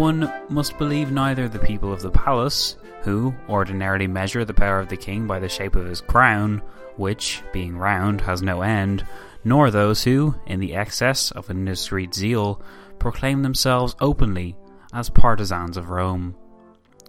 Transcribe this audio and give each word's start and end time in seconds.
One 0.00 0.32
must 0.48 0.78
believe 0.78 1.12
neither 1.12 1.46
the 1.46 1.58
people 1.58 1.92
of 1.92 2.00
the 2.00 2.10
palace, 2.10 2.78
who 3.02 3.34
ordinarily 3.50 4.06
measure 4.06 4.46
the 4.46 4.54
power 4.54 4.80
of 4.80 4.88
the 4.88 4.96
king 4.96 5.26
by 5.26 5.40
the 5.40 5.48
shape 5.50 5.76
of 5.76 5.84
his 5.84 6.00
crown, 6.00 6.62
which, 6.96 7.42
being 7.52 7.76
round, 7.76 8.22
has 8.22 8.40
no 8.40 8.62
end, 8.62 9.04
nor 9.44 9.70
those 9.70 10.02
who, 10.02 10.34
in 10.46 10.58
the 10.58 10.74
excess 10.74 11.32
of 11.32 11.50
indiscreet 11.50 12.14
zeal, 12.14 12.62
proclaim 12.98 13.42
themselves 13.42 13.94
openly 14.00 14.56
as 14.94 15.10
partisans 15.10 15.76
of 15.76 15.90
Rome. 15.90 16.34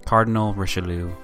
Cardinal 0.05 0.53
Richelieu. 0.53 1.15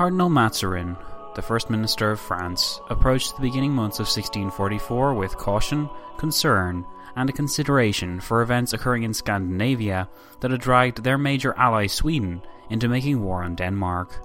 Cardinal 0.00 0.30
Mazarin, 0.30 0.96
the 1.34 1.42
first 1.42 1.68
minister 1.68 2.10
of 2.10 2.18
France, 2.18 2.80
approached 2.88 3.36
the 3.36 3.42
beginning 3.42 3.72
months 3.72 3.98
of 3.98 4.06
1644 4.06 5.12
with 5.12 5.36
caution, 5.36 5.90
concern, 6.16 6.86
and 7.16 7.28
a 7.28 7.34
consideration 7.34 8.18
for 8.18 8.40
events 8.40 8.72
occurring 8.72 9.02
in 9.02 9.12
Scandinavia 9.12 10.08
that 10.40 10.52
had 10.52 10.62
dragged 10.62 11.04
their 11.04 11.18
major 11.18 11.52
ally 11.58 11.86
Sweden 11.86 12.40
into 12.70 12.88
making 12.88 13.20
war 13.20 13.42
on 13.42 13.56
Denmark. 13.56 14.24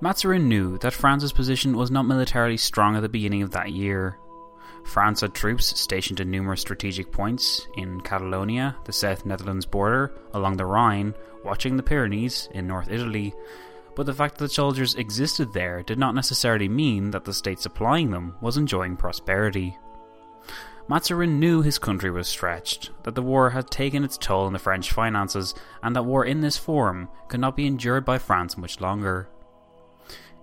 Mazarin 0.00 0.48
knew 0.48 0.78
that 0.78 0.94
France's 0.94 1.34
position 1.34 1.76
was 1.76 1.90
not 1.90 2.06
militarily 2.06 2.56
strong 2.56 2.96
at 2.96 3.02
the 3.02 3.08
beginning 3.10 3.42
of 3.42 3.50
that 3.50 3.70
year. 3.70 4.16
France 4.86 5.20
had 5.20 5.34
troops 5.34 5.78
stationed 5.78 6.20
at 6.20 6.26
numerous 6.26 6.60
strategic 6.60 7.10
points 7.10 7.66
in 7.76 8.00
Catalonia, 8.00 8.76
the 8.84 8.92
South 8.92 9.26
Netherlands 9.26 9.66
border, 9.66 10.12
along 10.32 10.56
the 10.56 10.64
Rhine, 10.64 11.12
watching 11.44 11.76
the 11.76 11.82
Pyrenees 11.82 12.48
in 12.52 12.66
North 12.66 12.90
Italy, 12.90 13.34
but 13.96 14.06
the 14.06 14.14
fact 14.14 14.38
that 14.38 14.52
soldiers 14.52 14.94
existed 14.94 15.52
there 15.52 15.82
did 15.82 15.98
not 15.98 16.14
necessarily 16.14 16.68
mean 16.68 17.10
that 17.10 17.24
the 17.24 17.34
state 17.34 17.58
supplying 17.58 18.10
them 18.10 18.36
was 18.40 18.56
enjoying 18.56 18.96
prosperity. 18.96 19.76
Mazarin 20.88 21.40
knew 21.40 21.62
his 21.62 21.80
country 21.80 22.10
was 22.10 22.28
stretched, 22.28 22.90
that 23.02 23.16
the 23.16 23.22
war 23.22 23.50
had 23.50 23.70
taken 23.70 24.04
its 24.04 24.16
toll 24.16 24.46
on 24.46 24.52
the 24.52 24.58
French 24.58 24.92
finances, 24.92 25.52
and 25.82 25.96
that 25.96 26.04
war 26.04 26.24
in 26.24 26.42
this 26.42 26.56
form 26.56 27.08
could 27.28 27.40
not 27.40 27.56
be 27.56 27.66
endured 27.66 28.04
by 28.04 28.18
France 28.18 28.56
much 28.56 28.80
longer. 28.80 29.28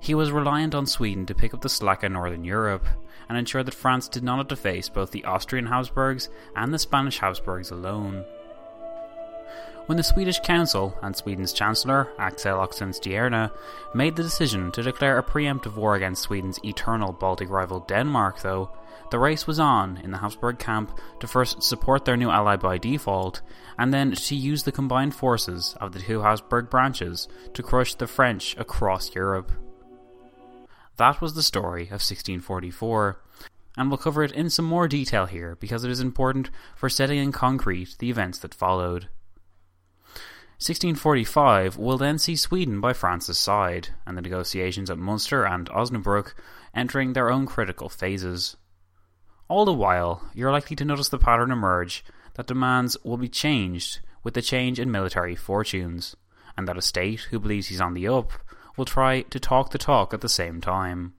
He 0.03 0.15
was 0.15 0.33
reliant 0.33 0.75
on 0.75 0.85
Sweden 0.85 1.25
to 1.27 1.33
pick 1.33 1.53
up 1.53 1.61
the 1.61 1.69
slack 1.69 2.03
in 2.03 2.11
Northern 2.11 2.43
Europe, 2.43 2.85
and 3.29 3.37
ensure 3.37 3.63
that 3.63 3.73
France 3.73 4.09
did 4.09 4.21
not 4.21 4.37
have 4.37 4.49
to 4.49 4.57
face 4.57 4.89
both 4.89 5.11
the 5.11 5.23
Austrian 5.23 5.67
Habsburgs 5.67 6.27
and 6.57 6.73
the 6.73 6.77
Spanish 6.77 7.19
Habsburgs 7.19 7.71
alone. 7.71 8.25
When 9.85 9.95
the 9.95 10.03
Swedish 10.03 10.41
Council 10.41 10.93
and 11.01 11.15
Sweden's 11.15 11.53
Chancellor, 11.53 12.09
Axel 12.19 12.57
Oxenstierna, 12.57 13.49
made 13.95 14.17
the 14.17 14.23
decision 14.23 14.73
to 14.73 14.83
declare 14.83 15.17
a 15.17 15.23
preemptive 15.23 15.77
war 15.77 15.95
against 15.95 16.23
Sweden's 16.23 16.59
eternal 16.65 17.13
Baltic 17.13 17.49
rival 17.49 17.79
Denmark, 17.79 18.41
though, 18.41 18.71
the 19.09 19.19
race 19.19 19.47
was 19.47 19.57
on 19.57 20.01
in 20.03 20.11
the 20.11 20.17
Habsburg 20.17 20.59
camp 20.59 20.99
to 21.21 21.27
first 21.27 21.63
support 21.63 22.03
their 22.03 22.17
new 22.17 22.29
ally 22.29 22.57
by 22.57 22.77
default, 22.77 23.41
and 23.77 23.93
then 23.93 24.11
to 24.11 24.35
use 24.35 24.63
the 24.63 24.71
combined 24.73 25.15
forces 25.15 25.77
of 25.79 25.93
the 25.93 25.99
two 25.99 26.23
Habsburg 26.23 26.69
branches 26.69 27.29
to 27.53 27.63
crush 27.63 27.95
the 27.95 28.07
French 28.07 28.57
across 28.57 29.15
Europe. 29.15 29.49
That 30.97 31.21
was 31.21 31.33
the 31.33 31.41
story 31.41 31.83
of 31.83 32.03
1644, 32.03 33.19
and 33.77 33.89
we'll 33.89 33.97
cover 33.97 34.23
it 34.23 34.31
in 34.31 34.49
some 34.49 34.65
more 34.65 34.87
detail 34.87 35.25
here 35.25 35.55
because 35.59 35.83
it 35.83 35.89
is 35.89 35.99
important 35.99 36.51
for 36.75 36.89
setting 36.89 37.17
in 37.17 37.31
concrete 37.31 37.95
the 37.97 38.11
events 38.11 38.37
that 38.39 38.53
followed. 38.53 39.07
1645 40.59 41.77
will 41.77 41.97
then 41.97 42.19
see 42.19 42.35
Sweden 42.35 42.79
by 42.79 42.93
France's 42.93 43.39
side, 43.39 43.89
and 44.05 44.15
the 44.15 44.21
negotiations 44.21 44.89
at 44.89 44.99
Munster 44.99 45.45
and 45.45 45.67
Osnabrück 45.69 46.33
entering 46.75 47.13
their 47.13 47.31
own 47.31 47.47
critical 47.47 47.89
phases. 47.89 48.55
All 49.47 49.65
the 49.65 49.73
while, 49.73 50.29
you're 50.33 50.51
likely 50.51 50.75
to 50.75 50.85
notice 50.85 51.09
the 51.09 51.17
pattern 51.17 51.51
emerge 51.51 52.05
that 52.35 52.47
demands 52.47 52.95
will 53.03 53.17
be 53.17 53.27
changed 53.27 53.99
with 54.23 54.35
the 54.35 54.41
change 54.41 54.79
in 54.79 54.91
military 54.91 55.35
fortunes, 55.35 56.15
and 56.55 56.67
that 56.67 56.77
a 56.77 56.81
state 56.81 57.21
who 57.31 57.39
believes 57.39 57.67
he's 57.67 57.81
on 57.81 57.95
the 57.95 58.07
up 58.07 58.31
will 58.75 58.85
try 58.85 59.21
to 59.21 59.39
talk 59.39 59.71
the 59.71 59.77
talk 59.77 60.13
at 60.13 60.21
the 60.21 60.29
same 60.29 60.61
time. 60.61 61.13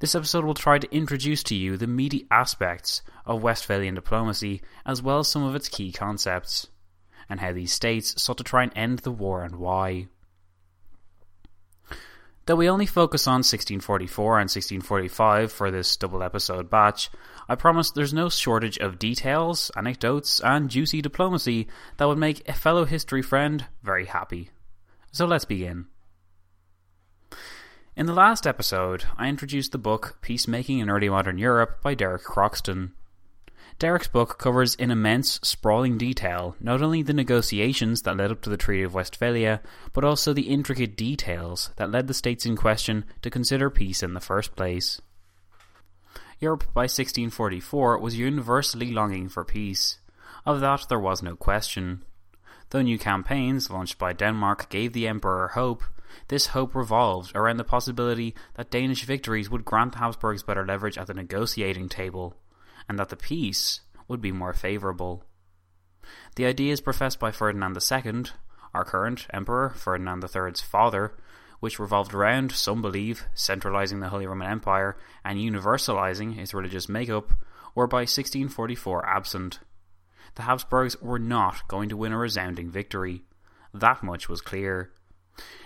This 0.00 0.14
episode 0.14 0.44
will 0.44 0.54
try 0.54 0.78
to 0.78 0.94
introduce 0.94 1.42
to 1.44 1.54
you 1.54 1.76
the 1.76 1.86
meaty 1.86 2.26
aspects 2.30 3.02
of 3.26 3.42
Westphalian 3.42 3.94
diplomacy 3.94 4.62
as 4.86 5.02
well 5.02 5.18
as 5.18 5.28
some 5.28 5.42
of 5.42 5.54
its 5.54 5.68
key 5.68 5.92
concepts, 5.92 6.68
and 7.28 7.40
how 7.40 7.52
these 7.52 7.72
states 7.72 8.20
sought 8.20 8.38
to 8.38 8.44
try 8.44 8.62
and 8.62 8.72
end 8.74 9.00
the 9.00 9.10
war 9.10 9.44
and 9.44 9.56
why. 9.56 10.08
Though 12.46 12.56
we 12.56 12.68
only 12.68 12.86
focus 12.86 13.26
on 13.26 13.44
1644 13.44 14.38
and 14.38 14.50
1645 14.50 15.52
for 15.52 15.70
this 15.70 15.96
double 15.96 16.22
episode 16.22 16.70
batch, 16.70 17.10
I 17.46 17.54
promise 17.54 17.90
there's 17.90 18.14
no 18.14 18.28
shortage 18.28 18.78
of 18.78 18.98
details, 18.98 19.70
anecdotes, 19.76 20.40
and 20.40 20.70
juicy 20.70 21.02
diplomacy 21.02 21.68
that 21.98 22.08
would 22.08 22.18
make 22.18 22.48
a 22.48 22.54
fellow 22.54 22.86
history 22.86 23.22
friend 23.22 23.66
very 23.82 24.06
happy. 24.06 24.50
So 25.12 25.26
let's 25.26 25.44
begin. 25.44 25.86
In 28.00 28.06
the 28.06 28.14
last 28.14 28.46
episode, 28.46 29.04
I 29.18 29.28
introduced 29.28 29.72
the 29.72 29.78
book 29.78 30.16
Peacemaking 30.22 30.78
in 30.78 30.88
Early 30.88 31.10
Modern 31.10 31.36
Europe 31.36 31.82
by 31.82 31.92
Derek 31.92 32.24
Croxton. 32.24 32.92
Derek's 33.78 34.08
book 34.08 34.38
covers 34.38 34.74
in 34.74 34.90
immense, 34.90 35.38
sprawling 35.42 35.98
detail 35.98 36.56
not 36.60 36.80
only 36.80 37.02
the 37.02 37.12
negotiations 37.12 38.00
that 38.00 38.16
led 38.16 38.30
up 38.30 38.40
to 38.40 38.48
the 38.48 38.56
Treaty 38.56 38.84
of 38.84 38.94
Westphalia, 38.94 39.60
but 39.92 40.02
also 40.02 40.32
the 40.32 40.48
intricate 40.48 40.96
details 40.96 41.72
that 41.76 41.90
led 41.90 42.06
the 42.06 42.14
states 42.14 42.46
in 42.46 42.56
question 42.56 43.04
to 43.20 43.28
consider 43.28 43.68
peace 43.68 44.02
in 44.02 44.14
the 44.14 44.20
first 44.20 44.56
place. 44.56 45.02
Europe 46.38 46.64
by 46.72 46.84
1644 46.84 47.98
was 47.98 48.16
universally 48.16 48.92
longing 48.92 49.28
for 49.28 49.44
peace. 49.44 49.98
Of 50.46 50.62
that 50.62 50.86
there 50.88 50.98
was 50.98 51.22
no 51.22 51.36
question. 51.36 52.02
Though 52.70 52.82
new 52.82 52.98
campaigns 52.98 53.68
launched 53.68 53.98
by 53.98 54.12
Denmark 54.12 54.68
gave 54.68 54.92
the 54.92 55.08
Emperor 55.08 55.48
hope, 55.48 55.82
this 56.28 56.48
hope 56.48 56.74
revolved 56.74 57.32
around 57.34 57.56
the 57.56 57.64
possibility 57.64 58.34
that 58.54 58.70
Danish 58.70 59.04
victories 59.04 59.50
would 59.50 59.64
grant 59.64 59.96
Habsburgs 59.96 60.44
better 60.44 60.64
leverage 60.64 60.96
at 60.96 61.08
the 61.08 61.14
negotiating 61.14 61.88
table 61.88 62.36
and 62.88 62.98
that 62.98 63.08
the 63.08 63.16
peace 63.16 63.80
would 64.06 64.20
be 64.20 64.32
more 64.32 64.52
favourable. 64.52 65.24
The 66.36 66.46
ideas 66.46 66.80
professed 66.80 67.18
by 67.18 67.32
Ferdinand 67.32 67.76
II, 67.76 68.24
our 68.72 68.84
current 68.84 69.26
Emperor, 69.30 69.70
Ferdinand 69.70 70.24
III's 70.24 70.60
father, 70.60 71.16
which 71.58 71.78
revolved 71.78 72.14
around, 72.14 72.52
some 72.52 72.80
believe, 72.80 73.26
centralising 73.34 74.00
the 74.00 74.08
Holy 74.08 74.26
Roman 74.26 74.48
Empire 74.48 74.96
and 75.24 75.38
universalizing 75.38 76.38
its 76.38 76.54
religious 76.54 76.88
makeup, 76.88 77.32
were 77.74 77.86
by 77.86 78.02
1644 78.02 79.06
absent. 79.06 79.58
The 80.34 80.42
Habsburgs 80.42 81.00
were 81.00 81.18
not 81.18 81.66
going 81.68 81.88
to 81.88 81.96
win 81.96 82.12
a 82.12 82.18
resounding 82.18 82.70
victory. 82.70 83.24
That 83.74 84.02
much 84.02 84.28
was 84.28 84.40
clear. 84.40 84.92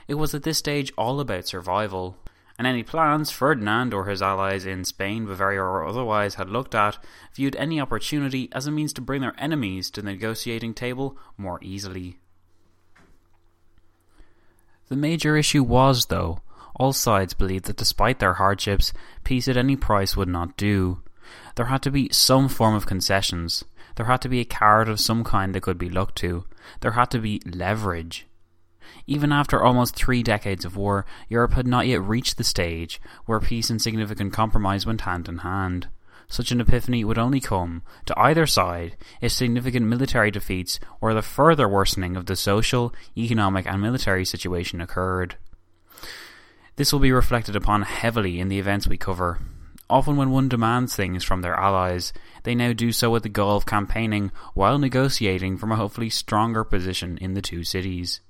It 0.08 0.14
was 0.14 0.34
at 0.34 0.42
this 0.42 0.58
stage 0.58 0.92
all 0.96 1.20
about 1.20 1.46
survival, 1.46 2.18
and 2.58 2.66
any 2.66 2.82
plans 2.82 3.30
Ferdinand 3.30 3.92
or 3.92 4.04
his 4.06 4.22
allies 4.22 4.66
in 4.66 4.84
Spain, 4.84 5.26
Bavaria, 5.26 5.62
or 5.62 5.86
otherwise 5.86 6.36
had 6.36 6.48
looked 6.48 6.74
at 6.74 6.98
viewed 7.34 7.56
any 7.56 7.80
opportunity 7.80 8.48
as 8.52 8.66
a 8.66 8.70
means 8.70 8.92
to 8.94 9.00
bring 9.00 9.22
their 9.22 9.34
enemies 9.38 9.90
to 9.90 10.02
the 10.02 10.10
negotiating 10.10 10.74
table 10.74 11.18
more 11.36 11.58
easily. 11.62 12.18
The 14.88 14.96
major 14.96 15.36
issue 15.36 15.62
was, 15.62 16.06
though, 16.06 16.40
all 16.76 16.92
sides 16.92 17.34
believed 17.34 17.64
that 17.64 17.76
despite 17.76 18.18
their 18.18 18.34
hardships, 18.34 18.92
peace 19.24 19.48
at 19.48 19.56
any 19.56 19.76
price 19.76 20.16
would 20.16 20.28
not 20.28 20.56
do. 20.56 21.02
There 21.56 21.66
had 21.66 21.82
to 21.82 21.90
be 21.90 22.08
some 22.12 22.48
form 22.48 22.74
of 22.74 22.86
concessions. 22.86 23.64
There 23.96 24.06
had 24.06 24.20
to 24.22 24.28
be 24.28 24.40
a 24.40 24.44
card 24.44 24.88
of 24.88 25.00
some 25.00 25.24
kind 25.24 25.54
that 25.54 25.62
could 25.62 25.78
be 25.78 25.90
looked 25.90 26.16
to. 26.16 26.44
There 26.80 26.92
had 26.92 27.10
to 27.12 27.18
be 27.18 27.40
leverage. 27.46 28.26
Even 29.06 29.32
after 29.32 29.62
almost 29.62 29.96
three 29.96 30.22
decades 30.22 30.64
of 30.64 30.76
war, 30.76 31.04
Europe 31.28 31.52
had 31.52 31.66
not 31.66 31.86
yet 31.86 32.02
reached 32.02 32.36
the 32.36 32.44
stage 32.44 33.00
where 33.26 33.40
peace 33.40 33.70
and 33.70 33.80
significant 33.80 34.32
compromise 34.32 34.86
went 34.86 35.02
hand 35.02 35.28
in 35.28 35.38
hand. 35.38 35.88
Such 36.26 36.50
an 36.50 36.60
epiphany 36.60 37.04
would 37.04 37.18
only 37.18 37.40
come, 37.40 37.82
to 38.06 38.18
either 38.18 38.46
side, 38.46 38.96
if 39.20 39.32
significant 39.32 39.86
military 39.86 40.30
defeats 40.30 40.80
or 41.00 41.12
the 41.12 41.22
further 41.22 41.68
worsening 41.68 42.16
of 42.16 42.26
the 42.26 42.36
social, 42.36 42.94
economic, 43.16 43.66
and 43.66 43.80
military 43.80 44.24
situation 44.24 44.80
occurred. 44.80 45.36
This 46.76 46.92
will 46.92 47.00
be 47.00 47.12
reflected 47.12 47.54
upon 47.54 47.82
heavily 47.82 48.40
in 48.40 48.48
the 48.48 48.58
events 48.58 48.88
we 48.88 48.96
cover. 48.96 49.38
Often, 49.94 50.16
when 50.16 50.30
one 50.32 50.48
demands 50.48 50.96
things 50.96 51.22
from 51.22 51.42
their 51.42 51.54
allies, 51.54 52.12
they 52.42 52.56
now 52.56 52.72
do 52.72 52.90
so 52.90 53.10
with 53.10 53.22
the 53.22 53.28
goal 53.28 53.56
of 53.56 53.64
campaigning 53.64 54.32
while 54.52 54.76
negotiating 54.76 55.56
from 55.56 55.70
a 55.70 55.76
hopefully 55.76 56.10
stronger 56.10 56.64
position 56.64 57.16
in 57.18 57.34
the 57.34 57.40
two 57.40 57.62
cities. 57.62 58.20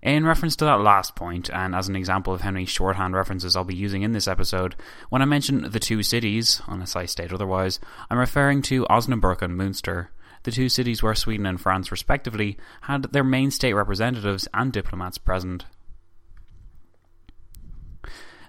In 0.00 0.24
reference 0.24 0.56
to 0.56 0.64
that 0.64 0.80
last 0.80 1.14
point, 1.14 1.50
and 1.50 1.74
as 1.74 1.88
an 1.88 1.94
example 1.94 2.32
of 2.32 2.40
how 2.40 2.52
many 2.52 2.64
shorthand 2.64 3.14
references 3.14 3.54
I'll 3.54 3.64
be 3.64 3.74
using 3.74 4.00
in 4.00 4.12
this 4.12 4.26
episode, 4.26 4.74
when 5.10 5.20
I 5.20 5.26
mention 5.26 5.70
the 5.70 5.78
two 5.78 6.02
cities, 6.02 6.62
unless 6.66 6.96
I 6.96 7.04
state 7.04 7.34
otherwise, 7.34 7.78
I'm 8.08 8.16
referring 8.16 8.62
to 8.62 8.86
Osnabrück 8.86 9.42
and 9.42 9.60
Münster, 9.60 10.08
the 10.44 10.52
two 10.52 10.70
cities 10.70 11.02
where 11.02 11.14
Sweden 11.14 11.44
and 11.44 11.60
France, 11.60 11.90
respectively, 11.90 12.56
had 12.80 13.12
their 13.12 13.22
main 13.22 13.50
state 13.50 13.74
representatives 13.74 14.48
and 14.54 14.72
diplomats 14.72 15.18
present. 15.18 15.66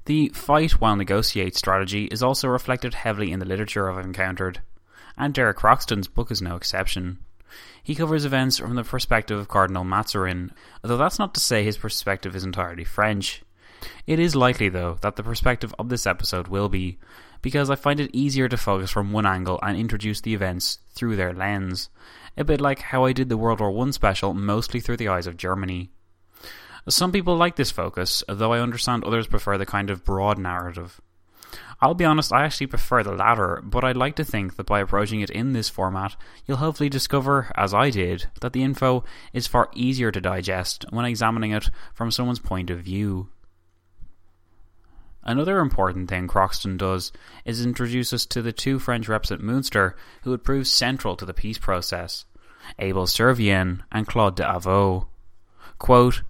The 0.05 0.29
fight 0.29 0.81
while 0.81 0.97
negotiate 0.97 1.55
strategy 1.55 2.05
is 2.05 2.21
also 2.21 2.49
reflected 2.49 2.93
heavily 2.93 3.31
in 3.31 3.39
the 3.39 3.45
literature 3.45 3.89
I've 3.89 4.05
encountered, 4.05 4.59
and 5.17 5.33
Derek 5.33 5.57
Croxton's 5.57 6.07
book 6.09 6.29
is 6.29 6.41
no 6.41 6.57
exception. 6.57 7.19
He 7.81 7.95
covers 7.95 8.25
events 8.25 8.57
from 8.57 8.75
the 8.75 8.83
perspective 8.83 9.39
of 9.39 9.47
Cardinal 9.47 9.85
Mazarin, 9.85 10.51
though 10.81 10.97
that's 10.97 11.19
not 11.19 11.33
to 11.35 11.39
say 11.39 11.63
his 11.63 11.77
perspective 11.77 12.35
is 12.35 12.43
entirely 12.43 12.83
French. 12.83 13.43
It 14.05 14.19
is 14.19 14.35
likely, 14.35 14.67
though, 14.67 14.97
that 15.01 15.15
the 15.15 15.23
perspective 15.23 15.73
of 15.79 15.87
this 15.87 16.05
episode 16.05 16.49
will 16.49 16.67
be, 16.67 16.99
because 17.41 17.69
I 17.69 17.75
find 17.75 18.01
it 18.01 18.13
easier 18.13 18.49
to 18.49 18.57
focus 18.57 18.91
from 18.91 19.13
one 19.13 19.25
angle 19.25 19.59
and 19.61 19.77
introduce 19.77 20.19
the 20.19 20.33
events 20.33 20.79
through 20.93 21.15
their 21.15 21.33
lens, 21.33 21.89
a 22.35 22.43
bit 22.43 22.59
like 22.59 22.79
how 22.79 23.05
I 23.05 23.13
did 23.13 23.29
the 23.29 23.37
World 23.37 23.61
War 23.61 23.87
I 23.87 23.91
special 23.91 24.33
mostly 24.33 24.81
through 24.81 24.97
the 24.97 25.07
eyes 25.07 25.27
of 25.27 25.37
Germany. 25.37 25.91
Some 26.89 27.11
people 27.11 27.37
like 27.37 27.55
this 27.55 27.71
focus, 27.71 28.23
though 28.27 28.53
I 28.53 28.59
understand 28.59 29.03
others 29.03 29.27
prefer 29.27 29.57
the 29.57 29.65
kind 29.65 29.89
of 29.89 30.03
broad 30.03 30.37
narrative. 30.37 30.99
I'll 31.79 31.93
be 31.93 32.05
honest, 32.05 32.33
I 32.33 32.45
actually 32.45 32.67
prefer 32.67 33.03
the 33.03 33.11
latter, 33.11 33.61
but 33.63 33.83
I'd 33.83 33.97
like 33.97 34.15
to 34.15 34.23
think 34.23 34.55
that 34.55 34.65
by 34.65 34.79
approaching 34.79 35.21
it 35.21 35.29
in 35.29 35.53
this 35.53 35.69
format, 35.69 36.15
you'll 36.45 36.57
hopefully 36.57 36.89
discover, 36.89 37.51
as 37.55 37.73
I 37.73 37.89
did, 37.89 38.27
that 38.41 38.53
the 38.53 38.63
info 38.63 39.03
is 39.33 39.47
far 39.47 39.69
easier 39.73 40.11
to 40.11 40.21
digest 40.21 40.85
when 40.91 41.05
examining 41.05 41.51
it 41.51 41.69
from 41.93 42.11
someone's 42.11 42.39
point 42.39 42.69
of 42.69 42.79
view. 42.79 43.29
Another 45.25 45.59
important 45.59 46.09
thing 46.09 46.27
Croxton 46.27 46.77
does 46.77 47.11
is 47.45 47.65
introduce 47.65 48.11
us 48.11 48.25
to 48.27 48.41
the 48.41 48.51
two 48.51 48.77
French 48.77 49.07
reps 49.07 49.31
at 49.31 49.39
Munster 49.41 49.95
who 50.23 50.31
would 50.31 50.43
prove 50.43 50.67
central 50.67 51.15
to 51.15 51.25
the 51.25 51.33
peace 51.33 51.57
process 51.57 52.25
Abel 52.79 53.05
Servien 53.05 53.81
and 53.91 54.07
Claude 54.07 54.35
d'Avaux. 54.35 55.07
Quote, 55.79 56.23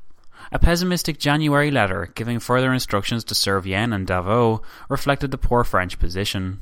a 0.54 0.60
pessimistic 0.60 1.18
January 1.18 1.72
letter 1.72 2.12
giving 2.14 2.40
further 2.40 2.72
instructions 2.72 3.24
to 3.24 3.34
Servien 3.34 3.94
and 3.94 4.06
D'Avaux 4.06 4.62
reflected 4.88 5.32
the 5.32 5.38
poor 5.38 5.64
French 5.64 5.98
position. 5.98 6.60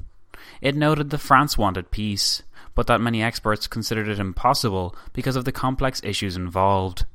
It 0.62 0.78
noted 0.78 1.10
that 1.10 1.18
France 1.18 1.58
wanted 1.58 1.92
peace, 1.92 2.42
but 2.74 2.88
that 2.88 3.02
many 3.02 3.22
experts 3.22 3.68
considered 3.68 4.08
it 4.08 4.18
impossible 4.18 4.96
because 5.12 5.36
of 5.36 5.44
the 5.44 5.52
complex 5.52 6.00
issues 6.06 6.38
involved. 6.38 7.06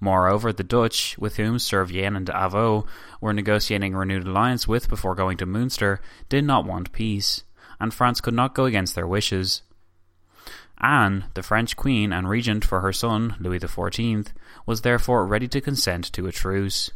Moreover, 0.00 0.54
the 0.54 0.64
Dutch, 0.64 1.18
with 1.18 1.36
whom 1.36 1.58
Servien 1.58 2.16
and 2.16 2.24
D'Avaux 2.24 2.86
were 3.20 3.34
negotiating 3.34 3.92
a 3.94 3.98
renewed 3.98 4.26
alliance 4.26 4.66
with 4.66 4.88
before 4.88 5.14
going 5.14 5.36
to 5.36 5.46
Munster, 5.46 6.00
did 6.30 6.44
not 6.44 6.64
want 6.64 6.92
peace, 6.92 7.44
and 7.78 7.92
France 7.92 8.22
could 8.22 8.34
not 8.34 8.54
go 8.54 8.64
against 8.64 8.94
their 8.94 9.06
wishes. 9.06 9.60
Anne, 10.80 11.24
the 11.34 11.42
French 11.42 11.76
queen 11.76 12.12
and 12.12 12.28
regent 12.28 12.64
for 12.64 12.80
her 12.80 12.92
son, 12.92 13.36
Louis 13.40 13.58
XIV, 13.60 14.28
was 14.66 14.82
therefore 14.82 15.26
ready 15.26 15.48
to 15.48 15.60
consent 15.60 16.12
to 16.12 16.26
a 16.26 16.32
truce. 16.32 16.90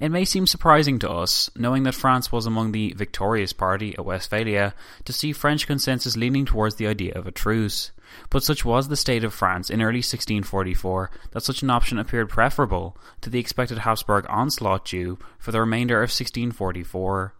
It 0.00 0.10
may 0.10 0.24
seem 0.24 0.46
surprising 0.46 0.98
to 1.00 1.10
us, 1.10 1.48
knowing 1.54 1.84
that 1.84 1.94
France 1.94 2.32
was 2.32 2.46
among 2.46 2.72
the 2.72 2.94
victorious 2.96 3.52
party 3.52 3.94
at 3.96 4.04
Westphalia, 4.04 4.74
to 5.04 5.12
see 5.12 5.32
French 5.32 5.66
consensus 5.66 6.16
leaning 6.16 6.44
towards 6.44 6.76
the 6.76 6.88
idea 6.88 7.14
of 7.14 7.26
a 7.26 7.32
truce. 7.32 7.92
But 8.28 8.42
such 8.42 8.64
was 8.64 8.88
the 8.88 8.96
state 8.96 9.24
of 9.24 9.32
France 9.32 9.70
in 9.70 9.80
early 9.80 9.98
1644 9.98 11.10
that 11.30 11.42
such 11.42 11.62
an 11.62 11.70
option 11.70 11.98
appeared 11.98 12.28
preferable 12.28 12.96
to 13.20 13.30
the 13.30 13.38
expected 13.38 13.78
Habsburg 13.78 14.26
onslaught 14.28 14.84
due 14.84 15.18
for 15.38 15.52
the 15.52 15.60
remainder 15.60 15.98
of 15.98 16.10
1644. 16.10 17.34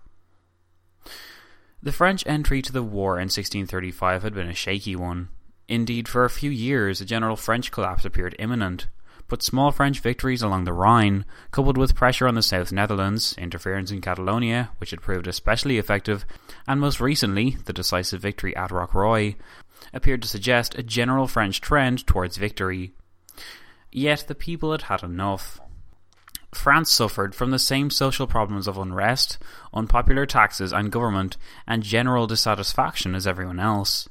The 1.85 1.93
French 1.93 2.25
entry 2.27 2.63
to 2.63 2.73
the 2.73 2.83
war 2.83 3.17
in 3.19 3.25
1635 3.25 4.23
had 4.23 4.33
been 4.33 4.49
a 4.49 4.55
shaky 4.55 4.97
one. 4.97 5.29
Indeed, 5.69 6.09
for 6.09 6.25
a 6.25 6.31
few 6.31 6.51
years 6.51 7.03
a 7.03 7.05
general 7.05 7.37
French 7.37 7.71
collapse 7.71 8.07
appeared 8.07 8.35
imminent. 8.39 8.87
But 9.29 9.43
small 9.43 9.71
French 9.71 10.01
victories 10.01 10.41
along 10.41 10.65
the 10.65 10.73
Rhine, 10.73 11.27
coupled 11.51 11.77
with 11.77 11.95
pressure 11.95 12.27
on 12.27 12.37
the 12.37 12.43
South 12.43 12.73
Netherlands, 12.73 13.35
interference 13.37 13.91
in 13.91 14.01
Catalonia, 14.01 14.71
which 14.79 14.93
had 14.93 15.03
proved 15.03 15.27
especially 15.27 15.77
effective, 15.77 16.25
and 16.67 16.81
most 16.81 17.03
recently 17.03 17.59
the 17.67 17.75
decisive 17.75 18.23
victory 18.23 18.57
at 18.57 18.71
Rocroi, 18.71 19.37
appeared 19.93 20.23
to 20.23 20.29
suggest 20.29 20.79
a 20.79 20.83
general 20.83 21.27
French 21.27 21.61
trend 21.61 22.07
towards 22.07 22.39
victory. 22.39 22.95
Yet 23.93 24.25
the 24.27 24.35
people 24.35 24.73
had 24.73 24.83
had 24.83 25.03
enough. 25.03 25.61
France 26.57 26.91
suffered 26.91 27.35
from 27.35 27.51
the 27.51 27.59
same 27.59 27.91
social 27.91 28.27
problems 28.27 28.67
of 28.67 28.79
unrest, 28.79 29.39
unpopular 29.73 30.27
taxes 30.27 30.73
and 30.73 30.93
government, 30.93 31.37
and 31.67 31.83
general 31.83 32.27
dissatisfaction 32.27 33.15
as 33.15 33.27
everyone 33.27 33.61
else. 33.61 34.09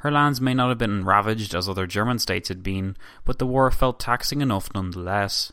Her 0.00 0.10
lands 0.10 0.40
may 0.40 0.54
not 0.54 0.70
have 0.70 0.78
been 0.78 1.04
ravaged 1.04 1.54
as 1.54 1.68
other 1.68 1.86
German 1.86 2.18
states 2.18 2.48
had 2.48 2.62
been, 2.62 2.96
but 3.24 3.38
the 3.38 3.46
war 3.46 3.70
felt 3.70 4.00
taxing 4.00 4.40
enough 4.40 4.68
nonetheless. 4.74 5.52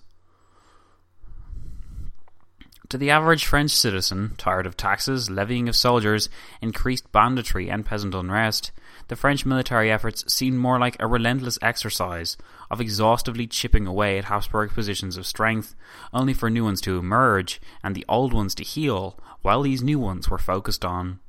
To 2.89 2.97
the 2.97 3.09
average 3.09 3.45
French 3.45 3.71
citizen, 3.71 4.35
tired 4.37 4.65
of 4.65 4.77
taxes, 4.77 5.29
levying 5.29 5.67
of 5.67 5.75
soldiers, 5.75 6.29
increased 6.61 7.11
banditry, 7.11 7.69
and 7.69 7.85
peasant 7.85 8.15
unrest, 8.15 8.71
the 9.07 9.15
French 9.15 9.45
military 9.45 9.91
efforts 9.91 10.31
seemed 10.31 10.57
more 10.57 10.79
like 10.79 10.97
a 10.99 11.07
relentless 11.07 11.57
exercise 11.61 12.37
of 12.69 12.81
exhaustively 12.81 13.47
chipping 13.47 13.87
away 13.87 14.17
at 14.17 14.25
Habsburg 14.25 14.71
positions 14.71 15.17
of 15.17 15.25
strength, 15.25 15.75
only 16.13 16.33
for 16.33 16.49
new 16.49 16.63
ones 16.63 16.81
to 16.81 16.97
emerge 16.97 17.61
and 17.83 17.95
the 17.95 18.05
old 18.09 18.33
ones 18.33 18.53
to 18.55 18.63
heal 18.63 19.17
while 19.41 19.61
these 19.61 19.81
new 19.81 19.99
ones 19.99 20.29
were 20.29 20.37
focused 20.37 20.83
on. 20.83 21.19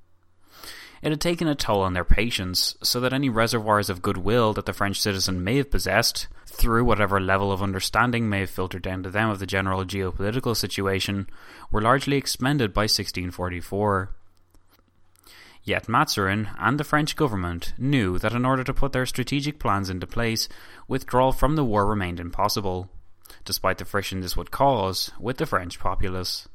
It 1.01 1.11
had 1.11 1.21
taken 1.21 1.47
a 1.47 1.55
toll 1.55 1.83
on 1.83 1.93
their 1.93 2.05
patience, 2.05 2.75
so 2.83 2.99
that 3.01 3.13
any 3.13 3.29
reservoirs 3.29 3.89
of 3.89 4.03
goodwill 4.03 4.53
that 4.55 4.67
the 4.67 4.73
French 4.73 5.01
citizen 5.01 5.45
may 5.45 5.59
have 5.59 5.71
possessed, 5.71 6.27
through 6.47 6.85
whatever 6.85 7.21
level 7.21 7.53
of 7.53 7.63
understanding 7.63 8.29
may 8.29 8.41
have 8.41 8.51
filtered 8.51 8.83
down 8.83 9.05
to 9.05 9.11
them 9.11 9.31
of 9.31 9.39
the 9.39 9.47
general 9.47 9.85
geopolitical 9.85 10.57
situation, 10.57 11.29
were 11.71 11.81
largely 11.81 12.17
expended 12.17 12.75
by 12.75 12.83
1644. 12.83 14.11
Yet 15.69 15.87
Mazarin 15.87 16.49
and 16.59 16.81
the 16.81 16.85
French 16.85 17.15
government 17.15 17.75
knew 17.77 18.19
that 18.21 18.33
in 18.33 18.47
order 18.47 18.65
to 18.65 18.73
put 18.73 18.93
their 18.93 19.05
strategic 19.05 19.59
plans 19.59 19.91
into 19.91 20.07
place, 20.07 20.49
withdrawal 20.89 21.31
from 21.31 21.57
the 21.57 21.65
war 21.65 21.85
remained 21.85 22.19
impossible, 22.19 22.89
despite 23.45 23.77
the 23.77 23.85
friction 23.85 24.23
this 24.23 24.35
would 24.35 24.51
cause 24.51 25.11
with 25.21 25.37
the 25.37 25.45
French 25.45 25.79
populace. 25.79 26.49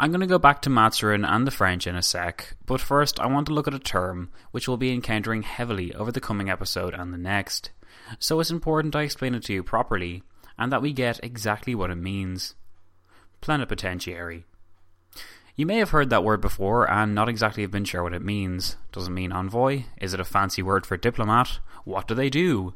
I'm 0.00 0.10
going 0.10 0.22
to 0.22 0.26
go 0.26 0.40
back 0.40 0.60
to 0.62 0.70
Mazarin 0.70 1.24
and 1.24 1.46
the 1.46 1.52
French 1.52 1.86
in 1.86 1.94
a 1.94 2.02
sec, 2.02 2.56
but 2.66 2.80
first 2.80 3.20
I 3.20 3.26
want 3.26 3.46
to 3.46 3.54
look 3.54 3.68
at 3.68 3.74
a 3.74 3.78
term 3.78 4.32
which 4.50 4.66
we'll 4.66 4.76
be 4.76 4.92
encountering 4.92 5.42
heavily 5.42 5.94
over 5.94 6.10
the 6.10 6.20
coming 6.20 6.50
episode 6.50 6.94
and 6.94 7.14
the 7.14 7.16
next, 7.16 7.70
so 8.18 8.40
it's 8.40 8.50
important 8.50 8.96
I 8.96 9.02
explain 9.02 9.36
it 9.36 9.44
to 9.44 9.52
you 9.52 9.62
properly 9.62 10.24
and 10.58 10.72
that 10.72 10.82
we 10.82 10.92
get 10.92 11.20
exactly 11.22 11.76
what 11.76 11.92
it 11.92 11.94
means. 11.94 12.56
Plenipotentiary. 13.40 14.47
You 15.58 15.66
may 15.66 15.78
have 15.78 15.90
heard 15.90 16.08
that 16.10 16.22
word 16.22 16.40
before 16.40 16.88
and 16.88 17.16
not 17.16 17.28
exactly 17.28 17.64
have 17.64 17.72
been 17.72 17.84
sure 17.84 18.04
what 18.04 18.14
it 18.14 18.22
means. 18.22 18.76
Does 18.92 19.08
it 19.08 19.10
mean 19.10 19.32
envoy? 19.32 19.86
Is 20.00 20.14
it 20.14 20.20
a 20.20 20.24
fancy 20.24 20.62
word 20.62 20.86
for 20.86 20.96
diplomat? 20.96 21.58
What 21.82 22.06
do 22.06 22.14
they 22.14 22.30
do? 22.30 22.74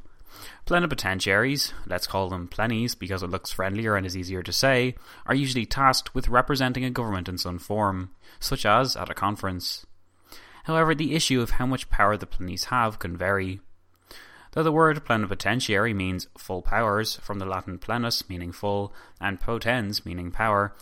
Plenipotentiaries, 0.66 1.72
let's 1.86 2.08
call 2.08 2.28
them 2.28 2.48
plennies 2.48 2.98
because 2.98 3.22
it 3.22 3.30
looks 3.30 3.52
friendlier 3.52 3.94
and 3.94 4.04
is 4.04 4.16
easier 4.16 4.42
to 4.42 4.52
say, 4.52 4.96
are 5.26 5.34
usually 5.36 5.64
tasked 5.64 6.12
with 6.12 6.28
representing 6.28 6.84
a 6.84 6.90
government 6.90 7.28
in 7.28 7.38
some 7.38 7.60
form, 7.60 8.10
such 8.40 8.66
as 8.66 8.96
at 8.96 9.08
a 9.08 9.14
conference. 9.14 9.86
However, 10.64 10.92
the 10.92 11.14
issue 11.14 11.40
of 11.40 11.50
how 11.50 11.66
much 11.66 11.88
power 11.88 12.16
the 12.16 12.26
plennies 12.26 12.64
have 12.64 12.98
can 12.98 13.16
vary. 13.16 13.60
Though 14.52 14.64
the 14.64 14.72
word 14.72 15.04
plenipotentiary 15.04 15.94
means 15.94 16.26
full 16.36 16.62
powers, 16.62 17.14
from 17.22 17.38
the 17.38 17.46
Latin 17.46 17.78
plenus 17.78 18.28
meaning 18.28 18.50
full, 18.50 18.92
and 19.20 19.38
potens 19.38 20.04
meaning 20.04 20.32
power, 20.32 20.74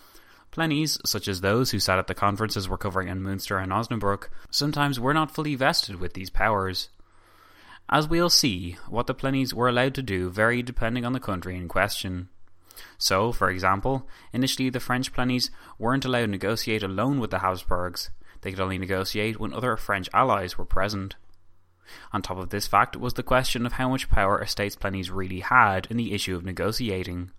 plennies, 0.51 0.99
such 1.07 1.29
as 1.29 1.41
those 1.41 1.71
who 1.71 1.79
sat 1.79 1.99
at 1.99 2.07
the 2.07 2.15
conferences 2.15 2.69
we're 2.69 2.77
covering 2.77 3.09
in 3.09 3.23
Munster 3.23 3.59
and 3.59 3.73
Osnabrück, 3.73 4.29
sometimes 4.51 5.01
were 5.01 5.15
not 5.15 5.35
fully 5.35 5.55
vested 5.55 5.97
with 5.97 6.15
these 6.15 6.31
powers. 6.31 6.89
As 7.89 8.09
we'll 8.09 8.31
see, 8.31 8.77
what 8.89 9.07
the 9.07 9.15
plennies 9.15 9.53
were 9.53 9.69
allowed 9.69 9.95
to 9.95 10.03
do 10.03 10.31
varied 10.31 10.67
depending 10.67 11.05
on 11.05 11.13
the 11.13 11.21
country 11.21 11.57
in 11.57 11.69
question. 11.69 12.29
So, 12.99 13.33
for 13.33 13.51
example, 13.51 14.09
initially 14.33 14.71
the 14.71 14.81
French 14.81 15.13
plennies 15.13 15.51
weren't 15.79 16.05
allowed 16.05 16.21
to 16.21 16.27
negotiate 16.29 16.83
alone 16.83 17.21
with 17.21 17.31
the 17.31 17.41
Habsburgs, 17.41 18.11
they 18.43 18.51
could 18.51 18.61
only 18.61 18.79
negotiate 18.79 19.39
when 19.39 19.53
other 19.53 19.77
French 19.77 20.09
allies 20.15 20.57
were 20.57 20.65
present. 20.65 21.17
On 22.13 22.23
top 22.23 22.39
of 22.39 22.51
this 22.51 22.67
fact 22.67 22.97
was 22.97 23.15
the 23.15 23.23
question 23.23 23.67
of 23.67 23.73
how 23.73 23.89
much 23.89 24.09
power 24.09 24.39
a 24.39 24.47
state's 24.47 24.77
plennies 24.77 25.11
really 25.13 25.41
had 25.41 25.87
in 25.91 25.97
the 25.97 26.13
issue 26.13 26.37
of 26.37 26.45
negotiating. 26.45 27.33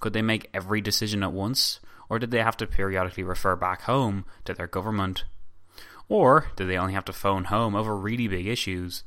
Could 0.00 0.12
they 0.12 0.22
make 0.22 0.50
every 0.52 0.80
decision 0.80 1.22
at 1.22 1.32
once, 1.32 1.80
or 2.08 2.18
did 2.18 2.30
they 2.30 2.42
have 2.42 2.56
to 2.58 2.66
periodically 2.66 3.22
refer 3.22 3.56
back 3.56 3.82
home 3.82 4.24
to 4.44 4.54
their 4.54 4.66
government? 4.66 5.24
Or 6.08 6.48
did 6.56 6.68
they 6.68 6.76
only 6.76 6.94
have 6.94 7.04
to 7.06 7.12
phone 7.12 7.44
home 7.44 7.74
over 7.74 7.96
really 7.96 8.28
big 8.28 8.46
issues? 8.46 9.04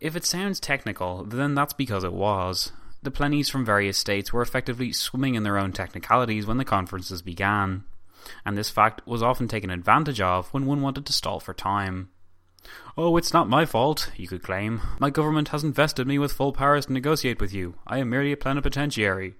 If 0.00 0.16
it 0.16 0.24
sounds 0.24 0.60
technical, 0.60 1.24
then 1.24 1.54
that's 1.54 1.72
because 1.72 2.04
it 2.04 2.12
was. 2.12 2.72
The 3.02 3.10
plennies 3.10 3.50
from 3.50 3.64
various 3.64 3.98
states 3.98 4.32
were 4.32 4.42
effectively 4.42 4.92
swimming 4.92 5.34
in 5.34 5.42
their 5.42 5.58
own 5.58 5.72
technicalities 5.72 6.46
when 6.46 6.56
the 6.56 6.64
conferences 6.64 7.22
began, 7.22 7.84
and 8.44 8.56
this 8.56 8.70
fact 8.70 9.06
was 9.06 9.22
often 9.22 9.46
taken 9.46 9.70
advantage 9.70 10.20
of 10.20 10.48
when 10.48 10.66
one 10.66 10.82
wanted 10.82 11.06
to 11.06 11.12
stall 11.12 11.38
for 11.38 11.54
time. 11.54 12.08
Oh, 12.96 13.16
it's 13.16 13.32
not 13.32 13.48
my 13.48 13.66
fault, 13.66 14.10
you 14.16 14.26
could 14.26 14.42
claim. 14.42 14.80
My 14.98 15.10
government 15.10 15.48
hasn't 15.48 15.74
vested 15.74 16.06
me 16.06 16.18
with 16.18 16.32
full 16.32 16.52
powers 16.52 16.86
to 16.86 16.92
negotiate 16.92 17.40
with 17.40 17.52
you. 17.52 17.74
I 17.86 17.98
am 17.98 18.08
merely 18.08 18.32
a 18.32 18.36
plenipotentiary. 18.36 19.34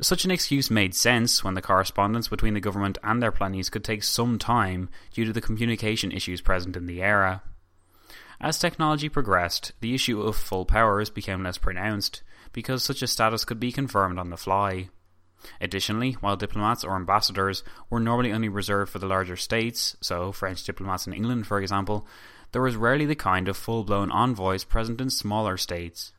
Such 0.00 0.24
an 0.24 0.30
excuse 0.30 0.70
made 0.70 0.94
sense 0.94 1.42
when 1.42 1.54
the 1.54 1.62
correspondence 1.62 2.28
between 2.28 2.54
the 2.54 2.60
government 2.60 2.98
and 3.02 3.20
their 3.20 3.32
plennies 3.32 3.68
could 3.68 3.82
take 3.82 4.04
some 4.04 4.38
time 4.38 4.90
due 5.12 5.24
to 5.24 5.32
the 5.32 5.40
communication 5.40 6.12
issues 6.12 6.40
present 6.40 6.76
in 6.76 6.86
the 6.86 7.02
era. 7.02 7.42
As 8.40 8.60
technology 8.60 9.08
progressed, 9.08 9.72
the 9.80 9.96
issue 9.96 10.22
of 10.22 10.36
full 10.36 10.64
powers 10.64 11.10
became 11.10 11.42
less 11.42 11.58
pronounced, 11.58 12.22
because 12.52 12.84
such 12.84 13.02
a 13.02 13.08
status 13.08 13.44
could 13.44 13.58
be 13.58 13.72
confirmed 13.72 14.20
on 14.20 14.30
the 14.30 14.36
fly. 14.36 14.88
Additionally, 15.60 16.12
while 16.20 16.36
diplomats 16.36 16.84
or 16.84 16.94
ambassadors 16.94 17.64
were 17.90 17.98
normally 17.98 18.32
only 18.32 18.48
reserved 18.48 18.92
for 18.92 19.00
the 19.00 19.06
larger 19.06 19.36
states, 19.36 19.96
so 20.00 20.30
French 20.30 20.62
diplomats 20.62 21.08
in 21.08 21.12
England, 21.12 21.48
for 21.48 21.60
example, 21.60 22.06
there 22.52 22.62
was 22.62 22.76
rarely 22.76 23.04
the 23.04 23.16
kind 23.16 23.48
of 23.48 23.56
full 23.56 23.82
blown 23.82 24.12
envoys 24.12 24.62
present 24.62 25.00
in 25.00 25.10
smaller 25.10 25.56
states. 25.56 26.12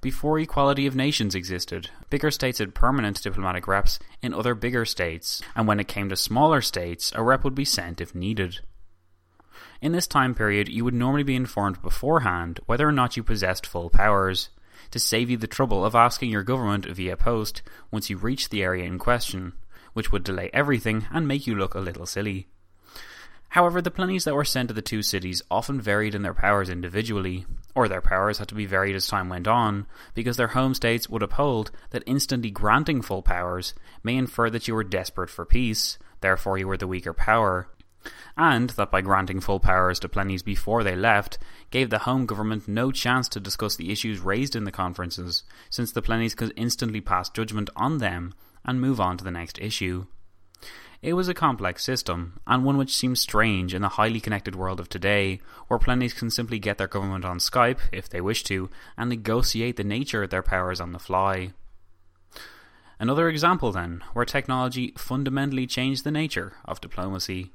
Before 0.00 0.38
equality 0.38 0.86
of 0.86 0.94
nations 0.94 1.34
existed, 1.34 1.90
bigger 2.10 2.30
states 2.30 2.58
had 2.58 2.74
permanent 2.74 3.22
diplomatic 3.22 3.66
reps 3.66 3.98
in 4.22 4.32
other 4.32 4.54
bigger 4.54 4.84
states, 4.84 5.42
and 5.54 5.66
when 5.66 5.80
it 5.80 5.88
came 5.88 6.08
to 6.08 6.16
smaller 6.16 6.60
states, 6.60 7.12
a 7.14 7.22
rep 7.22 7.42
would 7.44 7.54
be 7.54 7.64
sent 7.64 8.00
if 8.00 8.14
needed. 8.14 8.60
In 9.80 9.92
this 9.92 10.06
time 10.06 10.34
period, 10.34 10.68
you 10.68 10.84
would 10.84 10.94
normally 10.94 11.22
be 11.22 11.34
informed 11.34 11.82
beforehand 11.82 12.60
whether 12.66 12.88
or 12.88 12.92
not 12.92 13.16
you 13.16 13.22
possessed 13.22 13.66
full 13.66 13.90
powers, 13.90 14.50
to 14.90 14.98
save 14.98 15.30
you 15.30 15.36
the 15.36 15.46
trouble 15.46 15.84
of 15.84 15.94
asking 15.94 16.30
your 16.30 16.42
government 16.42 16.86
via 16.86 17.16
post 17.16 17.62
once 17.90 18.08
you 18.08 18.16
reached 18.16 18.50
the 18.50 18.62
area 18.62 18.84
in 18.84 18.98
question, 18.98 19.52
which 19.92 20.12
would 20.12 20.24
delay 20.24 20.50
everything 20.52 21.06
and 21.10 21.26
make 21.26 21.46
you 21.46 21.54
look 21.54 21.74
a 21.74 21.80
little 21.80 22.06
silly. 22.06 22.46
However, 23.50 23.80
the 23.80 23.90
plenies 23.90 24.24
that 24.24 24.34
were 24.34 24.44
sent 24.44 24.68
to 24.68 24.74
the 24.74 24.82
two 24.82 25.02
cities 25.02 25.42
often 25.50 25.80
varied 25.80 26.14
in 26.14 26.22
their 26.22 26.34
powers 26.34 26.68
individually, 26.68 27.46
or 27.76 27.88
their 27.88 28.00
powers 28.00 28.38
had 28.38 28.48
to 28.48 28.54
be 28.54 28.64
varied 28.64 28.96
as 28.96 29.06
time 29.06 29.28
went 29.28 29.46
on, 29.46 29.86
because 30.14 30.38
their 30.38 30.48
home 30.48 30.72
states 30.72 31.10
would 31.10 31.22
uphold 31.22 31.70
that 31.90 32.02
instantly 32.06 32.50
granting 32.50 33.02
full 33.02 33.20
powers 33.20 33.74
may 34.02 34.16
infer 34.16 34.48
that 34.48 34.66
you 34.66 34.74
were 34.74 34.82
desperate 34.82 35.28
for 35.28 35.44
peace, 35.44 35.98
therefore 36.22 36.56
you 36.56 36.66
were 36.66 36.78
the 36.78 36.86
weaker 36.86 37.12
power, 37.12 37.68
and 38.34 38.70
that 38.70 38.90
by 38.90 39.02
granting 39.02 39.40
full 39.40 39.60
powers 39.60 40.00
to 40.00 40.08
plennies 40.08 40.42
before 40.42 40.82
they 40.82 40.96
left, 40.96 41.36
gave 41.70 41.90
the 41.90 41.98
home 41.98 42.24
government 42.24 42.66
no 42.66 42.90
chance 42.90 43.28
to 43.28 43.38
discuss 43.38 43.76
the 43.76 43.92
issues 43.92 44.20
raised 44.20 44.56
in 44.56 44.64
the 44.64 44.72
conferences, 44.72 45.42
since 45.68 45.92
the 45.92 46.02
plennies 46.02 46.34
could 46.34 46.54
instantly 46.56 47.02
pass 47.02 47.28
judgment 47.28 47.68
on 47.76 47.98
them 47.98 48.32
and 48.64 48.80
move 48.80 48.98
on 48.98 49.18
to 49.18 49.24
the 49.24 49.30
next 49.30 49.58
issue. 49.60 50.06
It 51.02 51.12
was 51.12 51.28
a 51.28 51.34
complex 51.34 51.84
system, 51.84 52.40
and 52.46 52.64
one 52.64 52.78
which 52.78 52.94
seems 52.96 53.20
strange 53.20 53.74
in 53.74 53.82
the 53.82 53.90
highly 53.90 54.20
connected 54.20 54.54
world 54.54 54.80
of 54.80 54.88
today, 54.88 55.40
where 55.68 55.78
plennies 55.78 56.16
can 56.16 56.30
simply 56.30 56.58
get 56.58 56.78
their 56.78 56.88
government 56.88 57.24
on 57.24 57.38
Skype, 57.38 57.78
if 57.92 58.08
they 58.08 58.20
wish 58.20 58.42
to, 58.44 58.70
and 58.96 59.10
negotiate 59.10 59.76
the 59.76 59.84
nature 59.84 60.22
of 60.22 60.30
their 60.30 60.42
powers 60.42 60.80
on 60.80 60.92
the 60.92 60.98
fly. 60.98 61.52
Another 62.98 63.28
example, 63.28 63.72
then, 63.72 64.02
where 64.14 64.24
technology 64.24 64.94
fundamentally 64.96 65.66
changed 65.66 66.04
the 66.04 66.10
nature 66.10 66.54
of 66.64 66.80
diplomacy. 66.80 67.52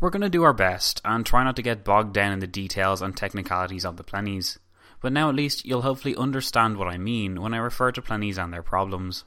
We're 0.00 0.08
going 0.08 0.22
to 0.22 0.30
do 0.30 0.44
our 0.44 0.54
best 0.54 1.02
and 1.04 1.26
try 1.26 1.44
not 1.44 1.56
to 1.56 1.62
get 1.62 1.84
bogged 1.84 2.14
down 2.14 2.32
in 2.32 2.38
the 2.38 2.46
details 2.46 3.02
and 3.02 3.14
technicalities 3.14 3.84
of 3.84 3.98
the 3.98 4.04
plennies, 4.04 4.56
but 5.00 5.12
now 5.12 5.28
at 5.28 5.34
least 5.34 5.64
you'll 5.64 5.82
hopefully 5.82 6.16
understand 6.16 6.76
what 6.76 6.88
I 6.88 6.98
mean 6.98 7.40
when 7.40 7.54
I 7.54 7.58
refer 7.58 7.92
to 7.92 8.02
plennies 8.02 8.38
and 8.38 8.52
their 8.52 8.62
problems. 8.62 9.24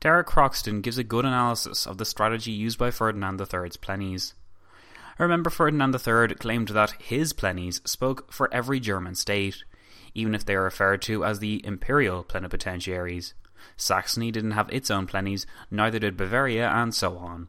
Derek 0.00 0.26
Croxton 0.26 0.80
gives 0.80 0.98
a 0.98 1.04
good 1.04 1.24
analysis 1.24 1.86
of 1.86 1.98
the 1.98 2.04
strategy 2.04 2.50
used 2.50 2.78
by 2.78 2.90
Ferdinand 2.90 3.40
III's 3.40 3.76
plennies. 3.76 4.32
Remember, 5.18 5.50
Ferdinand 5.50 5.94
III 5.94 6.34
claimed 6.34 6.68
that 6.68 6.94
his 7.00 7.32
Plenies 7.32 7.80
spoke 7.88 8.32
for 8.32 8.52
every 8.52 8.80
German 8.80 9.14
state, 9.14 9.62
even 10.14 10.34
if 10.34 10.44
they 10.44 10.54
are 10.54 10.64
referred 10.64 11.02
to 11.02 11.24
as 11.24 11.38
the 11.38 11.64
imperial 11.64 12.24
plenipotentiaries. 12.24 13.34
Saxony 13.76 14.32
didn't 14.32 14.52
have 14.52 14.68
its 14.70 14.90
own 14.90 15.06
Plenies, 15.06 15.46
neither 15.70 15.98
did 15.98 16.16
Bavaria, 16.16 16.68
and 16.68 16.94
so 16.94 17.16
on. 17.18 17.48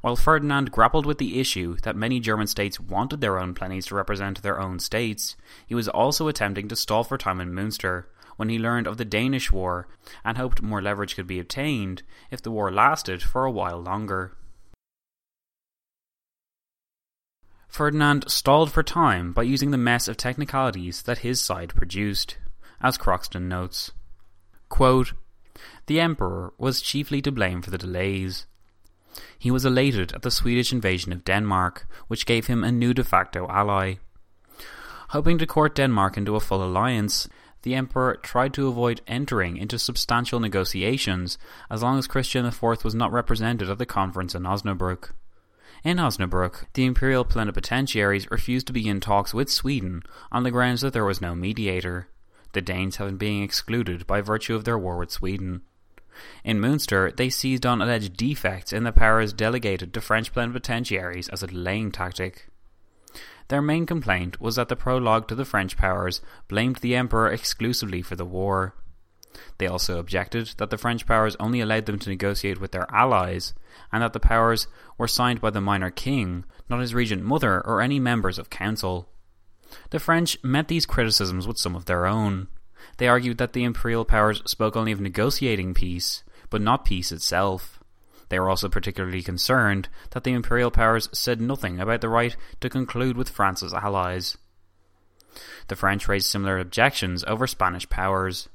While 0.00 0.16
Ferdinand 0.16 0.70
grappled 0.70 1.06
with 1.06 1.18
the 1.18 1.40
issue 1.40 1.76
that 1.82 1.96
many 1.96 2.20
German 2.20 2.46
states 2.46 2.80
wanted 2.80 3.20
their 3.20 3.38
own 3.38 3.54
plennies 3.54 3.86
to 3.86 3.94
represent 3.94 4.42
their 4.42 4.60
own 4.60 4.78
states, 4.78 5.36
he 5.66 5.74
was 5.74 5.88
also 5.88 6.28
attempting 6.28 6.68
to 6.68 6.76
stall 6.76 7.04
for 7.04 7.18
time 7.18 7.40
in 7.40 7.54
Munster 7.54 8.08
when 8.36 8.48
he 8.48 8.58
learned 8.58 8.86
of 8.86 8.96
the 8.96 9.04
Danish 9.04 9.52
War 9.52 9.88
and 10.24 10.36
hoped 10.36 10.62
more 10.62 10.82
leverage 10.82 11.14
could 11.14 11.26
be 11.26 11.38
obtained 11.38 12.02
if 12.30 12.42
the 12.42 12.50
war 12.50 12.70
lasted 12.70 13.22
for 13.22 13.44
a 13.44 13.50
while 13.50 13.80
longer. 13.80 14.36
Ferdinand 17.68 18.30
stalled 18.30 18.70
for 18.70 18.84
time 18.84 19.32
by 19.32 19.42
using 19.42 19.72
the 19.72 19.78
mess 19.78 20.06
of 20.06 20.16
technicalities 20.16 21.02
that 21.02 21.18
his 21.18 21.40
side 21.40 21.74
produced, 21.74 22.36
as 22.80 22.96
Croxton 22.96 23.48
notes. 23.48 23.90
Quote, 24.68 25.12
the 25.86 26.00
Emperor 26.00 26.52
was 26.56 26.80
chiefly 26.80 27.20
to 27.22 27.32
blame 27.32 27.62
for 27.62 27.70
the 27.70 27.78
delays. 27.78 28.46
He 29.38 29.50
was 29.50 29.64
elated 29.64 30.12
at 30.12 30.22
the 30.22 30.30
Swedish 30.30 30.72
invasion 30.72 31.12
of 31.12 31.24
Denmark, 31.24 31.86
which 32.08 32.26
gave 32.26 32.46
him 32.46 32.64
a 32.64 32.72
new 32.72 32.94
de 32.94 33.04
facto 33.04 33.46
ally. 33.48 33.96
Hoping 35.10 35.38
to 35.38 35.46
court 35.46 35.74
Denmark 35.74 36.16
into 36.16 36.34
a 36.34 36.40
full 36.40 36.64
alliance, 36.64 37.28
the 37.62 37.74
emperor 37.74 38.16
tried 38.16 38.52
to 38.54 38.68
avoid 38.68 39.00
entering 39.06 39.56
into 39.56 39.78
substantial 39.78 40.38
negotiations 40.38 41.38
as 41.70 41.82
long 41.82 41.98
as 41.98 42.06
Christian 42.06 42.44
IV 42.44 42.84
was 42.84 42.94
not 42.94 43.12
represented 43.12 43.70
at 43.70 43.78
the 43.78 43.86
conference 43.86 44.34
in 44.34 44.42
Osnabrück. 44.42 45.10
In 45.82 45.98
Osnabrück, 45.98 46.66
the 46.74 46.84
imperial 46.84 47.24
plenipotentiaries 47.24 48.30
refused 48.30 48.66
to 48.66 48.72
begin 48.72 49.00
talks 49.00 49.34
with 49.34 49.50
Sweden 49.50 50.02
on 50.32 50.42
the 50.42 50.50
grounds 50.50 50.80
that 50.80 50.92
there 50.92 51.04
was 51.04 51.20
no 51.20 51.34
mediator, 51.34 52.08
the 52.52 52.60
Danes 52.60 52.96
having 52.96 53.16
been 53.16 53.42
excluded 53.42 54.06
by 54.06 54.20
virtue 54.20 54.54
of 54.54 54.64
their 54.64 54.78
war 54.78 54.96
with 54.96 55.10
Sweden. 55.10 55.62
In 56.44 56.60
Münster, 56.60 57.14
they 57.14 57.30
seized 57.30 57.66
on 57.66 57.82
alleged 57.82 58.16
defects 58.16 58.72
in 58.72 58.84
the 58.84 58.92
powers 58.92 59.32
delegated 59.32 59.92
to 59.94 60.00
French 60.00 60.32
plenipotentiaries 60.32 61.28
as 61.28 61.42
a 61.42 61.46
delaying 61.46 61.92
tactic. 61.92 62.48
Their 63.48 63.62
main 63.62 63.86
complaint 63.86 64.40
was 64.40 64.56
that 64.56 64.68
the 64.68 64.76
prologue 64.76 65.28
to 65.28 65.34
the 65.34 65.44
French 65.44 65.76
powers 65.76 66.20
blamed 66.48 66.76
the 66.76 66.96
emperor 66.96 67.28
exclusively 67.28 68.00
for 68.00 68.16
the 68.16 68.24
war. 68.24 68.74
They 69.58 69.66
also 69.66 69.98
objected 69.98 70.54
that 70.58 70.70
the 70.70 70.78
French 70.78 71.06
powers 71.06 71.36
only 71.40 71.60
allowed 71.60 71.86
them 71.86 71.98
to 71.98 72.08
negotiate 72.08 72.60
with 72.60 72.72
their 72.72 72.86
allies, 72.90 73.52
and 73.92 74.02
that 74.02 74.12
the 74.12 74.20
powers 74.20 74.68
were 74.96 75.08
signed 75.08 75.40
by 75.40 75.50
the 75.50 75.60
minor 75.60 75.90
king, 75.90 76.44
not 76.68 76.80
his 76.80 76.94
regent 76.94 77.22
mother 77.22 77.60
or 77.66 77.80
any 77.80 77.98
members 77.98 78.38
of 78.38 78.50
council. 78.50 79.08
The 79.90 79.98
French 79.98 80.42
met 80.42 80.68
these 80.68 80.86
criticisms 80.86 81.46
with 81.46 81.58
some 81.58 81.74
of 81.74 81.86
their 81.86 82.06
own. 82.06 82.48
They 82.98 83.08
argued 83.08 83.38
that 83.38 83.52
the 83.52 83.64
imperial 83.64 84.04
powers 84.04 84.42
spoke 84.46 84.76
only 84.76 84.92
of 84.92 85.00
negotiating 85.00 85.74
peace, 85.74 86.22
but 86.50 86.60
not 86.60 86.84
peace 86.84 87.12
itself. 87.12 87.80
They 88.28 88.38
were 88.38 88.48
also 88.48 88.68
particularly 88.68 89.22
concerned 89.22 89.88
that 90.10 90.24
the 90.24 90.32
imperial 90.32 90.70
powers 90.70 91.08
said 91.12 91.40
nothing 91.40 91.78
about 91.80 92.00
the 92.00 92.08
right 92.08 92.36
to 92.60 92.70
conclude 92.70 93.16
with 93.16 93.28
France's 93.28 93.74
allies. 93.74 94.36
The 95.68 95.76
French 95.76 96.08
raised 96.08 96.26
similar 96.26 96.58
objections 96.58 97.24
over 97.24 97.46
Spanish 97.46 97.88
powers. 97.88 98.48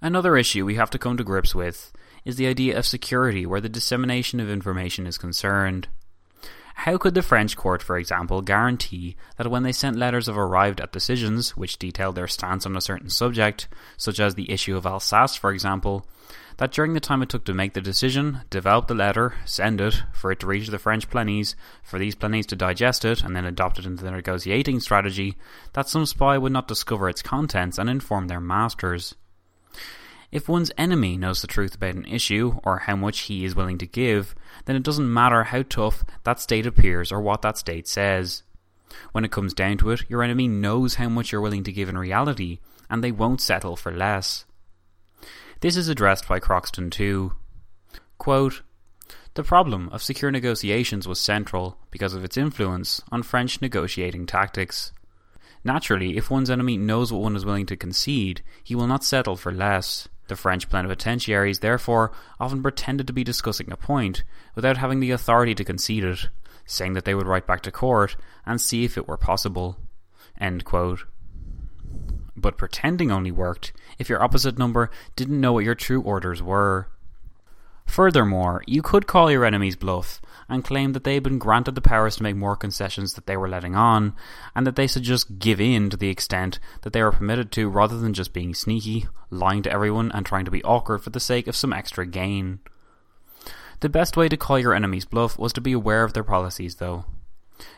Another 0.00 0.36
issue 0.36 0.64
we 0.64 0.74
have 0.74 0.90
to 0.90 0.98
come 0.98 1.16
to 1.16 1.24
grips 1.24 1.54
with 1.54 1.92
is 2.24 2.36
the 2.36 2.46
idea 2.46 2.76
of 2.76 2.86
security 2.86 3.46
where 3.46 3.60
the 3.60 3.68
dissemination 3.68 4.40
of 4.40 4.50
information 4.50 5.06
is 5.06 5.18
concerned. 5.18 5.88
How 6.74 6.98
could 6.98 7.14
the 7.14 7.22
French 7.22 7.56
court, 7.56 7.82
for 7.82 7.96
example, 7.96 8.42
guarantee 8.42 9.16
that 9.36 9.50
when 9.50 9.62
they 9.62 9.72
sent 9.72 9.96
letters 9.96 10.28
of 10.28 10.36
arrived 10.36 10.80
at 10.80 10.92
decisions 10.92 11.56
which 11.56 11.78
detailed 11.78 12.16
their 12.16 12.28
stance 12.28 12.66
on 12.66 12.76
a 12.76 12.80
certain 12.80 13.10
subject, 13.10 13.68
such 13.96 14.18
as 14.18 14.34
the 14.34 14.50
issue 14.50 14.76
of 14.76 14.86
Alsace, 14.86 15.36
for 15.36 15.52
example, 15.52 16.06
that 16.56 16.72
during 16.72 16.94
the 16.94 17.00
time 17.00 17.22
it 17.22 17.28
took 17.28 17.44
to 17.44 17.54
make 17.54 17.74
the 17.74 17.80
decision, 17.80 18.40
develop 18.50 18.86
the 18.86 18.94
letter, 18.94 19.34
send 19.44 19.80
it, 19.80 20.02
for 20.12 20.32
it 20.32 20.40
to 20.40 20.46
reach 20.46 20.68
the 20.68 20.78
French 20.78 21.08
plennies, 21.08 21.54
for 21.82 21.98
these 21.98 22.14
plennies 22.14 22.46
to 22.46 22.56
digest 22.56 23.04
it 23.04 23.22
and 23.22 23.34
then 23.34 23.44
adopt 23.44 23.78
it 23.78 23.86
into 23.86 24.02
their 24.02 24.16
negotiating 24.16 24.80
strategy, 24.80 25.36
that 25.72 25.88
some 25.88 26.06
spy 26.06 26.36
would 26.38 26.52
not 26.52 26.68
discover 26.68 27.08
its 27.08 27.22
contents 27.22 27.78
and 27.78 27.88
inform 27.88 28.28
their 28.28 28.40
masters? 28.40 29.14
If 30.32 30.48
one's 30.48 30.72
enemy 30.78 31.18
knows 31.18 31.42
the 31.42 31.46
truth 31.46 31.74
about 31.74 31.94
an 31.94 32.06
issue, 32.06 32.58
or 32.64 32.78
how 32.78 32.96
much 32.96 33.20
he 33.20 33.44
is 33.44 33.54
willing 33.54 33.76
to 33.78 33.86
give, 33.86 34.34
then 34.64 34.76
it 34.76 34.82
doesn't 34.82 35.12
matter 35.12 35.44
how 35.44 35.62
tough 35.62 36.04
that 36.24 36.40
state 36.40 36.64
appears 36.64 37.12
or 37.12 37.20
what 37.20 37.42
that 37.42 37.58
state 37.58 37.86
says. 37.86 38.42
When 39.12 39.26
it 39.26 39.30
comes 39.30 39.52
down 39.52 39.76
to 39.78 39.90
it, 39.90 40.08
your 40.08 40.22
enemy 40.22 40.48
knows 40.48 40.94
how 40.94 41.10
much 41.10 41.32
you're 41.32 41.42
willing 41.42 41.64
to 41.64 41.72
give 41.72 41.90
in 41.90 41.98
reality, 41.98 42.60
and 42.88 43.04
they 43.04 43.12
won't 43.12 43.42
settle 43.42 43.76
for 43.76 43.92
less. 43.92 44.46
This 45.60 45.76
is 45.76 45.88
addressed 45.88 46.26
by 46.26 46.40
Croxton 46.40 46.88
too. 46.88 47.34
Quote, 48.16 48.62
the 49.34 49.42
problem 49.42 49.88
of 49.90 50.02
secure 50.02 50.30
negotiations 50.30 51.06
was 51.06 51.20
central 51.20 51.78
because 51.90 52.14
of 52.14 52.24
its 52.24 52.36
influence 52.36 53.02
on 53.10 53.22
French 53.22 53.60
negotiating 53.60 54.26
tactics. 54.26 54.92
Naturally, 55.64 56.16
if 56.16 56.30
one's 56.30 56.50
enemy 56.50 56.76
knows 56.76 57.12
what 57.12 57.22
one 57.22 57.36
is 57.36 57.44
willing 57.44 57.66
to 57.66 57.76
concede, 57.76 58.42
he 58.64 58.74
will 58.74 58.86
not 58.86 59.04
settle 59.04 59.36
for 59.36 59.52
less. 59.52 60.08
The 60.32 60.36
French 60.36 60.70
plenipotentiaries, 60.70 61.58
therefore, 61.58 62.10
often 62.40 62.62
pretended 62.62 63.06
to 63.06 63.12
be 63.12 63.22
discussing 63.22 63.70
a 63.70 63.76
point 63.76 64.24
without 64.54 64.78
having 64.78 65.00
the 65.00 65.10
authority 65.10 65.54
to 65.54 65.62
concede 65.62 66.04
it, 66.04 66.30
saying 66.64 66.94
that 66.94 67.04
they 67.04 67.14
would 67.14 67.26
write 67.26 67.46
back 67.46 67.60
to 67.64 67.70
court 67.70 68.16
and 68.46 68.58
see 68.58 68.82
if 68.82 68.96
it 68.96 69.06
were 69.06 69.18
possible. 69.18 69.76
But 72.34 72.56
pretending 72.56 73.12
only 73.12 73.30
worked 73.30 73.74
if 73.98 74.08
your 74.08 74.22
opposite 74.22 74.56
number 74.56 74.88
didn't 75.16 75.38
know 75.38 75.52
what 75.52 75.64
your 75.64 75.74
true 75.74 76.00
orders 76.00 76.42
were. 76.42 76.88
Furthermore, 77.84 78.62
you 78.66 78.80
could 78.80 79.06
call 79.06 79.30
your 79.30 79.44
enemy's 79.44 79.76
bluff 79.76 80.22
and 80.52 80.64
claimed 80.64 80.94
that 80.94 81.04
they 81.04 81.14
had 81.14 81.22
been 81.22 81.38
granted 81.38 81.74
the 81.74 81.80
powers 81.80 82.16
to 82.16 82.22
make 82.22 82.36
more 82.36 82.56
concessions 82.56 83.14
that 83.14 83.26
they 83.26 83.36
were 83.36 83.48
letting 83.48 83.74
on, 83.74 84.14
and 84.54 84.66
that 84.66 84.76
they 84.76 84.86
should 84.86 85.02
just 85.02 85.38
give 85.38 85.60
in 85.60 85.90
to 85.90 85.96
the 85.96 86.08
extent 86.08 86.58
that 86.82 86.92
they 86.92 87.02
were 87.02 87.12
permitted 87.12 87.50
to 87.52 87.68
rather 87.68 87.98
than 87.98 88.12
just 88.12 88.32
being 88.32 88.54
sneaky, 88.54 89.06
lying 89.30 89.62
to 89.62 89.72
everyone, 89.72 90.12
and 90.12 90.26
trying 90.26 90.44
to 90.44 90.50
be 90.50 90.62
awkward 90.62 90.98
for 90.98 91.10
the 91.10 91.20
sake 91.20 91.46
of 91.46 91.56
some 91.56 91.72
extra 91.72 92.06
gain. 92.06 92.60
The 93.80 93.88
best 93.88 94.16
way 94.16 94.28
to 94.28 94.36
call 94.36 94.58
your 94.58 94.74
enemy's 94.74 95.04
bluff 95.04 95.38
was 95.38 95.52
to 95.54 95.60
be 95.60 95.72
aware 95.72 96.04
of 96.04 96.12
their 96.12 96.22
policies, 96.22 96.76
though. 96.76 97.06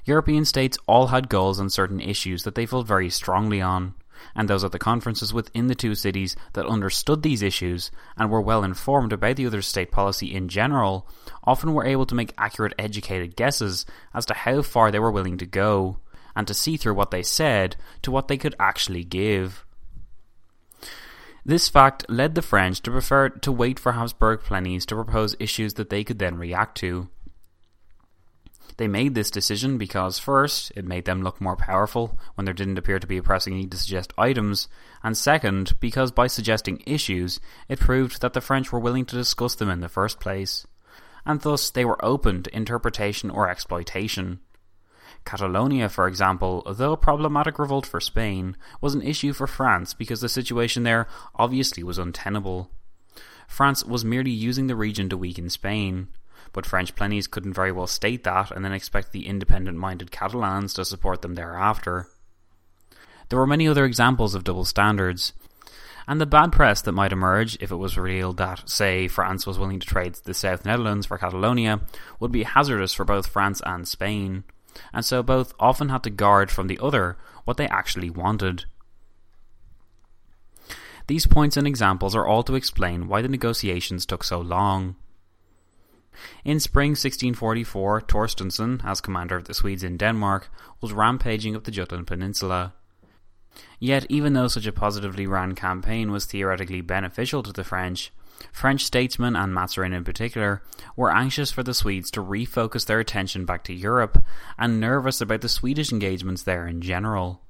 European 0.04 0.44
states 0.44 0.78
all 0.86 1.08
had 1.08 1.28
goals 1.28 1.60
on 1.60 1.70
certain 1.70 2.00
issues 2.00 2.42
that 2.42 2.54
they 2.54 2.66
felt 2.66 2.86
very 2.86 3.08
strongly 3.08 3.60
on 3.60 3.94
and 4.34 4.48
those 4.48 4.64
at 4.64 4.72
the 4.72 4.78
conferences 4.78 5.32
within 5.32 5.66
the 5.66 5.74
two 5.74 5.94
cities 5.94 6.36
that 6.54 6.66
understood 6.66 7.22
these 7.22 7.42
issues 7.42 7.90
and 8.16 8.30
were 8.30 8.40
well 8.40 8.64
informed 8.64 9.12
about 9.12 9.36
the 9.36 9.46
other 9.46 9.62
state 9.62 9.90
policy 9.90 10.34
in 10.34 10.48
general 10.48 11.08
often 11.44 11.74
were 11.74 11.86
able 11.86 12.06
to 12.06 12.14
make 12.14 12.32
accurate 12.38 12.74
educated 12.78 13.36
guesses 13.36 13.86
as 14.12 14.26
to 14.26 14.34
how 14.34 14.62
far 14.62 14.90
they 14.90 14.98
were 14.98 15.12
willing 15.12 15.38
to 15.38 15.46
go, 15.46 15.98
and 16.36 16.46
to 16.46 16.54
see 16.54 16.76
through 16.76 16.94
what 16.94 17.10
they 17.10 17.22
said 17.22 17.76
to 18.02 18.10
what 18.10 18.28
they 18.28 18.36
could 18.36 18.54
actually 18.58 19.04
give. 19.04 19.64
This 21.44 21.68
fact 21.68 22.06
led 22.08 22.34
the 22.34 22.42
French 22.42 22.80
to 22.82 22.90
prefer 22.90 23.28
to 23.28 23.52
wait 23.52 23.78
for 23.78 23.92
Habsburg 23.92 24.40
plennies 24.40 24.86
to 24.86 24.94
propose 24.94 25.36
issues 25.38 25.74
that 25.74 25.90
they 25.90 26.02
could 26.02 26.18
then 26.18 26.36
react 26.36 26.78
to, 26.78 27.08
they 28.76 28.88
made 28.88 29.14
this 29.14 29.30
decision 29.30 29.78
because, 29.78 30.18
first, 30.18 30.72
it 30.74 30.84
made 30.84 31.04
them 31.04 31.22
look 31.22 31.40
more 31.40 31.56
powerful 31.56 32.18
when 32.34 32.44
there 32.44 32.54
didn't 32.54 32.78
appear 32.78 32.98
to 32.98 33.06
be 33.06 33.18
a 33.18 33.22
pressing 33.22 33.56
need 33.56 33.70
to 33.70 33.76
suggest 33.76 34.12
items, 34.18 34.68
and 35.02 35.16
second, 35.16 35.78
because 35.80 36.10
by 36.10 36.26
suggesting 36.26 36.82
issues, 36.86 37.40
it 37.68 37.78
proved 37.78 38.20
that 38.20 38.32
the 38.32 38.40
French 38.40 38.72
were 38.72 38.80
willing 38.80 39.04
to 39.06 39.16
discuss 39.16 39.54
them 39.54 39.70
in 39.70 39.80
the 39.80 39.88
first 39.88 40.18
place, 40.18 40.66
and 41.24 41.40
thus 41.42 41.70
they 41.70 41.84
were 41.84 42.04
open 42.04 42.42
to 42.42 42.56
interpretation 42.56 43.30
or 43.30 43.48
exploitation. 43.48 44.40
Catalonia, 45.24 45.88
for 45.88 46.06
example, 46.06 46.62
though 46.68 46.92
a 46.92 46.96
problematic 46.96 47.58
revolt 47.58 47.86
for 47.86 48.00
Spain, 48.00 48.56
was 48.80 48.94
an 48.94 49.02
issue 49.02 49.32
for 49.32 49.46
France 49.46 49.94
because 49.94 50.20
the 50.20 50.28
situation 50.28 50.82
there 50.82 51.06
obviously 51.36 51.82
was 51.82 51.96
untenable. 51.96 52.70
France 53.46 53.84
was 53.84 54.04
merely 54.04 54.32
using 54.32 54.66
the 54.66 54.76
region 54.76 55.08
to 55.08 55.16
weaken 55.16 55.48
Spain 55.48 56.08
but 56.54 56.64
French 56.64 56.94
plennies 56.94 57.30
couldn't 57.30 57.52
very 57.52 57.70
well 57.70 57.86
state 57.86 58.24
that 58.24 58.50
and 58.50 58.64
then 58.64 58.72
expect 58.72 59.12
the 59.12 59.26
independent 59.26 59.76
minded 59.76 60.10
Catalans 60.10 60.72
to 60.74 60.84
support 60.86 61.20
them 61.20 61.34
thereafter. 61.34 62.08
There 63.28 63.38
were 63.38 63.46
many 63.46 63.68
other 63.68 63.84
examples 63.84 64.34
of 64.34 64.44
double 64.44 64.64
standards, 64.64 65.34
and 66.06 66.20
the 66.20 66.26
bad 66.26 66.52
press 66.52 66.80
that 66.82 66.92
might 66.92 67.12
emerge 67.12 67.56
if 67.60 67.70
it 67.70 67.76
was 67.76 67.98
revealed 67.98 68.36
that, 68.36 68.68
say, 68.68 69.08
France 69.08 69.46
was 69.46 69.58
willing 69.58 69.80
to 69.80 69.86
trade 69.86 70.14
the 70.24 70.34
South 70.34 70.64
Netherlands 70.64 71.06
for 71.06 71.18
Catalonia 71.18 71.80
would 72.20 72.32
be 72.32 72.44
hazardous 72.44 72.94
for 72.94 73.04
both 73.04 73.26
France 73.26 73.60
and 73.66 73.88
Spain, 73.88 74.44
and 74.92 75.04
so 75.04 75.22
both 75.22 75.54
often 75.58 75.88
had 75.88 76.02
to 76.04 76.10
guard 76.10 76.50
from 76.50 76.68
the 76.68 76.78
other 76.80 77.16
what 77.44 77.56
they 77.56 77.66
actually 77.68 78.10
wanted. 78.10 78.66
These 81.06 81.26
points 81.26 81.56
and 81.56 81.66
examples 81.66 82.14
are 82.14 82.26
all 82.26 82.42
to 82.44 82.54
explain 82.54 83.08
why 83.08 83.20
the 83.20 83.28
negotiations 83.28 84.06
took 84.06 84.24
so 84.24 84.40
long. 84.40 84.96
In 86.44 86.60
spring 86.60 86.90
1644, 86.90 88.02
Torstensson, 88.02 88.84
as 88.84 89.00
commander 89.00 89.36
of 89.36 89.44
the 89.44 89.54
Swedes 89.54 89.82
in 89.82 89.96
Denmark, 89.96 90.48
was 90.80 90.92
rampaging 90.92 91.56
up 91.56 91.64
the 91.64 91.70
Jutland 91.70 92.06
Peninsula. 92.06 92.74
Yet, 93.78 94.06
even 94.08 94.32
though 94.32 94.48
such 94.48 94.66
a 94.66 94.72
positively 94.72 95.26
ran 95.26 95.54
campaign 95.54 96.10
was 96.10 96.24
theoretically 96.24 96.80
beneficial 96.80 97.42
to 97.42 97.52
the 97.52 97.64
French, 97.64 98.12
French 98.52 98.84
statesmen, 98.84 99.36
and 99.36 99.54
Mazarin 99.54 99.92
in 99.92 100.04
particular, 100.04 100.62
were 100.96 101.14
anxious 101.14 101.52
for 101.52 101.62
the 101.62 101.74
Swedes 101.74 102.10
to 102.12 102.20
refocus 102.20 102.86
their 102.86 102.98
attention 102.98 103.44
back 103.44 103.62
to 103.64 103.72
Europe, 103.72 104.24
and 104.58 104.80
nervous 104.80 105.20
about 105.20 105.40
the 105.40 105.48
Swedish 105.48 105.92
engagements 105.92 106.42
there 106.42 106.66
in 106.66 106.80
general. 106.80 107.42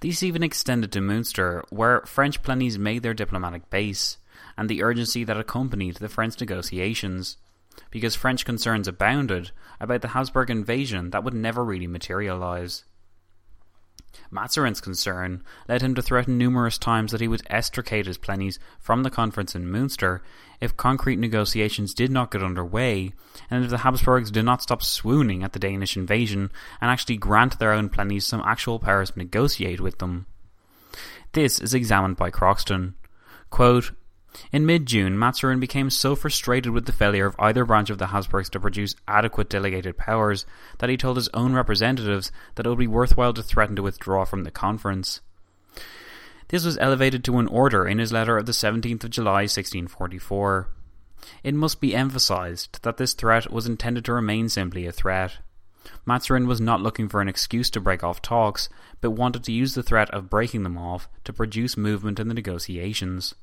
These 0.00 0.22
even 0.22 0.44
extended 0.44 0.92
to 0.92 1.00
Münster, 1.00 1.64
where 1.70 2.02
French 2.02 2.42
plenies 2.42 2.78
made 2.78 3.02
their 3.02 3.14
diplomatic 3.14 3.70
base, 3.70 4.18
and 4.56 4.68
the 4.68 4.82
urgency 4.82 5.24
that 5.24 5.36
accompanied 5.36 5.96
the 5.96 6.08
French 6.08 6.38
negotiations 6.40 7.36
because 7.90 8.14
French 8.14 8.44
concerns 8.44 8.88
abounded 8.88 9.50
about 9.80 10.02
the 10.02 10.08
Habsburg 10.08 10.50
invasion 10.50 11.10
that 11.10 11.24
would 11.24 11.34
never 11.34 11.64
really 11.64 11.86
materialise. 11.86 12.84
Mazarin's 14.30 14.80
concern 14.80 15.42
led 15.68 15.82
him 15.82 15.94
to 15.94 16.02
threaten 16.02 16.38
numerous 16.38 16.78
times 16.78 17.12
that 17.12 17.20
he 17.20 17.28
would 17.28 17.42
extricate 17.48 18.06
his 18.06 18.18
plenies 18.18 18.58
from 18.78 19.02
the 19.02 19.10
conference 19.10 19.54
in 19.54 19.70
Munster 19.70 20.22
if 20.60 20.76
concrete 20.76 21.18
negotiations 21.18 21.94
did 21.94 22.10
not 22.10 22.30
get 22.30 22.42
underway, 22.42 23.12
and 23.50 23.64
if 23.64 23.70
the 23.70 23.78
Habsburgs 23.78 24.30
did 24.30 24.44
not 24.44 24.62
stop 24.62 24.82
swooning 24.82 25.42
at 25.42 25.52
the 25.52 25.58
Danish 25.58 25.96
invasion 25.96 26.50
and 26.80 26.90
actually 26.90 27.16
grant 27.16 27.58
their 27.58 27.72
own 27.72 27.88
plenies 27.88 28.26
some 28.26 28.42
actual 28.44 28.78
powers 28.78 29.10
to 29.10 29.18
negotiate 29.18 29.80
with 29.80 29.98
them. 29.98 30.26
This 31.32 31.60
is 31.60 31.74
examined 31.74 32.16
by 32.16 32.30
Croxton. 32.30 32.94
Quote, 33.50 33.92
in 34.52 34.66
mid 34.66 34.86
June, 34.86 35.18
Mazarin 35.18 35.60
became 35.60 35.90
so 35.90 36.14
frustrated 36.14 36.72
with 36.72 36.86
the 36.86 36.92
failure 36.92 37.26
of 37.26 37.36
either 37.38 37.64
branch 37.64 37.90
of 37.90 37.98
the 37.98 38.08
Habsburgs 38.08 38.48
to 38.50 38.60
produce 38.60 38.94
adequate 39.06 39.48
delegated 39.48 39.96
powers 39.96 40.46
that 40.78 40.90
he 40.90 40.96
told 40.96 41.16
his 41.16 41.28
own 41.34 41.54
representatives 41.54 42.30
that 42.54 42.66
it 42.66 42.68
would 42.68 42.78
be 42.78 42.86
worthwhile 42.86 43.32
to 43.34 43.42
threaten 43.42 43.76
to 43.76 43.82
withdraw 43.82 44.24
from 44.24 44.44
the 44.44 44.50
conference. 44.50 45.20
This 46.48 46.64
was 46.64 46.78
elevated 46.78 47.24
to 47.24 47.38
an 47.38 47.46
order 47.48 47.86
in 47.86 47.98
his 47.98 48.12
letter 48.12 48.38
of 48.38 48.46
the 48.46 48.52
17th 48.52 49.04
of 49.04 49.10
July 49.10 49.42
1644. 49.42 50.68
It 51.42 51.54
must 51.54 51.80
be 51.80 51.94
emphasized 51.94 52.82
that 52.82 52.96
this 52.96 53.12
threat 53.12 53.52
was 53.52 53.66
intended 53.66 54.04
to 54.06 54.14
remain 54.14 54.48
simply 54.48 54.86
a 54.86 54.92
threat. 54.92 55.38
Mazarin 56.06 56.46
was 56.46 56.60
not 56.60 56.80
looking 56.80 57.08
for 57.08 57.20
an 57.20 57.28
excuse 57.28 57.68
to 57.70 57.80
break 57.80 58.02
off 58.02 58.22
talks, 58.22 58.68
but 59.00 59.10
wanted 59.10 59.44
to 59.44 59.52
use 59.52 59.74
the 59.74 59.82
threat 59.82 60.10
of 60.10 60.30
breaking 60.30 60.62
them 60.62 60.78
off 60.78 61.08
to 61.24 61.32
produce 61.32 61.76
movement 61.76 62.18
in 62.18 62.28
the 62.28 62.34
negotiations. 62.34 63.34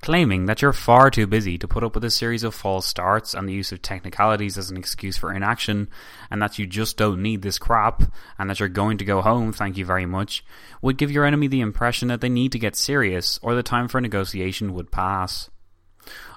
Claiming 0.00 0.46
that 0.46 0.62
you're 0.62 0.72
far 0.72 1.10
too 1.10 1.26
busy 1.26 1.58
to 1.58 1.66
put 1.66 1.82
up 1.82 1.94
with 1.94 2.04
a 2.04 2.10
series 2.10 2.44
of 2.44 2.54
false 2.54 2.86
starts 2.86 3.34
and 3.34 3.48
the 3.48 3.52
use 3.52 3.72
of 3.72 3.82
technicalities 3.82 4.56
as 4.56 4.70
an 4.70 4.76
excuse 4.76 5.16
for 5.16 5.34
inaction, 5.34 5.88
and 6.30 6.40
that 6.40 6.56
you 6.56 6.66
just 6.66 6.96
don't 6.96 7.20
need 7.20 7.42
this 7.42 7.58
crap, 7.58 8.04
and 8.38 8.48
that 8.48 8.60
you're 8.60 8.68
going 8.68 8.96
to 8.98 9.04
go 9.04 9.20
home, 9.22 9.52
thank 9.52 9.76
you 9.76 9.84
very 9.84 10.06
much, 10.06 10.44
would 10.80 10.98
give 10.98 11.10
your 11.10 11.24
enemy 11.24 11.48
the 11.48 11.60
impression 11.60 12.06
that 12.08 12.20
they 12.20 12.28
need 12.28 12.52
to 12.52 12.60
get 12.60 12.76
serious, 12.76 13.40
or 13.42 13.56
the 13.56 13.62
time 13.62 13.88
for 13.88 14.00
negotiation 14.00 14.72
would 14.72 14.92
pass. 14.92 15.50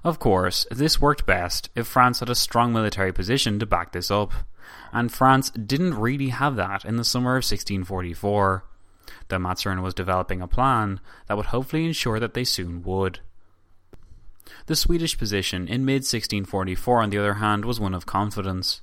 Of 0.03 0.17
course, 0.17 0.65
this 0.71 0.99
worked 0.99 1.27
best 1.27 1.69
if 1.75 1.85
France 1.85 2.19
had 2.19 2.31
a 2.31 2.35
strong 2.35 2.73
military 2.73 3.13
position 3.13 3.59
to 3.59 3.67
back 3.67 3.91
this 3.91 4.09
up, 4.09 4.33
and 4.91 5.11
France 5.11 5.51
didn't 5.51 5.99
really 5.99 6.29
have 6.29 6.55
that 6.55 6.83
in 6.83 6.95
the 6.95 7.03
summer 7.03 7.33
of 7.33 7.43
1644 7.43 8.65
though 9.31 9.39
Mazarin 9.39 9.81
was 9.81 9.95
developing 9.95 10.41
a 10.41 10.47
plan 10.47 10.99
that 11.25 11.35
would 11.35 11.47
hopefully 11.47 11.85
ensure 11.85 12.19
that 12.19 12.35
they 12.35 12.43
soon 12.43 12.83
would. 12.83 13.21
The 14.67 14.75
Swedish 14.75 15.17
position 15.17 15.67
in 15.67 15.85
mid 15.85 16.03
1644, 16.03 17.01
on 17.01 17.09
the 17.09 17.17
other 17.17 17.35
hand, 17.35 17.65
was 17.65 17.79
one 17.79 17.95
of 17.95 18.05
confidence. 18.05 18.81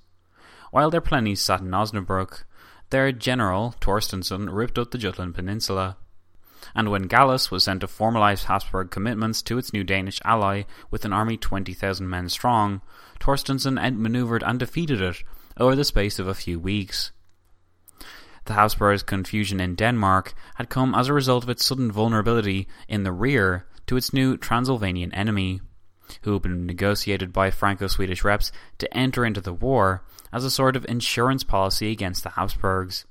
While 0.71 0.91
their 0.91 1.01
plennies 1.01 1.39
sat 1.39 1.61
in 1.61 1.69
Osnabrück, 1.71 2.43
their 2.91 3.13
general, 3.13 3.75
Torstensson, 3.81 4.49
ripped 4.51 4.79
up 4.79 4.91
the 4.91 4.99
Jutland 4.99 5.35
Peninsula. 5.35 5.97
And 6.75 6.91
when 6.91 7.03
Gallas 7.03 7.51
was 7.51 7.65
sent 7.65 7.83
to 7.83 7.87
formalize 7.87 8.45
Habsburg 8.45 8.91
commitments 8.91 9.43
to 9.43 9.59
its 9.59 9.73
new 9.73 9.85
Danish 9.85 10.21
ally 10.25 10.63
with 10.91 11.05
an 11.05 11.13
army 11.13 11.37
20,000 11.37 12.09
men 12.09 12.29
strong, 12.29 12.81
Torstensson 13.21 13.79
outmaneuvered 13.79 14.43
and 14.43 14.59
defeated 14.59 15.01
it 15.01 15.23
over 15.57 15.77
the 15.77 15.85
space 15.85 16.19
of 16.19 16.27
a 16.27 16.35
few 16.35 16.59
weeks. 16.59 17.13
The 18.49 18.55
Habsburgs' 18.55 19.03
confusion 19.03 19.61
in 19.61 19.75
Denmark 19.75 20.33
had 20.55 20.71
come 20.71 20.95
as 20.95 21.09
a 21.09 21.13
result 21.13 21.45
of 21.45 21.51
its 21.51 21.67
sudden 21.67 21.93
vulnerability 21.93 22.67
in 22.89 23.03
the 23.03 23.13
rear 23.13 23.67
to 23.87 23.99
its 23.99 24.15
new 24.15 24.39
Transylvanian 24.39 25.13
enemy, 25.13 25.61
who 26.23 26.33
had 26.33 26.41
been 26.41 26.65
negotiated 26.65 27.31
by 27.31 27.51
Franco-Swedish 27.51 28.25
reps 28.25 28.51
to 28.79 28.97
enter 28.97 29.27
into 29.27 29.43
the 29.43 29.53
war 29.53 30.03
as 30.33 30.47
a 30.47 30.51
sort 30.51 30.77
of 30.77 30.87
insurance 30.87 31.45
policy 31.45 31.93
against 31.93 32.23
the 32.23 32.31
Habsburgs. 32.31 33.05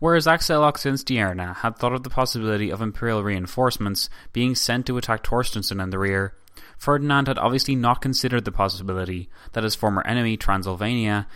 Whereas 0.00 0.26
Axel 0.26 0.62
Oxenstierna 0.62 1.58
had 1.58 1.76
thought 1.76 1.92
of 1.92 2.02
the 2.02 2.10
possibility 2.10 2.70
of 2.70 2.82
imperial 2.82 3.22
reinforcements 3.22 4.10
being 4.32 4.56
sent 4.56 4.86
to 4.86 4.98
attack 4.98 5.22
Torstensson 5.22 5.80
in 5.80 5.90
the 5.90 5.98
rear, 6.00 6.34
Ferdinand 6.76 7.28
had 7.28 7.38
obviously 7.38 7.76
not 7.76 8.00
considered 8.00 8.46
the 8.46 8.52
possibility 8.52 9.28
that 9.52 9.64
his 9.64 9.74
former 9.74 10.02
enemy 10.06 10.38
Transylvania 10.38 11.28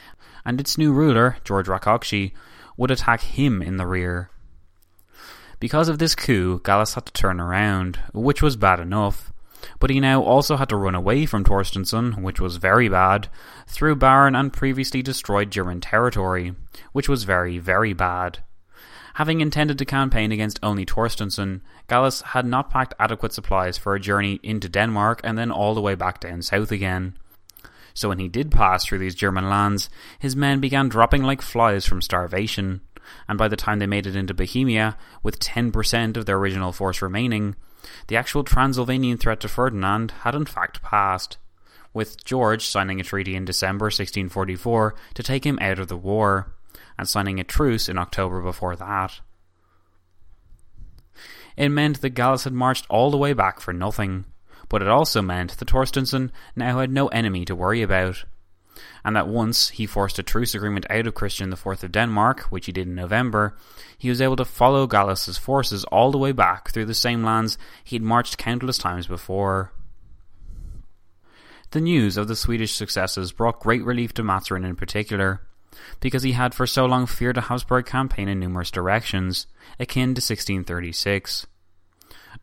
and 0.44 0.60
its 0.60 0.78
new 0.78 0.92
ruler, 0.92 1.36
George 1.44 1.66
Rákóczi, 1.66 2.32
would 2.76 2.90
attack 2.90 3.20
him 3.20 3.62
in 3.62 3.76
the 3.76 3.86
rear. 3.86 4.30
Because 5.60 5.88
of 5.88 5.98
this 5.98 6.14
coup, 6.14 6.60
Gallas 6.64 6.94
had 6.94 7.06
to 7.06 7.12
turn 7.12 7.40
around, 7.40 7.98
which 8.12 8.42
was 8.42 8.56
bad 8.56 8.80
enough, 8.80 9.32
but 9.78 9.90
he 9.90 10.00
now 10.00 10.22
also 10.22 10.56
had 10.56 10.68
to 10.68 10.76
run 10.76 10.94
away 10.94 11.24
from 11.26 11.44
Torstensson, 11.44 12.20
which 12.20 12.40
was 12.40 12.56
very 12.56 12.88
bad, 12.88 13.28
through 13.66 13.96
barren 13.96 14.34
and 14.34 14.52
previously 14.52 15.02
destroyed 15.02 15.50
German 15.50 15.80
territory, 15.80 16.54
which 16.92 17.08
was 17.08 17.24
very, 17.24 17.58
very 17.58 17.92
bad. 17.92 18.40
Having 19.14 19.40
intended 19.40 19.78
to 19.78 19.84
campaign 19.84 20.32
against 20.32 20.58
only 20.62 20.84
Torstensson, 20.84 21.60
Gallas 21.88 22.20
had 22.20 22.44
not 22.44 22.68
packed 22.68 22.94
adequate 22.98 23.32
supplies 23.32 23.78
for 23.78 23.94
a 23.94 24.00
journey 24.00 24.40
into 24.42 24.68
Denmark 24.68 25.20
and 25.22 25.38
then 25.38 25.52
all 25.52 25.74
the 25.74 25.80
way 25.80 25.94
back 25.94 26.18
down 26.18 26.42
south 26.42 26.72
again 26.72 27.16
so 27.94 28.08
when 28.08 28.18
he 28.18 28.28
did 28.28 28.50
pass 28.50 28.84
through 28.84 28.98
these 28.98 29.14
German 29.14 29.48
lands, 29.48 29.88
his 30.18 30.34
men 30.34 30.60
began 30.60 30.88
dropping 30.88 31.22
like 31.22 31.40
flies 31.40 31.86
from 31.86 32.02
starvation, 32.02 32.80
and 33.28 33.38
by 33.38 33.48
the 33.48 33.56
time 33.56 33.78
they 33.78 33.86
made 33.86 34.06
it 34.06 34.16
into 34.16 34.34
Bohemia, 34.34 34.96
with 35.22 35.38
10% 35.38 36.16
of 36.16 36.26
their 36.26 36.36
original 36.36 36.72
force 36.72 37.00
remaining, 37.00 37.54
the 38.08 38.16
actual 38.16 38.42
Transylvanian 38.42 39.18
threat 39.18 39.40
to 39.40 39.48
Ferdinand 39.48 40.10
had 40.22 40.34
in 40.34 40.44
fact 40.44 40.82
passed, 40.82 41.38
with 41.92 42.24
George 42.24 42.66
signing 42.66 42.98
a 43.00 43.04
treaty 43.04 43.36
in 43.36 43.44
December 43.44 43.86
1644 43.86 44.94
to 45.14 45.22
take 45.22 45.46
him 45.46 45.58
out 45.60 45.78
of 45.78 45.88
the 45.88 45.96
war, 45.96 46.52
and 46.98 47.08
signing 47.08 47.38
a 47.38 47.44
truce 47.44 47.88
in 47.88 47.98
October 47.98 48.40
before 48.40 48.74
that. 48.74 49.20
It 51.56 51.68
meant 51.68 52.00
that 52.00 52.10
Gallas 52.10 52.44
had 52.44 52.52
marched 52.52 52.86
all 52.90 53.12
the 53.12 53.16
way 53.16 53.32
back 53.32 53.60
for 53.60 53.72
nothing, 53.72 54.24
but 54.68 54.82
it 54.82 54.88
also 54.88 55.22
meant 55.22 55.56
that 55.56 55.68
Torstensson 55.68 56.30
now 56.56 56.78
had 56.80 56.90
no 56.90 57.08
enemy 57.08 57.44
to 57.44 57.54
worry 57.54 57.82
about. 57.82 58.24
And 59.04 59.14
that 59.14 59.28
once 59.28 59.68
he 59.70 59.86
forced 59.86 60.18
a 60.18 60.22
truce 60.22 60.54
agreement 60.54 60.86
out 60.90 61.06
of 61.06 61.14
Christian 61.14 61.52
IV 61.52 61.66
of 61.66 61.92
Denmark, 61.92 62.40
which 62.50 62.66
he 62.66 62.72
did 62.72 62.88
in 62.88 62.94
November, 62.94 63.56
he 63.98 64.08
was 64.08 64.20
able 64.20 64.36
to 64.36 64.44
follow 64.44 64.86
Gallas's 64.86 65.38
forces 65.38 65.84
all 65.84 66.10
the 66.10 66.18
way 66.18 66.32
back 66.32 66.70
through 66.70 66.86
the 66.86 66.94
same 66.94 67.22
lands 67.22 67.58
he 67.84 67.96
had 67.96 68.02
marched 68.02 68.38
countless 68.38 68.78
times 68.78 69.06
before. 69.06 69.72
The 71.70 71.80
news 71.80 72.16
of 72.16 72.28
the 72.28 72.36
Swedish 72.36 72.72
successes 72.72 73.32
brought 73.32 73.60
great 73.60 73.84
relief 73.84 74.14
to 74.14 74.22
Mazarin 74.22 74.64
in 74.64 74.76
particular, 74.76 75.40
because 76.00 76.22
he 76.22 76.32
had 76.32 76.54
for 76.54 76.66
so 76.66 76.86
long 76.86 77.06
feared 77.06 77.36
a 77.36 77.42
Habsburg 77.42 77.86
campaign 77.86 78.28
in 78.28 78.40
numerous 78.40 78.70
directions, 78.70 79.46
akin 79.78 80.14
to 80.14 80.20
1636. 80.20 81.46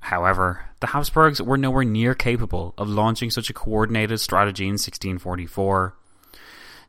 However, 0.01 0.65
the 0.79 0.87
Habsburgs 0.87 1.41
were 1.41 1.57
nowhere 1.57 1.85
near 1.85 2.15
capable 2.15 2.73
of 2.77 2.89
launching 2.89 3.29
such 3.29 3.49
a 3.49 3.53
coordinated 3.53 4.19
strategy 4.19 4.65
in 4.65 4.73
1644. 4.73 5.95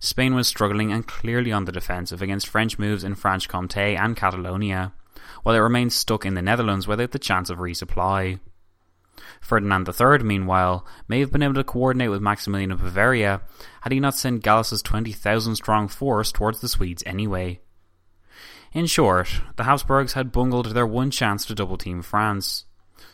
Spain 0.00 0.34
was 0.34 0.48
struggling 0.48 0.90
and 0.90 1.06
clearly 1.06 1.52
on 1.52 1.66
the 1.66 1.72
defensive 1.72 2.22
against 2.22 2.48
French 2.48 2.78
moves 2.78 3.04
in 3.04 3.14
Franche 3.14 3.48
Comté 3.48 3.96
and 3.96 4.16
Catalonia, 4.16 4.92
while 5.42 5.54
it 5.54 5.60
remained 5.60 5.92
stuck 5.92 6.26
in 6.26 6.34
the 6.34 6.42
Netherlands 6.42 6.88
without 6.88 7.12
the 7.12 7.18
chance 7.18 7.50
of 7.50 7.58
resupply. 7.58 8.40
Ferdinand 9.40 9.88
III, 9.88 10.24
meanwhile, 10.24 10.86
may 11.06 11.20
have 11.20 11.30
been 11.30 11.42
able 11.42 11.54
to 11.54 11.64
coordinate 11.64 12.10
with 12.10 12.22
Maximilian 12.22 12.72
of 12.72 12.80
Bavaria 12.80 13.42
had 13.82 13.92
he 13.92 14.00
not 14.00 14.16
sent 14.16 14.42
Gallas's 14.42 14.82
20,000 14.82 15.54
strong 15.54 15.86
force 15.86 16.32
towards 16.32 16.60
the 16.60 16.68
Swedes 16.68 17.02
anyway. 17.06 17.60
In 18.72 18.86
short, 18.86 19.42
the 19.56 19.64
Habsburgs 19.64 20.14
had 20.14 20.32
bungled 20.32 20.74
their 20.74 20.86
one 20.86 21.10
chance 21.10 21.44
to 21.46 21.54
double 21.54 21.76
team 21.76 22.00
France 22.00 22.64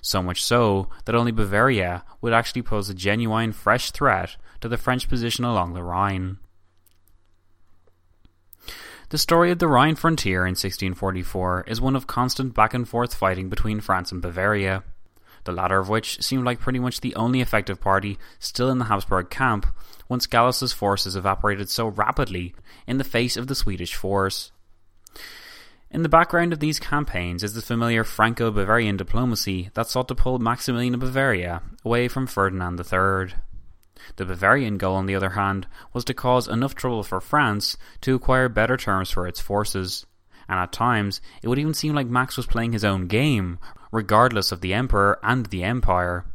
so 0.00 0.22
much 0.22 0.42
so 0.42 0.88
that 1.04 1.14
only 1.14 1.32
Bavaria 1.32 2.04
would 2.20 2.32
actually 2.32 2.62
pose 2.62 2.88
a 2.88 2.94
genuine 2.94 3.52
fresh 3.52 3.90
threat 3.90 4.36
to 4.60 4.68
the 4.68 4.76
French 4.76 5.08
position 5.08 5.44
along 5.44 5.74
the 5.74 5.82
Rhine. 5.82 6.38
The 9.10 9.18
story 9.18 9.50
of 9.50 9.58
the 9.58 9.68
Rhine 9.68 9.94
frontier 9.94 10.44
in 10.44 10.50
1644 10.50 11.64
is 11.66 11.80
one 11.80 11.96
of 11.96 12.06
constant 12.06 12.54
back 12.54 12.74
and 12.74 12.86
forth 12.86 13.14
fighting 13.14 13.48
between 13.48 13.80
France 13.80 14.12
and 14.12 14.20
Bavaria, 14.20 14.84
the 15.44 15.52
latter 15.52 15.78
of 15.78 15.88
which 15.88 16.22
seemed 16.22 16.44
like 16.44 16.60
pretty 16.60 16.78
much 16.78 17.00
the 17.00 17.14
only 17.14 17.40
effective 17.40 17.80
party 17.80 18.18
still 18.38 18.68
in 18.68 18.78
the 18.78 18.84
Habsburg 18.84 19.30
camp 19.30 19.66
once 20.10 20.26
Gallas's 20.26 20.74
forces 20.74 21.16
evaporated 21.16 21.70
so 21.70 21.88
rapidly 21.88 22.54
in 22.86 22.98
the 22.98 23.04
face 23.04 23.38
of 23.38 23.46
the 23.46 23.54
Swedish 23.54 23.94
force. 23.94 24.52
In 25.90 26.02
the 26.02 26.08
background 26.08 26.52
of 26.52 26.60
these 26.60 26.78
campaigns 26.78 27.42
is 27.42 27.54
the 27.54 27.62
familiar 27.62 28.04
Franco 28.04 28.50
Bavarian 28.50 28.98
diplomacy 28.98 29.70
that 29.72 29.86
sought 29.86 30.08
to 30.08 30.14
pull 30.14 30.38
Maximilian 30.38 30.92
of 30.92 31.00
Bavaria 31.00 31.62
away 31.82 32.08
from 32.08 32.26
Ferdinand 32.26 32.78
III. 32.78 33.34
The 34.16 34.26
Bavarian 34.26 34.76
goal, 34.76 34.96
on 34.96 35.06
the 35.06 35.14
other 35.14 35.30
hand, 35.30 35.66
was 35.94 36.04
to 36.04 36.14
cause 36.14 36.46
enough 36.46 36.74
trouble 36.74 37.02
for 37.02 37.22
France 37.22 37.78
to 38.02 38.14
acquire 38.14 38.50
better 38.50 38.76
terms 38.76 39.10
for 39.10 39.26
its 39.26 39.40
forces, 39.40 40.04
and 40.46 40.60
at 40.60 40.72
times 40.72 41.22
it 41.42 41.48
would 41.48 41.58
even 41.58 41.72
seem 41.74 41.94
like 41.94 42.06
Max 42.06 42.36
was 42.36 42.46
playing 42.46 42.72
his 42.72 42.84
own 42.84 43.06
game, 43.06 43.58
regardless 43.90 44.52
of 44.52 44.60
the 44.60 44.74
Emperor 44.74 45.18
and 45.22 45.46
the 45.46 45.64
Empire, 45.64 46.26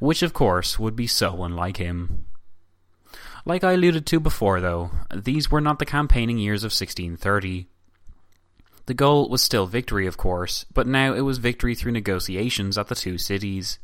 which 0.00 0.22
of 0.22 0.32
course 0.32 0.80
would 0.80 0.96
be 0.96 1.06
so 1.06 1.44
unlike 1.44 1.76
him. 1.76 2.26
Like 3.44 3.62
I 3.62 3.74
alluded 3.74 4.04
to 4.06 4.18
before, 4.18 4.60
though, 4.60 4.90
these 5.14 5.48
were 5.48 5.60
not 5.60 5.78
the 5.78 5.86
campaigning 5.86 6.38
years 6.38 6.64
of 6.64 6.72
1630. 6.72 7.68
The 8.86 8.94
goal 8.94 9.28
was 9.28 9.42
still 9.42 9.66
victory, 9.66 10.06
of 10.06 10.16
course, 10.16 10.64
but 10.72 10.86
now 10.86 11.12
it 11.12 11.22
was 11.22 11.38
victory 11.38 11.74
through 11.74 11.92
negotiations 11.92 12.78
at 12.78 12.86
the 12.86 12.94
two 12.94 13.18
cities. 13.18 13.80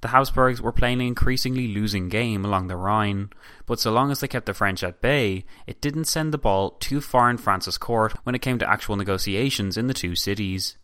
The 0.00 0.08
Habsburgs 0.08 0.60
were 0.60 0.72
playing 0.72 1.00
an 1.00 1.06
increasingly 1.06 1.68
losing 1.68 2.08
game 2.08 2.44
along 2.44 2.66
the 2.66 2.76
Rhine, 2.76 3.30
but 3.66 3.78
so 3.78 3.92
long 3.92 4.10
as 4.10 4.20
they 4.20 4.28
kept 4.28 4.46
the 4.46 4.54
French 4.54 4.82
at 4.82 5.00
bay, 5.00 5.44
it 5.68 5.80
didn't 5.80 6.06
send 6.06 6.32
the 6.32 6.38
ball 6.38 6.70
too 6.80 7.00
far 7.00 7.30
in 7.30 7.38
France's 7.38 7.78
court 7.78 8.14
when 8.24 8.34
it 8.34 8.42
came 8.42 8.58
to 8.58 8.68
actual 8.68 8.96
negotiations 8.96 9.76
in 9.76 9.86
the 9.86 9.94
two 9.94 10.16
cities. 10.16 10.76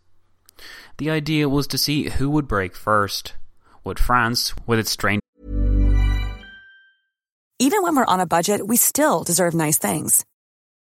The 0.98 1.10
idea 1.10 1.48
was 1.48 1.66
to 1.68 1.78
see 1.78 2.10
who 2.10 2.30
would 2.30 2.46
break 2.46 2.76
first. 2.76 3.34
Would 3.82 3.98
France, 3.98 4.54
with 4.66 4.78
its 4.78 4.90
strained 4.90 5.22
Even 7.58 7.82
when 7.82 7.96
we're 7.96 8.04
on 8.04 8.20
a 8.20 8.26
budget, 8.26 8.66
we 8.66 8.76
still 8.76 9.24
deserve 9.24 9.54
nice 9.54 9.78
things. 9.78 10.24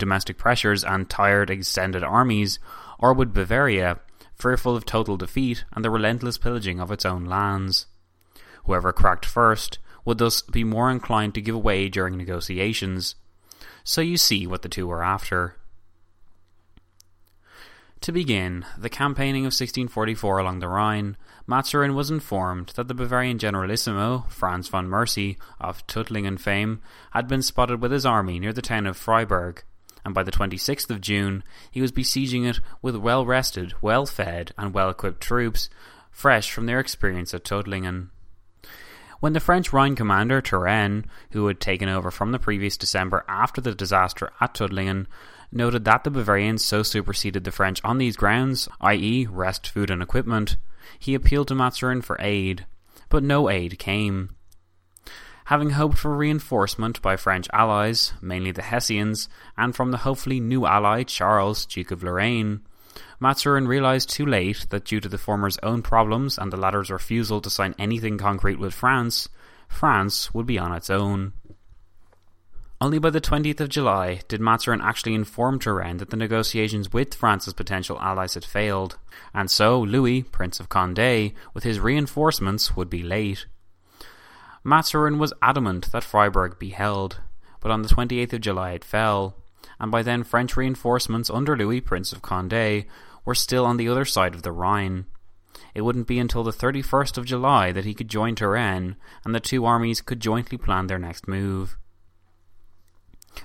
Domestic 0.00 0.38
pressures 0.38 0.82
and 0.82 1.08
tired 1.08 1.50
extended 1.50 2.02
armies, 2.02 2.58
or 2.98 3.14
would 3.14 3.32
Bavaria, 3.32 4.00
fearful 4.34 4.74
of 4.74 4.84
total 4.84 5.16
defeat 5.16 5.64
and 5.72 5.84
the 5.84 5.90
relentless 5.90 6.38
pillaging 6.38 6.80
of 6.80 6.90
its 6.90 7.06
own 7.06 7.24
lands? 7.26 7.86
Whoever 8.64 8.92
cracked 8.92 9.24
first 9.24 9.78
would 10.04 10.18
thus 10.18 10.42
be 10.42 10.64
more 10.64 10.90
inclined 10.90 11.34
to 11.34 11.40
give 11.40 11.56
way 11.56 11.88
during 11.88 12.16
negotiations. 12.16 13.14
So 13.84 14.00
you 14.00 14.16
see 14.16 14.46
what 14.46 14.62
the 14.62 14.68
two 14.68 14.88
were 14.88 15.04
after. 15.04 15.56
To 18.02 18.12
begin, 18.12 18.64
the 18.78 18.88
campaigning 18.88 19.42
of 19.42 19.52
1644 19.52 20.38
along 20.38 20.60
the 20.60 20.68
Rhine, 20.68 21.18
Mazarin 21.50 21.96
was 21.96 22.12
informed 22.12 22.68
that 22.76 22.86
the 22.86 22.94
Bavarian 22.94 23.36
generalissimo, 23.36 24.24
Franz 24.28 24.68
von 24.68 24.88
Mercy, 24.88 25.36
of 25.58 25.84
Tuttlingen 25.88 26.38
fame, 26.38 26.80
had 27.10 27.26
been 27.26 27.42
spotted 27.42 27.82
with 27.82 27.90
his 27.90 28.06
army 28.06 28.38
near 28.38 28.52
the 28.52 28.62
town 28.62 28.86
of 28.86 28.96
Freiburg, 28.96 29.64
and 30.04 30.14
by 30.14 30.22
the 30.22 30.30
26th 30.30 30.90
of 30.90 31.00
June 31.00 31.42
he 31.68 31.80
was 31.80 31.90
besieging 31.90 32.44
it 32.44 32.60
with 32.82 32.94
well 32.94 33.26
rested, 33.26 33.74
well 33.82 34.06
fed, 34.06 34.52
and 34.56 34.72
well 34.72 34.90
equipped 34.90 35.20
troops, 35.20 35.68
fresh 36.12 36.52
from 36.52 36.66
their 36.66 36.78
experience 36.78 37.34
at 37.34 37.42
Tuttlingen. 37.42 38.10
When 39.18 39.32
the 39.32 39.40
French 39.40 39.72
Rhine 39.72 39.96
commander 39.96 40.40
Turenne, 40.40 41.04
who 41.32 41.48
had 41.48 41.58
taken 41.58 41.88
over 41.88 42.12
from 42.12 42.30
the 42.30 42.38
previous 42.38 42.76
December 42.76 43.24
after 43.26 43.60
the 43.60 43.74
disaster 43.74 44.30
at 44.40 44.54
Tuttlingen, 44.54 45.08
noted 45.50 45.84
that 45.84 46.04
the 46.04 46.12
Bavarians 46.12 46.64
so 46.64 46.84
superseded 46.84 47.42
the 47.42 47.50
French 47.50 47.80
on 47.82 47.98
these 47.98 48.16
grounds, 48.16 48.68
i.e., 48.80 49.26
rest, 49.28 49.66
food, 49.66 49.90
and 49.90 50.00
equipment, 50.00 50.56
he 50.98 51.14
appealed 51.14 51.48
to 51.48 51.54
Mazarin 51.54 52.02
for 52.02 52.16
aid, 52.20 52.66
but 53.08 53.22
no 53.22 53.48
aid 53.48 53.78
came. 53.78 54.30
Having 55.46 55.70
hoped 55.70 55.98
for 55.98 56.16
reinforcement 56.16 57.02
by 57.02 57.16
French 57.16 57.48
allies, 57.52 58.12
mainly 58.20 58.52
the 58.52 58.62
Hessians, 58.62 59.28
and 59.56 59.74
from 59.74 59.90
the 59.90 59.98
hopefully 59.98 60.38
new 60.38 60.64
ally 60.64 61.02
Charles, 61.02 61.66
Duke 61.66 61.90
of 61.90 62.04
Lorraine, 62.04 62.60
Mazarin 63.20 63.66
realized 63.66 64.10
too 64.10 64.24
late 64.24 64.66
that 64.70 64.84
due 64.84 65.00
to 65.00 65.08
the 65.08 65.18
former's 65.18 65.58
own 65.62 65.82
problems 65.82 66.38
and 66.38 66.52
the 66.52 66.56
latter's 66.56 66.90
refusal 66.90 67.40
to 67.40 67.50
sign 67.50 67.74
anything 67.78 68.16
concrete 68.16 68.58
with 68.58 68.72
France, 68.72 69.28
France 69.68 70.32
would 70.32 70.46
be 70.46 70.58
on 70.58 70.72
its 70.72 70.88
own. 70.88 71.32
Only 72.82 72.98
by 72.98 73.10
the 73.10 73.20
20th 73.20 73.60
of 73.60 73.68
July 73.68 74.22
did 74.26 74.40
Mazarin 74.40 74.80
actually 74.80 75.14
inform 75.14 75.58
Turenne 75.58 75.98
that 75.98 76.08
the 76.08 76.16
negotiations 76.16 76.90
with 76.90 77.14
France's 77.14 77.52
potential 77.52 78.00
allies 78.00 78.32
had 78.32 78.44
failed, 78.44 78.96
and 79.34 79.50
so 79.50 79.78
Louis, 79.78 80.22
Prince 80.22 80.60
of 80.60 80.70
Condé, 80.70 81.34
with 81.52 81.62
his 81.62 81.78
reinforcements, 81.78 82.74
would 82.76 82.88
be 82.88 83.02
late. 83.02 83.44
Mazarin 84.64 85.18
was 85.18 85.34
adamant 85.42 85.92
that 85.92 86.04
Freiburg 86.04 86.58
be 86.58 86.70
held, 86.70 87.20
but 87.60 87.70
on 87.70 87.82
the 87.82 87.88
28th 87.88 88.32
of 88.32 88.40
July 88.40 88.70
it 88.70 88.84
fell, 88.84 89.36
and 89.78 89.92
by 89.92 90.02
then 90.02 90.24
French 90.24 90.56
reinforcements 90.56 91.28
under 91.28 91.58
Louis, 91.58 91.82
Prince 91.82 92.14
of 92.14 92.22
Condé, 92.22 92.86
were 93.26 93.34
still 93.34 93.66
on 93.66 93.76
the 93.76 93.90
other 93.90 94.06
side 94.06 94.34
of 94.34 94.42
the 94.42 94.52
Rhine. 94.52 95.04
It 95.74 95.82
wouldn't 95.82 96.06
be 96.06 96.18
until 96.18 96.44
the 96.44 96.50
31st 96.50 97.18
of 97.18 97.26
July 97.26 97.72
that 97.72 97.84
he 97.84 97.92
could 97.92 98.08
join 98.08 98.36
Turenne, 98.36 98.96
and 99.22 99.34
the 99.34 99.40
two 99.40 99.66
armies 99.66 100.00
could 100.00 100.20
jointly 100.20 100.56
plan 100.56 100.86
their 100.86 100.98
next 100.98 101.28
move. 101.28 101.76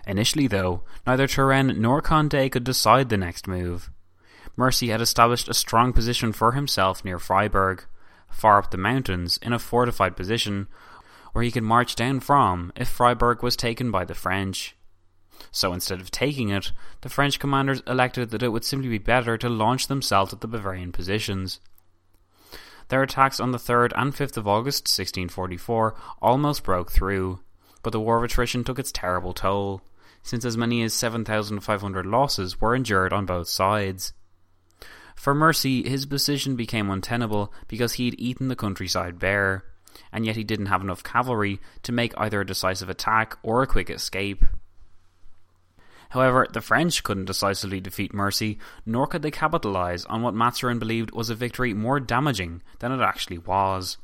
Initially, 0.08 0.48
though, 0.48 0.84
neither 1.06 1.28
Turenne 1.28 1.80
nor 1.80 2.02
Condé 2.02 2.52
could 2.52 2.63
decide 2.63 3.10
the 3.10 3.17
next 3.17 3.48
move. 3.48 3.89
Mercy 4.56 4.89
had 4.89 5.02
established 5.02 5.50
a 5.50 5.54
strong 5.54 5.93
position 5.93 6.32
for 6.32 6.54
himself 6.54 7.04
near 7.04 7.19
Freiburg, 7.19 7.84
far 8.30 8.58
up 8.58 8.71
the 8.71 8.78
mountains, 8.78 9.38
in 9.41 9.54
a 9.54 9.60
fortified 9.60 10.15
position, 10.15 10.67
where 11.34 11.43
he 11.43 11.52
could 11.52 11.63
march 11.63 11.95
down 11.95 12.19
from 12.19 12.71
if 12.76 12.88
Freiburg 12.88 13.43
was 13.43 13.56
taken 13.56 13.91
by 13.91 14.06
the 14.06 14.13
French. 14.13 14.76
So 15.52 15.74
instead 15.74 16.00
of 16.00 16.12
taking 16.12 16.50
it, 16.50 16.71
the 17.02 17.10
French 17.10 17.39
commanders 17.39 17.82
elected 17.88 18.32
that 18.32 18.43
it 18.43 18.50
would 18.50 18.63
simply 18.63 18.89
be 18.89 18.98
better 18.98 19.38
to 19.38 19.50
launch 19.50 19.88
themselves 19.88 20.34
at 20.34 20.41
the 20.41 20.48
Bavarian 20.48 20.91
positions. 20.91 21.60
Their 22.88 23.04
attacks 23.04 23.39
on 23.39 23.52
the 23.52 23.58
3rd 23.58 23.91
and 23.95 24.13
5th 24.13 24.38
of 24.38 24.48
August 24.48 24.84
1644 24.84 25.95
almost 26.21 26.63
broke 26.63 26.91
through, 26.91 27.39
but 27.86 27.91
the 27.91 28.00
war 28.00 28.17
of 28.17 28.24
attrition 28.24 28.63
took 28.63 28.80
its 28.80 28.91
terrible 28.91 29.32
toll, 29.32 29.80
since 30.24 30.43
as 30.43 30.58
many 30.58 30.82
as 30.82 30.91
7,500 30.91 32.04
losses 32.04 32.60
were 32.60 32.76
endured 32.76 33.13
on 33.13 33.28
both 33.28 33.48
sides. 33.48 34.12
For 35.15 35.36
Mercy, 35.36 35.88
his 35.88 36.08
position 36.08 36.56
became 36.56 36.89
untenable 36.89 37.54
because 37.67 37.93
he 37.93 38.06
had 38.06 38.19
eaten 38.19 38.48
the 38.48 38.56
countryside 38.56 39.19
bare, 39.19 39.65
and 40.12 40.26
yet 40.26 40.36
he 40.36 40.43
didn't 40.43 40.65
have 40.65 40.82
enough 40.82 41.04
cavalry 41.04 41.62
to 41.84 41.91
make 41.91 42.12
either 42.17 42.41
a 42.41 42.45
decisive 42.45 42.89
attack 42.89 43.38
or 43.43 43.62
a 43.62 43.67
quick 43.67 43.91
escape. 43.91 44.43
However, 46.10 46.48
the 46.52 46.62
French 46.62 47.04
couldn't 47.04 47.26
decisively 47.26 47.80
defeat 47.80 48.15
Mercy, 48.15 48.58
nor 48.84 49.06
could 49.06 49.21
they 49.21 49.30
capitalise 49.30 50.06
on 50.06 50.24
what 50.24 50.34
Mazarin 50.34 50.80
believed 50.80 51.12
was 51.12 51.30
a 51.30 51.36
victory 51.36 51.76
more 51.76 52.00
damaging 52.00 52.63
than 52.80 52.91
it 52.91 53.02
actually 53.02 53.38
was. 53.38 54.00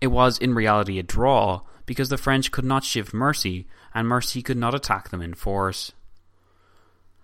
It 0.00 0.06
was 0.06 0.38
in 0.38 0.54
reality 0.54 0.98
a 0.98 1.02
draw, 1.02 1.60
because 1.88 2.10
the 2.10 2.18
French 2.18 2.52
could 2.52 2.66
not 2.66 2.84
shift 2.84 3.14
Mercy, 3.14 3.66
and 3.94 4.06
Mercy 4.06 4.42
could 4.42 4.58
not 4.58 4.74
attack 4.74 5.08
them 5.08 5.22
in 5.22 5.32
force. 5.32 5.92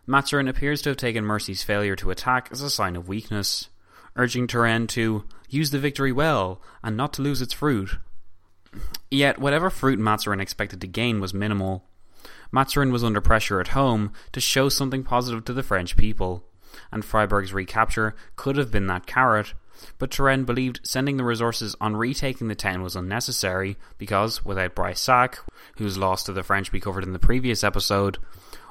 Mazarin 0.06 0.48
appears 0.48 0.80
to 0.82 0.88
have 0.88 0.96
taken 0.96 1.22
Mercy's 1.22 1.62
failure 1.62 1.94
to 1.96 2.10
attack 2.10 2.48
as 2.50 2.62
a 2.62 2.70
sign 2.70 2.96
of 2.96 3.06
weakness, 3.06 3.68
urging 4.16 4.46
Turenne 4.46 4.86
to 4.88 5.24
use 5.50 5.70
the 5.70 5.78
victory 5.78 6.12
well 6.12 6.62
and 6.82 6.96
not 6.96 7.12
to 7.12 7.22
lose 7.22 7.42
its 7.42 7.52
fruit. 7.52 7.98
Yet, 9.10 9.38
whatever 9.38 9.68
fruit 9.68 9.98
Mazarin 9.98 10.40
expected 10.40 10.80
to 10.80 10.86
gain 10.86 11.20
was 11.20 11.34
minimal. 11.34 11.84
Mazarin 12.50 12.90
was 12.90 13.04
under 13.04 13.20
pressure 13.20 13.60
at 13.60 13.68
home 13.68 14.14
to 14.32 14.40
show 14.40 14.70
something 14.70 15.04
positive 15.04 15.44
to 15.44 15.52
the 15.52 15.62
French 15.62 15.94
people, 15.94 16.42
and 16.90 17.04
Freiburg's 17.04 17.52
recapture 17.52 18.16
could 18.36 18.56
have 18.56 18.70
been 18.70 18.86
that 18.86 19.06
carrot, 19.06 19.52
but 19.98 20.10
Turenne 20.10 20.44
believed 20.44 20.80
sending 20.82 21.16
the 21.16 21.24
resources 21.24 21.76
on 21.80 21.96
retaking 21.96 22.48
the 22.48 22.54
town 22.54 22.82
was 22.82 22.96
unnecessary 22.96 23.76
because, 23.98 24.44
without 24.44 24.74
Breisach, 24.74 25.38
whose 25.78 25.98
loss 25.98 26.24
to 26.24 26.32
the 26.32 26.42
French 26.42 26.72
we 26.72 26.80
covered 26.80 27.04
in 27.04 27.12
the 27.12 27.18
previous 27.18 27.64
episode, 27.64 28.18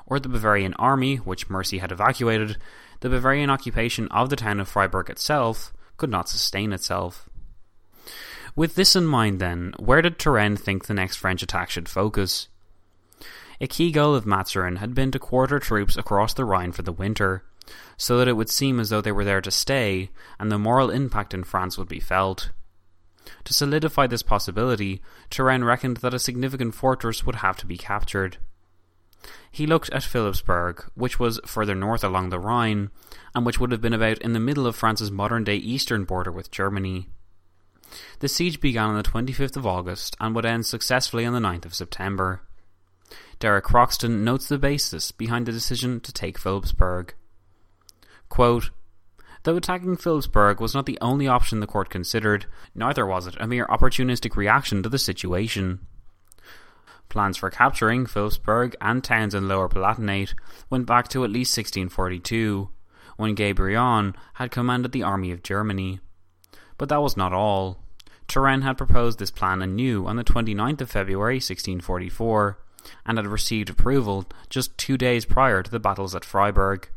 or 0.06 0.20
the 0.20 0.30
Bavarian 0.30 0.74
army, 0.76 1.18
which 1.18 1.50
Mercy 1.50 1.80
had 1.80 1.92
evacuated, 1.92 2.58
the 3.00 3.10
Bavarian 3.10 3.50
occupation 3.50 4.08
of 4.10 4.30
the 4.30 4.36
town 4.36 4.60
of 4.60 4.68
Freiburg 4.68 5.10
itself 5.10 5.74
could 5.98 6.10
not 6.10 6.30
sustain 6.30 6.74
itself. 6.74 7.30
With 8.56 8.76
this 8.76 8.96
in 8.96 9.06
mind, 9.06 9.40
then, 9.40 9.74
where 9.80 10.02
did 10.02 10.20
Turenne 10.20 10.58
think 10.58 10.86
the 10.86 10.94
next 10.94 11.18
French 11.18 11.42
attack 11.42 11.70
should 11.70 11.90
focus? 11.90 12.50
A 13.60 13.68
key 13.68 13.92
goal 13.92 14.14
of 14.14 14.26
Mazarin 14.26 14.78
had 14.78 14.94
been 14.94 15.12
to 15.12 15.20
quarter 15.20 15.60
troops 15.60 15.96
across 15.96 16.34
the 16.34 16.46
Rhine 16.46 16.72
for 16.72 16.82
the 16.82 16.92
winter, 16.92 17.44
so 17.98 18.18
that 18.18 18.28
it 18.28 18.34
would 18.34 18.50
seem 18.50 18.80
as 18.80 18.90
though 18.90 19.02
they 19.02 19.12
were 19.12 19.26
there 19.26 19.42
to 19.42 19.52
stay, 19.52 20.10
and 20.40 20.52
the 20.52 20.60
moral 20.60 20.90
impact 20.90 21.34
in 21.34 21.44
France 21.44 21.78
would 21.78 21.88
be 21.88 22.00
felt. 22.00 22.52
To 23.46 23.54
solidify 23.54 24.08
this 24.08 24.24
possibility, 24.24 25.02
Turenne 25.30 25.64
reckoned 25.64 25.98
that 25.98 26.14
a 26.14 26.20
significant 26.20 26.76
fortress 26.76 27.26
would 27.26 27.36
have 27.36 27.58
to 27.58 27.66
be 27.66 27.78
captured. 27.78 28.38
He 29.50 29.66
looked 29.68 29.90
at 29.92 30.04
Philipsburg, 30.04 30.84
which 30.96 31.20
was 31.20 31.40
further 31.46 31.76
north 31.76 32.04
along 32.04 32.30
the 32.30 32.40
Rhine, 32.40 32.90
and 33.34 33.46
which 33.46 33.60
would 33.60 33.72
have 33.72 33.82
been 33.82 33.94
about 33.94 34.18
in 34.18 34.34
the 34.34 34.40
middle 34.40 34.68
of 34.68 34.76
France's 34.76 35.12
modern 35.12 35.44
day 35.44 35.56
eastern 35.56 36.04
border 36.04 36.32
with 36.32 36.52
Germany. 36.52 37.08
The 38.20 38.28
siege 38.28 38.60
began 38.60 38.90
on 38.90 38.96
the 38.96 39.04
25th 39.04 39.56
of 39.56 39.68
August 39.68 40.18
and 40.20 40.36
would 40.36 40.46
end 40.46 40.66
successfully 40.66 41.26
on 41.26 41.34
the 41.34 41.40
9th 41.40 41.66
of 41.66 41.76
September. 41.76 42.42
Derek 43.40 43.66
Croxton 43.66 44.24
notes 44.24 44.48
the 44.48 44.58
basis 44.58 45.12
behind 45.12 45.46
the 45.46 45.52
decision 45.52 46.00
to 46.02 46.12
take 46.12 46.40
Philipsburg. 46.40 47.14
Quote, 48.34 48.72
Though 49.44 49.58
attacking 49.58 49.98
Philipsburg 49.98 50.60
was 50.60 50.74
not 50.74 50.88
the 50.88 50.98
only 51.02 51.28
option 51.28 51.60
the 51.60 51.68
court 51.68 51.92
considered, 51.92 52.48
neither 52.74 53.06
was 53.06 53.28
it 53.28 53.36
a 53.40 53.46
mere 53.46 53.68
opportunistic 53.68 54.36
reaction 54.36 54.82
to 54.82 54.90
the 54.90 54.98
situation. 54.98 55.86
Plans 57.10 57.38
for 57.38 57.52
capturing 57.52 58.08
Philipsburg 58.08 58.76
and 58.82 59.04
towns 59.04 59.36
in 59.36 59.48
Lower 59.48 59.70
Palatinate 59.70 60.34
went 60.72 60.88
back 60.88 61.10
to 61.10 61.24
at 61.24 61.30
least 61.30 61.56
1642, 61.56 62.70
when 63.18 63.36
Guébriant 63.36 64.16
had 64.34 64.50
commanded 64.50 64.94
the 64.94 65.04
army 65.04 65.30
of 65.30 65.44
Germany. 65.44 66.00
But 66.80 66.90
that 66.90 67.04
was 67.04 67.16
not 67.16 67.34
all. 67.34 67.84
Turenne 68.28 68.64
had 68.64 68.80
proposed 68.80 69.20
this 69.20 69.30
plan 69.30 69.62
anew 69.62 70.08
on 70.08 70.16
the 70.16 70.24
29th 70.24 70.82
of 70.82 70.90
February 70.90 71.36
1644, 71.36 72.58
and 73.06 73.20
had 73.20 73.28
received 73.28 73.70
approval 73.70 74.26
just 74.50 74.76
two 74.76 74.98
days 74.98 75.24
prior 75.24 75.62
to 75.62 75.70
the 75.70 75.80
battles 75.80 76.16
at 76.16 76.26
Freiburg. 76.26 76.90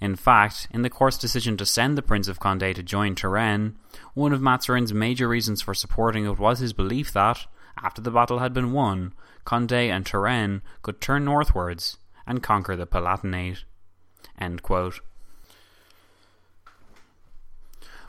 In 0.00 0.16
fact, 0.16 0.68
in 0.70 0.82
the 0.82 0.90
court's 0.90 1.18
decision 1.18 1.56
to 1.56 1.66
send 1.66 1.96
the 1.96 2.02
Prince 2.02 2.28
of 2.28 2.40
Condé 2.40 2.74
to 2.74 2.82
join 2.82 3.14
Turenne, 3.14 3.74
one 4.14 4.32
of 4.32 4.40
Mazarin's 4.40 4.92
major 4.92 5.28
reasons 5.28 5.62
for 5.62 5.74
supporting 5.74 6.24
it 6.24 6.38
was 6.38 6.58
his 6.58 6.72
belief 6.72 7.12
that, 7.12 7.46
after 7.82 8.02
the 8.02 8.10
battle 8.10 8.38
had 8.38 8.52
been 8.52 8.72
won, 8.72 9.14
Condé 9.46 9.88
and 9.88 10.04
Turenne 10.04 10.62
could 10.82 11.00
turn 11.00 11.24
northwards 11.24 11.98
and 12.26 12.42
conquer 12.42 12.76
the 12.76 12.86
Palatinate. 12.86 13.64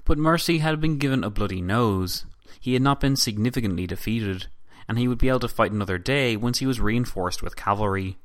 But 0.06 0.18
Mercy 0.18 0.60
had 0.60 0.80
been 0.80 0.98
given 0.98 1.24
a 1.24 1.30
bloody 1.30 1.62
nose. 1.62 2.26
He 2.60 2.74
had 2.74 2.82
not 2.82 3.00
been 3.00 3.16
significantly 3.16 3.88
defeated, 3.88 4.48
and 4.88 4.98
he 4.98 5.08
would 5.08 5.18
be 5.18 5.30
able 5.30 5.40
to 5.40 5.48
fight 5.48 5.72
another 5.72 5.98
day 5.98 6.36
once 6.36 6.60
he 6.60 6.68
was 6.68 6.80
reinforced 6.80 7.42
with 7.42 7.56
cavalry. 7.56 8.18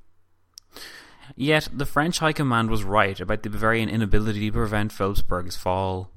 Yet 1.36 1.68
the 1.72 1.86
French 1.86 2.18
High 2.18 2.32
Command 2.32 2.70
was 2.70 2.84
right 2.84 3.18
about 3.20 3.42
the 3.42 3.50
Bavarian 3.50 3.88
inability 3.88 4.50
to 4.50 4.52
prevent 4.52 4.92
Philipsburg's 4.92 5.56
fall. 5.56 6.10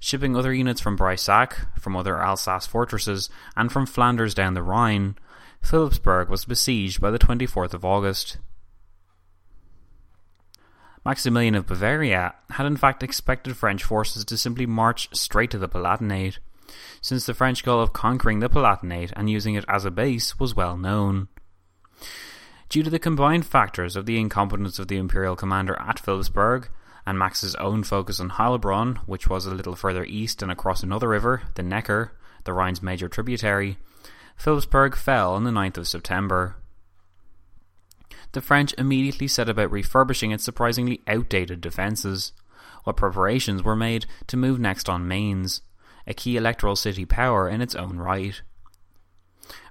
Shipping 0.00 0.36
other 0.36 0.52
units 0.52 0.80
from 0.80 0.96
Breisach, 0.96 1.66
from 1.80 1.96
other 1.96 2.20
Alsace 2.20 2.66
fortresses, 2.66 3.30
and 3.56 3.70
from 3.70 3.86
Flanders 3.86 4.34
down 4.34 4.54
the 4.54 4.62
Rhine, 4.62 5.16
Philipsburg 5.62 6.28
was 6.28 6.44
besieged 6.44 7.00
by 7.00 7.10
the 7.10 7.18
24th 7.18 7.74
of 7.74 7.84
August. 7.84 8.38
Maximilian 11.04 11.54
of 11.54 11.66
Bavaria 11.66 12.34
had 12.50 12.66
in 12.66 12.76
fact 12.76 13.04
expected 13.04 13.56
French 13.56 13.84
forces 13.84 14.24
to 14.24 14.36
simply 14.36 14.66
march 14.66 15.08
straight 15.14 15.52
to 15.52 15.58
the 15.58 15.68
Palatinate, 15.68 16.38
since 17.00 17.26
the 17.26 17.34
French 17.34 17.62
goal 17.62 17.80
of 17.80 17.92
conquering 17.92 18.40
the 18.40 18.48
Palatinate 18.48 19.12
and 19.14 19.30
using 19.30 19.54
it 19.54 19.64
as 19.68 19.84
a 19.84 19.90
base 19.90 20.40
was 20.40 20.56
well 20.56 20.76
known. 20.76 21.28
Due 22.68 22.82
to 22.82 22.90
the 22.90 22.98
combined 22.98 23.46
factors 23.46 23.96
of 23.96 24.06
the 24.06 24.18
incompetence 24.18 24.78
of 24.78 24.88
the 24.88 24.96
imperial 24.96 25.36
commander 25.36 25.76
at 25.80 25.98
Philipsburg 25.98 26.68
and 27.06 27.18
Max's 27.18 27.54
own 27.56 27.84
focus 27.84 28.18
on 28.18 28.30
Heilbronn, 28.30 28.98
which 29.06 29.28
was 29.28 29.46
a 29.46 29.54
little 29.54 29.76
further 29.76 30.04
east 30.04 30.42
and 30.42 30.50
across 30.50 30.82
another 30.82 31.08
river, 31.08 31.42
the 31.54 31.62
Neckar, 31.62 32.10
the 32.44 32.52
Rhine's 32.52 32.82
major 32.82 33.08
tributary, 33.08 33.78
Philipsburg 34.36 34.96
fell 34.96 35.34
on 35.34 35.44
the 35.44 35.50
9th 35.50 35.78
of 35.78 35.88
September. 35.88 36.56
The 38.32 38.40
French 38.40 38.74
immediately 38.76 39.28
set 39.28 39.48
about 39.48 39.70
refurbishing 39.70 40.32
its 40.32 40.44
surprisingly 40.44 41.00
outdated 41.06 41.60
defences, 41.60 42.32
while 42.84 42.94
preparations 42.94 43.62
were 43.62 43.76
made 43.76 44.06
to 44.26 44.36
move 44.36 44.58
next 44.58 44.88
on 44.88 45.08
Mainz, 45.08 45.62
a 46.06 46.14
key 46.14 46.36
electoral 46.36 46.76
city 46.76 47.04
power 47.04 47.48
in 47.48 47.60
its 47.60 47.74
own 47.74 47.96
right. 47.96 48.42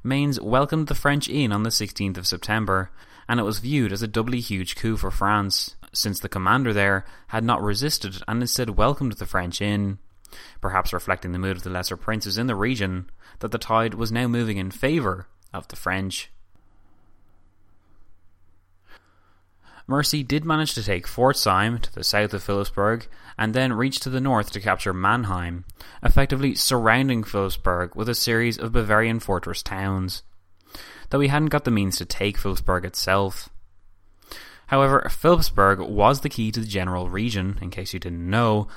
Mainz 0.03 0.39
welcomed 0.39 0.87
the 0.87 0.95
French 0.95 1.27
in 1.27 1.51
on 1.51 1.63
the 1.63 1.69
16th 1.69 2.17
of 2.17 2.27
September, 2.27 2.91
and 3.27 3.39
it 3.39 3.43
was 3.43 3.59
viewed 3.59 3.91
as 3.91 4.01
a 4.01 4.07
doubly 4.07 4.39
huge 4.39 4.75
coup 4.75 4.97
for 4.97 5.11
France, 5.11 5.75
since 5.93 6.19
the 6.19 6.29
commander 6.29 6.73
there 6.73 7.05
had 7.27 7.43
not 7.43 7.61
resisted 7.61 8.21
and 8.27 8.41
instead 8.41 8.71
welcomed 8.71 9.13
the 9.13 9.25
French 9.25 9.61
in, 9.61 9.97
perhaps 10.61 10.93
reflecting 10.93 11.31
the 11.31 11.39
mood 11.39 11.57
of 11.57 11.63
the 11.63 11.69
lesser 11.69 11.97
princes 11.97 12.37
in 12.37 12.47
the 12.47 12.55
region, 12.55 13.09
that 13.39 13.51
the 13.51 13.57
tide 13.57 13.93
was 13.93 14.11
now 14.11 14.27
moving 14.27 14.57
in 14.57 14.71
favour 14.71 15.27
of 15.53 15.67
the 15.69 15.75
French. 15.75 16.31
Mercy 19.87 20.23
did 20.23 20.43
manage 20.43 20.73
to 20.73 20.83
take 20.83 21.07
Pforzheim 21.07 21.79
to 21.79 21.93
the 21.93 22.03
south 22.03 22.33
of 22.33 22.43
Philipsburg 22.43 23.07
and 23.37 23.53
then 23.53 23.73
reached 23.73 24.03
to 24.03 24.09
the 24.09 24.21
north 24.21 24.51
to 24.51 24.59
capture 24.59 24.93
Mannheim, 24.93 25.65
effectively 26.03 26.55
surrounding 26.55 27.23
Philipsburg 27.23 27.95
with 27.95 28.09
a 28.09 28.15
series 28.15 28.57
of 28.57 28.71
Bavarian 28.71 29.19
fortress 29.19 29.61
towns. 29.61 30.23
Though 31.09 31.19
he 31.19 31.27
hadn't 31.27 31.49
got 31.49 31.65
the 31.65 31.71
means 31.71 31.97
to 31.97 32.05
take 32.05 32.37
Philipsburg 32.37 32.85
itself. 32.85 33.49
However, 34.67 35.07
Philipsburg 35.09 35.79
was 35.79 36.21
the 36.21 36.29
key 36.29 36.51
to 36.51 36.59
the 36.59 36.65
general 36.65 37.09
region, 37.09 37.59
in 37.61 37.69
case 37.69 37.93
you 37.93 37.99
didn't 37.99 38.29
know, 38.29 38.67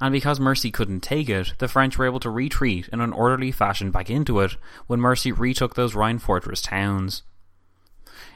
and 0.00 0.12
because 0.12 0.38
Mercy 0.38 0.70
couldn't 0.70 1.00
take 1.00 1.28
it, 1.28 1.54
the 1.58 1.68
French 1.68 1.98
were 1.98 2.06
able 2.06 2.20
to 2.20 2.30
retreat 2.30 2.88
in 2.92 3.00
an 3.00 3.12
orderly 3.12 3.50
fashion 3.50 3.90
back 3.90 4.08
into 4.10 4.40
it 4.40 4.56
when 4.86 5.00
Mercy 5.00 5.32
retook 5.32 5.74
those 5.74 5.94
Rhine 5.94 6.18
fortress 6.18 6.62
towns. 6.62 7.22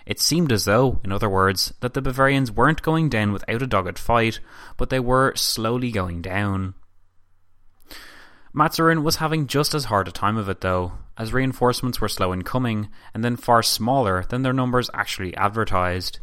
It 0.06 0.20
seemed 0.20 0.52
as 0.52 0.64
though, 0.64 1.00
in 1.04 1.12
other 1.12 1.28
words, 1.28 1.74
that 1.80 1.94
the 1.94 2.02
Bavarians 2.02 2.50
weren't 2.50 2.82
going 2.82 3.08
down 3.08 3.32
without 3.32 3.62
a 3.62 3.66
dogged 3.66 3.98
fight, 3.98 4.40
but 4.76 4.90
they 4.90 5.00
were 5.00 5.34
slowly 5.36 5.90
going 5.90 6.22
down. 6.22 6.74
Mazarin 8.52 9.04
was 9.04 9.16
having 9.16 9.46
just 9.46 9.74
as 9.74 9.84
hard 9.84 10.08
a 10.08 10.12
time 10.12 10.36
of 10.36 10.48
it, 10.48 10.60
though, 10.60 10.92
as 11.16 11.32
reinforcements 11.32 12.00
were 12.00 12.08
slow 12.08 12.32
in 12.32 12.42
coming 12.42 12.88
and 13.14 13.24
then 13.24 13.36
far 13.36 13.62
smaller 13.62 14.24
than 14.24 14.42
their 14.42 14.52
numbers 14.52 14.90
actually 14.92 15.36
advertised. 15.36 16.18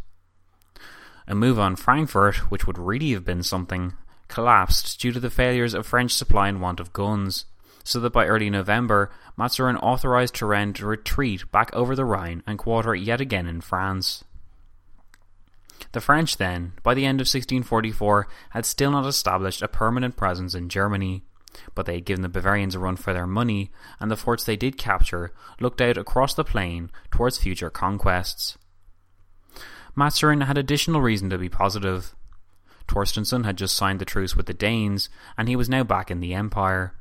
A 1.28 1.36
move 1.36 1.60
on 1.60 1.76
Frankfurt, 1.76 2.52
which 2.52 2.68
would 2.68 2.78
really 2.78 3.12
have 3.12 3.24
been 3.24 3.44
something, 3.44 3.94
collapsed 4.28 5.00
due 5.00 5.12
to 5.12 5.20
the 5.20 5.30
failures 5.30 5.74
of 5.74 5.86
French 5.86 6.12
supply 6.12 6.50
and 6.50 6.62
want 6.62 6.80
of 6.80 6.94
guns 6.94 7.46
so 7.88 8.02
that 8.02 8.12
by 8.12 8.26
early 8.26 8.50
November, 8.50 9.10
Mazarin 9.38 9.78
authorized 9.78 10.36
Turenne 10.36 10.74
to 10.74 10.86
retreat 10.86 11.50
back 11.54 11.74
over 11.74 11.96
the 11.96 12.04
Rhine 12.04 12.44
and 12.46 12.60
quarter 12.60 12.94
yet 12.94 13.22
again 13.22 13.48
in 13.48 13.62
France. 13.62 14.26
The 15.94 16.02
French 16.02 16.36
then, 16.36 16.74
by 16.84 16.94
the 16.94 17.06
end 17.06 17.22
of 17.22 17.28
1644, 17.28 18.28
had 18.50 18.66
still 18.66 18.92
not 18.92 19.06
established 19.06 19.62
a 19.62 19.70
permanent 19.70 20.18
presence 20.18 20.54
in 20.54 20.68
Germany, 20.68 21.24
but 21.76 21.86
they 21.86 21.94
had 21.94 22.04
given 22.06 22.24
the 22.24 22.30
Bavarians 22.30 22.76
a 22.76 22.80
run 22.80 22.98
for 22.98 23.14
their 23.14 23.26
money, 23.26 23.72
and 24.02 24.12
the 24.12 24.18
forts 24.18 24.44
they 24.44 24.58
did 24.58 24.78
capture 24.78 25.32
looked 25.62 25.80
out 25.80 25.98
across 25.98 26.34
the 26.34 26.44
plain 26.44 26.92
towards 27.10 27.38
future 27.38 27.70
conquests. 27.70 28.58
Mazarin 29.96 30.42
had 30.42 30.58
additional 30.58 31.00
reason 31.00 31.30
to 31.30 31.38
be 31.38 31.48
positive. 31.48 32.14
Torstensson 32.86 33.46
had 33.46 33.58
just 33.58 33.78
signed 33.78 34.00
the 34.00 34.06
truce 34.06 34.36
with 34.36 34.46
the 34.46 34.54
Danes, 34.54 35.10
and 35.38 35.48
he 35.48 35.56
was 35.56 35.70
now 35.70 35.86
back 35.86 36.12
in 36.12 36.20
the 36.20 36.34
Empire. 36.34 36.94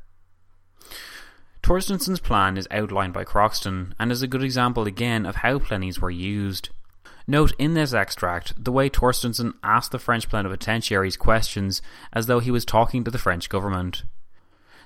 Torstensson's 1.66 2.20
plan 2.20 2.56
is 2.56 2.68
outlined 2.70 3.12
by 3.12 3.24
Croxton 3.24 3.92
and 3.98 4.12
is 4.12 4.22
a 4.22 4.28
good 4.28 4.44
example 4.44 4.86
again 4.86 5.26
of 5.26 5.34
how 5.34 5.58
plennies 5.58 5.98
were 5.98 6.12
used. 6.12 6.68
Note 7.26 7.52
in 7.58 7.74
this 7.74 7.92
extract 7.92 8.52
the 8.56 8.70
way 8.70 8.88
Torstensson 8.88 9.52
asked 9.64 9.90
the 9.90 9.98
French 9.98 10.28
plenipotentiaries 10.28 11.18
questions 11.18 11.82
as 12.12 12.26
though 12.26 12.38
he 12.38 12.52
was 12.52 12.64
talking 12.64 13.02
to 13.02 13.10
the 13.10 13.18
French 13.18 13.48
government. 13.48 14.04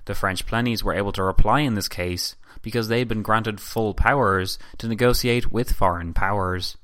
The 0.06 0.14
French 0.14 0.46
plennies 0.46 0.82
were 0.82 0.94
able 0.94 1.12
to 1.12 1.22
reply 1.22 1.60
in 1.60 1.74
this 1.74 1.86
case 1.86 2.34
because 2.62 2.88
they 2.88 3.00
had 3.00 3.08
been 3.08 3.20
granted 3.20 3.60
full 3.60 3.92
powers 3.92 4.58
to 4.78 4.88
negotiate 4.88 5.52
with 5.52 5.74
foreign 5.74 6.14
powers. 6.14 6.78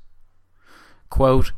Quote, 1.09 1.53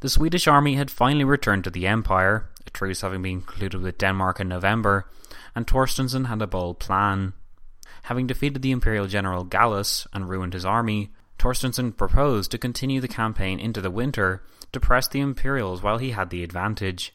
the 0.00 0.08
Swedish 0.08 0.48
army 0.48 0.76
had 0.76 0.90
finally 0.90 1.24
returned 1.24 1.64
to 1.64 1.70
the 1.70 1.86
Empire, 1.86 2.48
a 2.66 2.70
truce 2.70 3.02
having 3.02 3.20
been 3.20 3.42
concluded 3.42 3.82
with 3.82 3.98
Denmark 3.98 4.40
in 4.40 4.48
November, 4.48 5.10
and 5.54 5.66
Torstensson 5.66 6.28
had 6.28 6.40
a 6.40 6.46
bold 6.46 6.78
plan. 6.78 7.34
Having 8.06 8.28
defeated 8.28 8.62
the 8.62 8.70
Imperial 8.70 9.08
General 9.08 9.42
Gallas 9.42 10.06
and 10.12 10.28
ruined 10.28 10.54
his 10.54 10.64
army, 10.64 11.10
Torstensson 11.40 11.90
proposed 11.90 12.52
to 12.52 12.56
continue 12.56 13.00
the 13.00 13.08
campaign 13.08 13.58
into 13.58 13.80
the 13.80 13.90
winter 13.90 14.44
to 14.70 14.78
press 14.78 15.08
the 15.08 15.18
Imperials 15.18 15.82
while 15.82 15.98
he 15.98 16.12
had 16.12 16.30
the 16.30 16.44
advantage. 16.44 17.12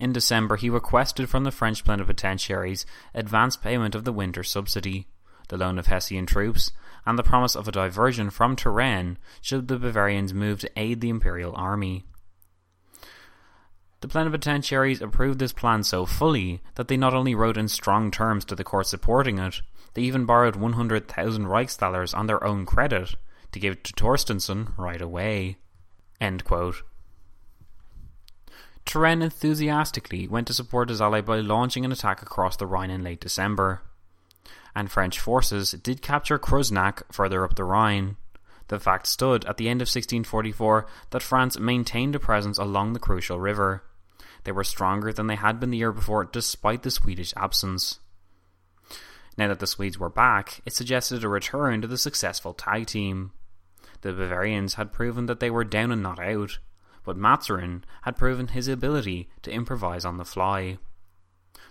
In 0.00 0.12
December, 0.12 0.56
he 0.56 0.68
requested 0.68 1.30
from 1.30 1.44
the 1.44 1.52
French 1.52 1.84
plenipotentiaries 1.84 2.84
advance 3.14 3.56
payment 3.56 3.94
of 3.94 4.02
the 4.02 4.12
winter 4.12 4.42
subsidy, 4.42 5.06
the 5.50 5.56
loan 5.56 5.78
of 5.78 5.86
Hessian 5.86 6.26
troops, 6.26 6.72
and 7.06 7.16
the 7.16 7.22
promise 7.22 7.54
of 7.54 7.68
a 7.68 7.72
diversion 7.72 8.28
from 8.28 8.56
Turenne 8.56 9.18
should 9.40 9.68
the 9.68 9.78
Bavarians 9.78 10.34
move 10.34 10.58
to 10.58 10.70
aid 10.74 11.00
the 11.00 11.10
Imperial 11.10 11.54
army. 11.54 12.06
The 14.00 14.08
plenipotentiaries 14.08 15.02
approved 15.02 15.40
this 15.40 15.52
plan 15.52 15.82
so 15.82 16.06
fully 16.06 16.62
that 16.76 16.86
they 16.86 16.96
not 16.96 17.14
only 17.14 17.34
wrote 17.34 17.56
in 17.56 17.66
strong 17.66 18.10
terms 18.10 18.44
to 18.44 18.54
the 18.54 18.62
court 18.62 18.86
supporting 18.86 19.38
it, 19.38 19.60
they 19.94 20.02
even 20.02 20.24
borrowed 20.24 20.54
100,000 20.54 21.46
Reichsthalers 21.46 22.16
on 22.16 22.26
their 22.26 22.42
own 22.44 22.64
credit 22.64 23.16
to 23.50 23.58
give 23.58 23.82
to 23.82 23.92
Torstensson 23.92 24.72
right 24.76 25.00
away. 25.00 25.56
Turenne 28.86 29.22
enthusiastically 29.22 30.28
went 30.28 30.46
to 30.46 30.54
support 30.54 30.88
his 30.88 31.00
ally 31.00 31.20
by 31.20 31.40
launching 31.40 31.84
an 31.84 31.92
attack 31.92 32.22
across 32.22 32.56
the 32.56 32.66
Rhine 32.66 32.90
in 32.90 33.02
late 33.02 33.20
December. 33.20 33.82
And 34.74 34.90
French 34.90 35.18
forces 35.18 35.72
did 35.72 36.02
capture 36.02 36.38
Kreuznach 36.38 37.02
further 37.12 37.44
up 37.44 37.56
the 37.56 37.64
Rhine. 37.64 38.16
The 38.68 38.78
fact 38.78 39.06
stood 39.06 39.44
at 39.46 39.56
the 39.56 39.68
end 39.68 39.82
of 39.82 39.86
1644 39.86 40.86
that 41.10 41.22
France 41.22 41.58
maintained 41.58 42.14
a 42.14 42.20
presence 42.20 42.58
along 42.58 42.92
the 42.92 42.98
crucial 42.98 43.40
river. 43.40 43.82
They 44.44 44.52
were 44.52 44.64
stronger 44.64 45.12
than 45.12 45.26
they 45.26 45.36
had 45.36 45.60
been 45.60 45.70
the 45.70 45.78
year 45.78 45.92
before, 45.92 46.24
despite 46.24 46.82
the 46.82 46.90
Swedish 46.90 47.34
absence. 47.36 48.00
Now 49.36 49.48
that 49.48 49.60
the 49.60 49.66
Swedes 49.66 49.98
were 49.98 50.08
back, 50.08 50.60
it 50.66 50.74
suggested 50.74 51.22
a 51.22 51.28
return 51.28 51.80
to 51.82 51.86
the 51.86 51.98
successful 51.98 52.54
tag 52.54 52.86
team. 52.86 53.32
The 54.00 54.12
Bavarians 54.12 54.74
had 54.74 54.92
proven 54.92 55.26
that 55.26 55.40
they 55.40 55.50
were 55.50 55.64
down 55.64 55.92
and 55.92 56.02
not 56.02 56.18
out, 56.18 56.58
but 57.04 57.16
Mazarin 57.16 57.84
had 58.02 58.16
proven 58.16 58.48
his 58.48 58.68
ability 58.68 59.28
to 59.42 59.52
improvise 59.52 60.04
on 60.04 60.16
the 60.16 60.24
fly. 60.24 60.78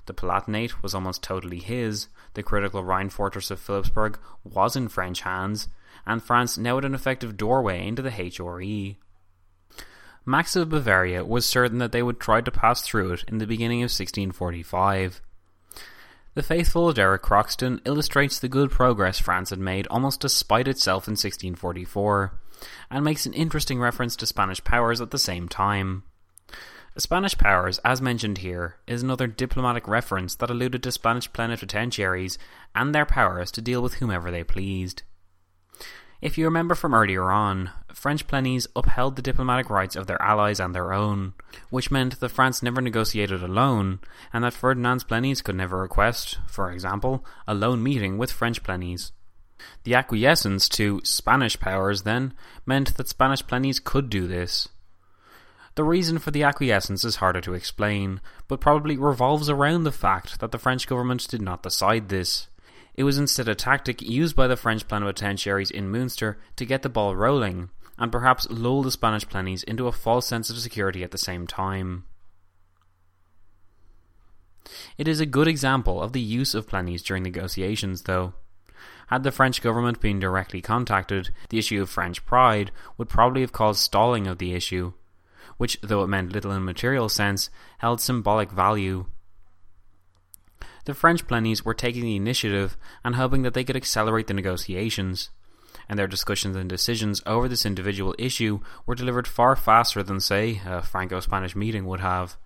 The 0.06 0.14
Palatinate 0.14 0.82
was 0.82 0.96
almost 0.96 1.22
totally 1.22 1.60
his, 1.60 2.08
the 2.34 2.44
critical 2.44 2.84
Rhine 2.84 3.10
fortress 3.10 3.52
of 3.52 3.60
Philipsburg 3.60 4.18
was 4.44 4.78
in 4.78 4.88
French 4.88 5.22
hands, 5.22 5.68
and 6.06 6.24
France 6.24 6.58
now 6.58 6.76
had 6.76 6.86
an 6.86 6.96
effective 6.96 7.36
doorway 7.36 7.86
into 7.86 8.02
the 8.02 8.12
HRE. 8.12 8.96
Max 10.30 10.58
of 10.58 10.68
Bavaria 10.68 11.24
was 11.24 11.46
certain 11.46 11.78
that 11.78 11.94
they 11.94 12.04
would 12.04 12.20
try 12.20 12.42
to 12.42 12.52
pass 12.52 12.82
through 12.82 13.14
it 13.14 13.24
in 13.30 13.38
the 13.38 13.48
beginning 13.48 13.80
of 13.80 13.86
1645. 13.86 15.22
The 16.34 16.44
faithful 16.44 16.92
Derek 16.92 17.22
Croxton 17.22 17.80
illustrates 17.86 18.38
the 18.38 18.50
good 18.50 18.70
progress 18.70 19.20
France 19.20 19.52
had 19.52 19.60
made 19.60 19.88
almost 19.88 20.20
despite 20.20 20.68
itself 20.68 21.08
in 21.08 21.14
1644, 21.14 22.34
and 22.92 23.06
makes 23.06 23.26
an 23.26 23.32
interesting 23.32 23.80
reference 23.80 24.18
to 24.18 24.26
Spanish 24.26 24.62
powers 24.66 25.00
at 25.00 25.12
the 25.12 25.18
same 25.18 25.48
time. 25.48 26.04
Spanish 26.98 27.38
powers, 27.38 27.80
as 27.86 28.02
mentioned 28.02 28.40
here, 28.40 28.76
is 28.86 29.02
another 29.02 29.28
diplomatic 29.28 29.88
reference 29.88 30.36
that 30.36 30.50
alluded 30.50 30.84
to 30.84 30.92
Spanish 30.92 31.32
plenipotentiaries 31.32 32.38
and 32.76 32.94
their 32.94 33.06
powers 33.06 33.50
to 33.52 33.62
deal 33.62 33.82
with 33.82 33.94
whomever 33.94 34.30
they 34.30 34.44
pleased. 34.44 35.04
If 36.20 36.38
you 36.38 36.46
remember 36.46 36.74
from 36.74 36.96
earlier 36.96 37.30
on, 37.32 37.70
French 37.94 38.26
plennies 38.26 38.66
upheld 38.76 39.16
the 39.16 39.22
diplomatic 39.22 39.70
rights 39.70 39.96
of 39.96 40.08
their 40.08 40.22
allies 40.22 40.60
and 40.60 40.74
their 40.74 40.92
own, 40.92 41.34
which 41.70 41.92
meant 41.92 42.20
that 42.20 42.30
France 42.30 42.64
never 42.64 42.82
negotiated 42.82 43.44
alone, 43.44 44.00
and 44.34 44.44
that 44.44 44.54
Ferdinand's 44.54 45.04
plennies 45.04 45.44
could 45.44 45.56
never 45.56 45.78
request, 45.78 46.40
for 46.48 46.72
example, 46.72 47.24
a 47.48 47.54
lone 47.54 47.84
meeting 47.84 48.18
with 48.18 48.32
French 48.32 48.64
plennies. 48.64 49.12
The 49.84 49.94
acquiescence 49.94 50.68
to 50.70 51.02
Spanish 51.04 51.60
powers, 51.60 52.02
then, 52.02 52.34
meant 52.66 52.98
that 52.98 53.10
Spanish 53.10 53.44
plennies 53.44 53.84
could 53.84 54.10
do 54.10 54.28
this. 54.28 54.68
The 55.76 55.84
reason 55.84 56.18
for 56.18 56.32
the 56.32 56.42
acquiescence 56.42 57.06
is 57.06 57.18
harder 57.18 57.42
to 57.42 57.54
explain, 57.54 58.22
but 58.48 58.60
probably 58.60 58.98
revolves 58.98 59.52
around 59.52 59.84
the 59.84 59.92
fact 59.92 60.40
that 60.40 60.52
the 60.52 60.58
French 60.58 60.88
government 60.88 61.28
did 61.28 61.42
not 61.42 61.62
decide 61.62 62.10
this. 62.10 62.48
It 62.98 63.04
was 63.04 63.20
instead 63.20 63.48
a 63.48 63.54
tactic 63.54 64.02
used 64.02 64.36
by 64.36 64.48
the 64.48 64.58
French 64.58 64.88
plenipotentiaries 64.88 65.70
in 65.70 65.92
Munster 65.92 66.40
to 66.56 66.66
get 66.66 66.82
the 66.82 66.90
ball 66.90 67.16
rolling, 67.16 67.70
and 68.00 68.12
perhaps 68.12 68.50
lull 68.50 68.82
the 68.82 68.92
Spanish 68.92 69.26
plennies 69.28 69.64
into 69.64 69.88
a 69.88 69.92
false 69.92 70.26
sense 70.26 70.50
of 70.50 70.58
security 70.58 71.04
at 71.04 71.12
the 71.12 71.18
same 71.20 71.46
time. 71.46 72.06
It 74.98 75.08
is 75.08 75.20
a 75.20 75.28
good 75.28 75.48
example 75.48 76.02
of 76.02 76.12
the 76.12 76.20
use 76.20 76.56
of 76.56 76.68
plennies 76.68 77.04
during 77.04 77.22
negotiations, 77.22 78.02
though. 78.02 78.34
Had 79.08 79.24
the 79.24 79.32
French 79.32 79.62
government 79.62 80.02
been 80.02 80.20
directly 80.20 80.62
contacted, 80.62 81.30
the 81.50 81.60
issue 81.60 81.82
of 81.82 81.90
French 81.90 82.26
pride 82.26 82.72
would 82.98 83.10
probably 83.10 83.42
have 83.42 83.54
caused 83.54 83.80
stalling 83.80 84.28
of 84.28 84.40
the 84.40 84.54
issue, 84.54 84.94
which, 85.58 85.80
though 85.82 86.04
it 86.04 86.08
meant 86.08 86.34
little 86.34 86.52
in 86.52 86.66
material 86.66 87.10
sense, 87.10 87.50
held 87.78 88.02
symbolic 88.02 88.52
value. 88.52 89.06
The 90.88 90.94
French 90.94 91.28
plennies 91.28 91.66
were 91.66 91.74
taking 91.74 92.04
the 92.04 92.16
initiative 92.16 92.78
and 93.04 93.16
hoping 93.16 93.42
that 93.42 93.54
they 93.54 93.66
could 93.66 93.76
accelerate 93.76 94.28
the 94.28 94.34
negotiations, 94.34 95.32
and 95.90 96.00
their 96.00 96.08
discussions 96.08 96.56
and 96.56 96.70
decisions 96.70 97.22
over 97.26 97.50
this 97.50 97.66
individual 97.66 98.16
issue 98.18 98.62
were 98.86 98.96
delivered 98.96 99.28
far 99.28 99.58
faster 99.58 100.02
than, 100.02 100.22
say, 100.22 100.62
a 100.66 100.82
Franco 100.82 101.20
Spanish 101.20 101.58
meeting 101.58 101.86
would 101.88 102.00
have. 102.00 102.38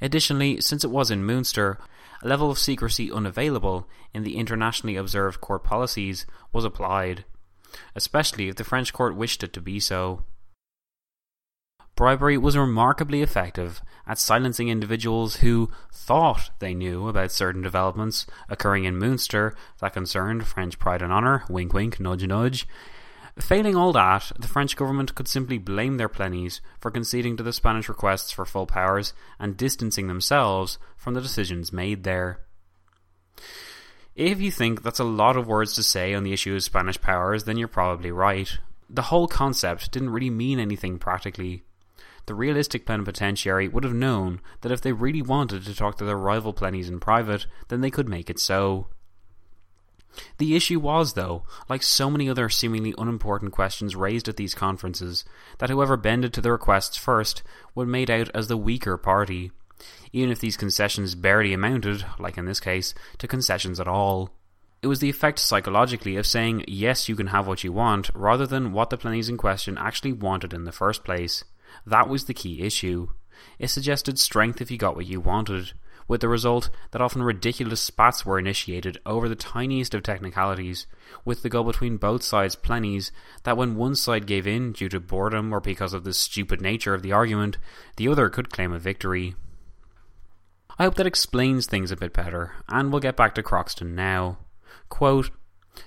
Additionally, 0.00 0.62
since 0.62 0.82
it 0.82 0.90
was 0.90 1.10
in 1.10 1.26
Munster, 1.26 1.78
a 2.22 2.26
level 2.26 2.50
of 2.50 2.58
secrecy 2.58 3.12
unavailable 3.12 3.86
in 4.14 4.22
the 4.22 4.38
internationally 4.38 4.96
observed 4.96 5.42
court 5.42 5.62
policies 5.62 6.24
was 6.54 6.64
applied, 6.64 7.26
especially 7.94 8.48
if 8.48 8.56
the 8.56 8.64
French 8.64 8.94
court 8.94 9.14
wished 9.14 9.44
it 9.44 9.52
to 9.52 9.60
be 9.60 9.78
so. 9.78 10.24
Bribery 11.96 12.36
was 12.36 12.58
remarkably 12.58 13.22
effective 13.22 13.80
at 14.06 14.18
silencing 14.18 14.68
individuals 14.68 15.36
who 15.36 15.70
thought 15.90 16.50
they 16.58 16.74
knew 16.74 17.08
about 17.08 17.32
certain 17.32 17.62
developments 17.62 18.26
occurring 18.50 18.84
in 18.84 18.98
Munster 18.98 19.56
that 19.80 19.94
concerned 19.94 20.46
French 20.46 20.78
pride 20.78 21.00
and 21.00 21.10
honour, 21.10 21.44
wink 21.48 21.72
wink, 21.72 21.98
nudge 21.98 22.26
nudge. 22.26 22.68
Failing 23.38 23.76
all 23.76 23.94
that, 23.94 24.30
the 24.38 24.46
French 24.46 24.76
government 24.76 25.14
could 25.14 25.26
simply 25.26 25.56
blame 25.56 25.96
their 25.96 26.08
plennies 26.08 26.60
for 26.78 26.90
conceding 26.90 27.34
to 27.38 27.42
the 27.42 27.52
Spanish 27.52 27.88
requests 27.88 28.30
for 28.30 28.44
full 28.44 28.66
powers 28.66 29.14
and 29.38 29.56
distancing 29.56 30.06
themselves 30.06 30.78
from 30.98 31.14
the 31.14 31.22
decisions 31.22 31.72
made 31.72 32.04
there. 32.04 32.40
If 34.14 34.38
you 34.38 34.50
think 34.50 34.82
that's 34.82 34.98
a 34.98 35.04
lot 35.04 35.38
of 35.38 35.46
words 35.46 35.74
to 35.74 35.82
say 35.82 36.12
on 36.12 36.24
the 36.24 36.32
issue 36.34 36.54
of 36.54 36.62
Spanish 36.62 37.00
powers, 37.00 37.44
then 37.44 37.56
you're 37.56 37.68
probably 37.68 38.10
right. 38.10 38.58
The 38.90 39.02
whole 39.02 39.28
concept 39.28 39.92
didn't 39.92 40.10
really 40.10 40.30
mean 40.30 40.60
anything 40.60 40.98
practically 40.98 41.62
the 42.26 42.34
realistic 42.34 42.84
plenipotentiary 42.84 43.68
would 43.68 43.84
have 43.84 43.94
known 43.94 44.40
that 44.60 44.72
if 44.72 44.80
they 44.80 44.92
really 44.92 45.22
wanted 45.22 45.64
to 45.64 45.74
talk 45.74 45.96
to 45.98 46.04
their 46.04 46.16
rival 46.16 46.52
plennies 46.52 46.88
in 46.88 47.00
private, 47.00 47.46
then 47.68 47.80
they 47.80 47.90
could 47.90 48.08
make 48.08 48.28
it 48.28 48.38
so. 48.38 48.88
The 50.38 50.56
issue 50.56 50.80
was, 50.80 51.12
though, 51.12 51.44
like 51.68 51.82
so 51.82 52.10
many 52.10 52.28
other 52.28 52.48
seemingly 52.48 52.94
unimportant 52.96 53.52
questions 53.52 53.94
raised 53.94 54.28
at 54.28 54.36
these 54.36 54.54
conferences, 54.54 55.24
that 55.58 55.70
whoever 55.70 55.96
bended 55.96 56.32
to 56.34 56.40
the 56.40 56.52
requests 56.52 56.96
first 56.96 57.42
would 57.74 57.88
made 57.88 58.10
out 58.10 58.30
as 58.34 58.48
the 58.48 58.56
weaker 58.56 58.96
party, 58.96 59.52
even 60.12 60.30
if 60.30 60.40
these 60.40 60.56
concessions 60.56 61.14
barely 61.14 61.52
amounted, 61.52 62.04
like 62.18 62.38
in 62.38 62.46
this 62.46 62.60
case, 62.60 62.94
to 63.18 63.28
concessions 63.28 63.78
at 63.78 63.88
all. 63.88 64.30
It 64.82 64.86
was 64.88 65.00
the 65.00 65.10
effect 65.10 65.38
psychologically 65.38 66.16
of 66.16 66.26
saying, 66.26 66.64
yes, 66.66 67.08
you 67.08 67.16
can 67.16 67.28
have 67.28 67.46
what 67.46 67.62
you 67.62 67.72
want, 67.72 68.10
rather 68.14 68.46
than 68.46 68.72
what 68.72 68.90
the 68.90 68.98
plennies 68.98 69.28
in 69.28 69.36
question 69.36 69.76
actually 69.78 70.12
wanted 70.12 70.54
in 70.54 70.64
the 70.64 70.72
first 70.72 71.04
place. 71.04 71.44
That 71.84 72.08
was 72.08 72.24
the 72.24 72.34
key 72.34 72.62
issue. 72.62 73.08
It 73.58 73.68
suggested 73.68 74.18
strength 74.18 74.60
if 74.60 74.70
you 74.70 74.78
got 74.78 74.96
what 74.96 75.06
you 75.06 75.20
wanted, 75.20 75.72
with 76.08 76.20
the 76.20 76.28
result 76.28 76.70
that 76.92 77.02
often 77.02 77.22
ridiculous 77.22 77.80
spats 77.80 78.24
were 78.24 78.38
initiated 78.38 78.98
over 79.04 79.28
the 79.28 79.34
tiniest 79.34 79.94
of 79.94 80.02
technicalities, 80.02 80.86
with 81.24 81.42
the 81.42 81.48
goal 81.48 81.64
between 81.64 81.96
both 81.96 82.22
sides 82.22 82.56
plennies 82.56 83.10
that 83.42 83.56
when 83.56 83.76
one 83.76 83.94
side 83.94 84.26
gave 84.26 84.46
in 84.46 84.72
due 84.72 84.88
to 84.88 85.00
boredom 85.00 85.52
or 85.52 85.60
because 85.60 85.92
of 85.92 86.04
the 86.04 86.14
stupid 86.14 86.60
nature 86.60 86.94
of 86.94 87.02
the 87.02 87.12
argument, 87.12 87.58
the 87.96 88.08
other 88.08 88.28
could 88.28 88.50
claim 88.50 88.72
a 88.72 88.78
victory. 88.78 89.34
I 90.78 90.84
hope 90.84 90.94
that 90.96 91.06
explains 91.06 91.66
things 91.66 91.90
a 91.90 91.96
bit 91.96 92.12
better, 92.12 92.52
and 92.68 92.90
we'll 92.90 93.00
get 93.00 93.16
back 93.16 93.34
to 93.34 93.42
Croxton 93.42 93.94
now. 93.94 94.38
Quote, 94.88 95.30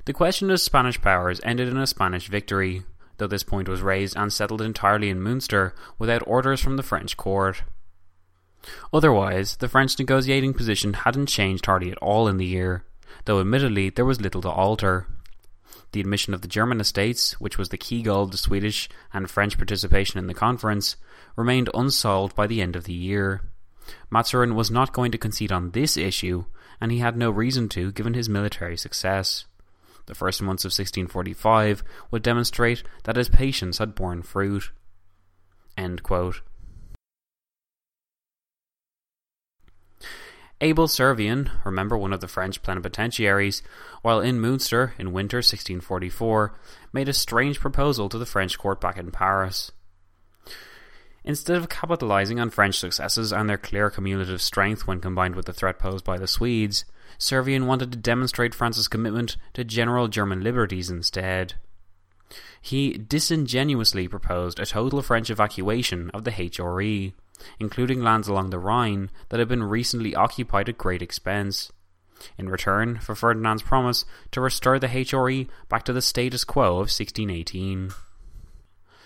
the 0.05 0.13
question 0.13 0.51
of 0.51 0.59
Spanish 0.59 0.99
powers 1.01 1.39
ended 1.43 1.67
in 1.67 1.77
a 1.77 1.87
Spanish 1.87 2.27
victory, 2.27 2.83
though 3.20 3.28
this 3.28 3.43
point 3.43 3.70
was 3.70 3.82
raised 3.82 4.17
and 4.17 4.34
settled 4.34 4.61
entirely 4.61 5.09
in 5.09 5.22
Munster 5.22 5.76
without 5.99 6.28
orders 6.28 6.59
from 6.59 6.78
the 6.78 6.84
French 6.84 7.15
court. 7.15 7.63
Otherwise, 8.91 9.57
the 9.57 9.70
French 9.70 9.97
negotiating 9.99 10.53
position 10.53 10.93
hadn't 10.93 11.28
changed 11.28 11.65
hardly 11.65 11.91
at 11.91 11.97
all 11.99 12.28
in 12.28 12.38
the 12.38 12.45
year, 12.45 12.84
though 13.26 13.39
admittedly 13.39 13.89
there 13.89 14.05
was 14.05 14.20
little 14.20 14.41
to 14.41 14.49
alter. 14.49 15.07
The 15.91 16.01
admission 16.01 16.34
of 16.34 16.41
the 16.41 16.47
German 16.47 16.80
estates, 16.80 17.39
which 17.39 17.57
was 17.57 17.70
the 17.70 17.78
key 17.78 18.01
goal 18.01 18.24
of 18.24 18.32
the 18.32 18.38
Swedish 18.38 18.89
and 19.13 19.30
French 19.30 19.57
participation 19.57 20.20
in 20.20 20.28
the 20.28 20.34
conference, 20.34 20.97
remained 21.36 21.70
unsolved 21.74 22.36
by 22.36 22.47
the 22.47 22.61
end 22.61 22.76
of 22.76 22.84
the 22.84 22.93
year. 22.93 23.41
Mazarin 24.11 24.55
was 24.55 24.70
not 24.70 24.93
going 24.93 25.11
to 25.11 25.17
concede 25.17 25.51
on 25.51 25.72
this 25.72 25.97
issue, 25.97 26.45
and 26.80 26.91
he 26.91 26.99
had 26.99 27.17
no 27.17 27.32
reason 27.32 27.70
to 27.70 27.91
given 27.91 28.13
his 28.13 28.30
military 28.30 28.78
success. 28.78 29.45
The 30.10 30.16
first 30.16 30.41
months 30.41 30.66
of 30.66 30.70
1645 30.70 31.84
would 32.10 32.24
demonstrate 32.24 32.82
that 33.03 33.16
his 33.16 33.30
patience 33.30 33.78
had 33.78 33.93
borne 33.93 34.24
fruit. 34.24 34.72
Abel 40.62 40.88
Servien, 40.88 41.51
remember 41.64 41.95
one 41.95 42.12
of 42.12 42.22
the 42.22 42.28
French 42.28 42.64
plenipotentiaries, 42.64 43.62
while 44.01 44.20
in 44.20 44.39
Munster 44.39 44.95
in 44.97 45.14
winter 45.14 45.38
1644, 45.38 46.57
made 46.91 47.07
a 47.07 47.14
strange 47.14 47.60
proposal 47.60 48.10
to 48.10 48.18
the 48.18 48.26
French 48.26 48.57
court 48.57 48.82
back 48.82 48.97
in 48.97 49.12
Paris. 49.12 49.72
Instead 51.24 51.57
of 51.57 51.70
capitalizing 51.70 52.39
on 52.39 52.49
French 52.49 52.80
successes 52.80 53.34
and 53.34 53.49
their 53.49 53.57
clear 53.57 53.89
cumulative 53.89 54.41
strength 54.41 54.88
when 54.88 55.01
combined 55.01 55.36
with 55.36 55.45
the 55.45 55.53
threat 55.53 55.78
posed 55.78 56.05
by 56.05 56.17
the 56.17 56.28
Swedes, 56.28 56.86
Servien 57.17 57.65
wanted 57.65 57.91
to 57.91 57.97
demonstrate 57.97 58.55
France's 58.55 58.88
commitment 58.88 59.36
to 59.53 59.63
general 59.63 60.07
German 60.07 60.41
liberties 60.41 60.89
instead. 60.89 61.55
He 62.61 62.93
disingenuously 62.93 64.07
proposed 64.07 64.59
a 64.59 64.65
total 64.65 65.01
French 65.01 65.30
evacuation 65.30 66.09
of 66.11 66.24
the 66.24 66.32
HRE, 66.32 67.13
including 67.59 68.01
lands 68.01 68.28
along 68.28 68.49
the 68.49 68.59
Rhine 68.59 69.09
that 69.30 69.39
had 69.39 69.47
been 69.47 69.63
recently 69.63 70.15
occupied 70.15 70.70
at 70.70 70.78
great 70.78 71.01
expense, 71.01 71.72
in 72.38 72.49
return 72.49 72.99
for 72.99 73.15
Ferdinand's 73.15 73.63
promise 73.63 74.05
to 74.32 74.41
restore 74.41 74.80
the 74.80 74.88
HRE 74.88 75.47
back 75.67 75.84
to 75.86 75.93
the 75.93 76.01
status 76.01 76.43
quo 76.43 76.74
of 76.74 76.89
1618. 76.89 77.91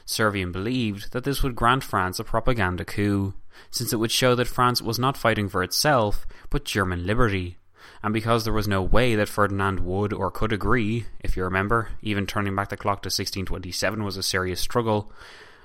Servien 0.06 0.52
believed 0.52 1.12
that 1.12 1.24
this 1.24 1.42
would 1.44 1.56
grant 1.56 1.84
France 1.84 2.20
a 2.20 2.24
propaganda 2.24 2.86
coup, 2.86 3.34
since 3.72 3.94
it 3.94 3.98
would 3.98 4.12
show 4.12 4.36
that 4.36 4.48
France 4.48 4.82
was 4.82 5.00
not 5.00 5.18
fighting 5.18 5.50
for 5.50 5.64
itself, 5.64 6.26
but 6.50 6.66
German 6.66 7.06
liberty. 7.06 7.58
And 8.02 8.14
because 8.14 8.44
there 8.44 8.54
was 8.54 8.68
no 8.68 8.82
way 8.82 9.16
that 9.16 9.30
Ferdinand 9.30 9.80
would 9.80 10.12
or 10.12 10.30
could 10.30 10.52
agree, 10.52 11.06
if 11.22 11.38
you 11.38 11.44
remember, 11.44 11.90
even 12.02 12.28
turning 12.28 12.56
back 12.56 12.70
the 12.70 12.78
clock 12.78 13.02
to 13.04 13.08
1627 13.08 14.04
was 14.04 14.18
a 14.18 14.24
serious 14.24 14.60
struggle, 14.60 15.12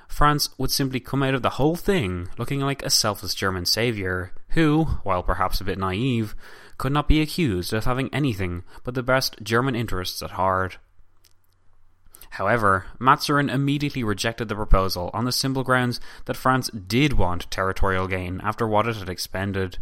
France 0.09 0.49
would 0.57 0.71
simply 0.71 1.01
come 1.01 1.23
out 1.23 1.35
of 1.35 1.43
the 1.43 1.51
whole 1.51 1.77
thing 1.77 2.29
looking 2.39 2.61
like 2.61 2.83
a 2.83 2.91
selfless 2.91 3.35
German 3.35 3.67
saviour, 3.67 4.33
who, 4.51 4.85
while 5.03 5.23
perhaps 5.23 5.61
a 5.61 5.65
bit 5.65 5.79
naive, 5.79 6.35
could 6.79 6.93
not 6.93 7.09
be 7.09 7.21
accused 7.21 7.73
of 7.73 7.85
having 7.85 8.13
anything 8.13 8.63
but 8.85 8.95
the 8.95 9.03
best 9.03 9.37
German 9.43 9.75
interests 9.75 10.23
at 10.23 10.31
heart. 10.31 10.79
However, 12.31 12.87
Mazarin 12.99 13.51
immediately 13.51 14.05
rejected 14.05 14.49
the 14.49 14.55
proposal 14.55 15.11
on 15.15 15.25
the 15.25 15.33
simple 15.33 15.65
grounds 15.65 16.01
that 16.27 16.37
France 16.37 16.71
did 16.71 17.15
want 17.15 17.51
territorial 17.51 18.07
gain 18.07 18.41
after 18.43 18.67
what 18.67 18.87
it 18.87 18.97
had 18.97 19.09
expended. 19.09 19.79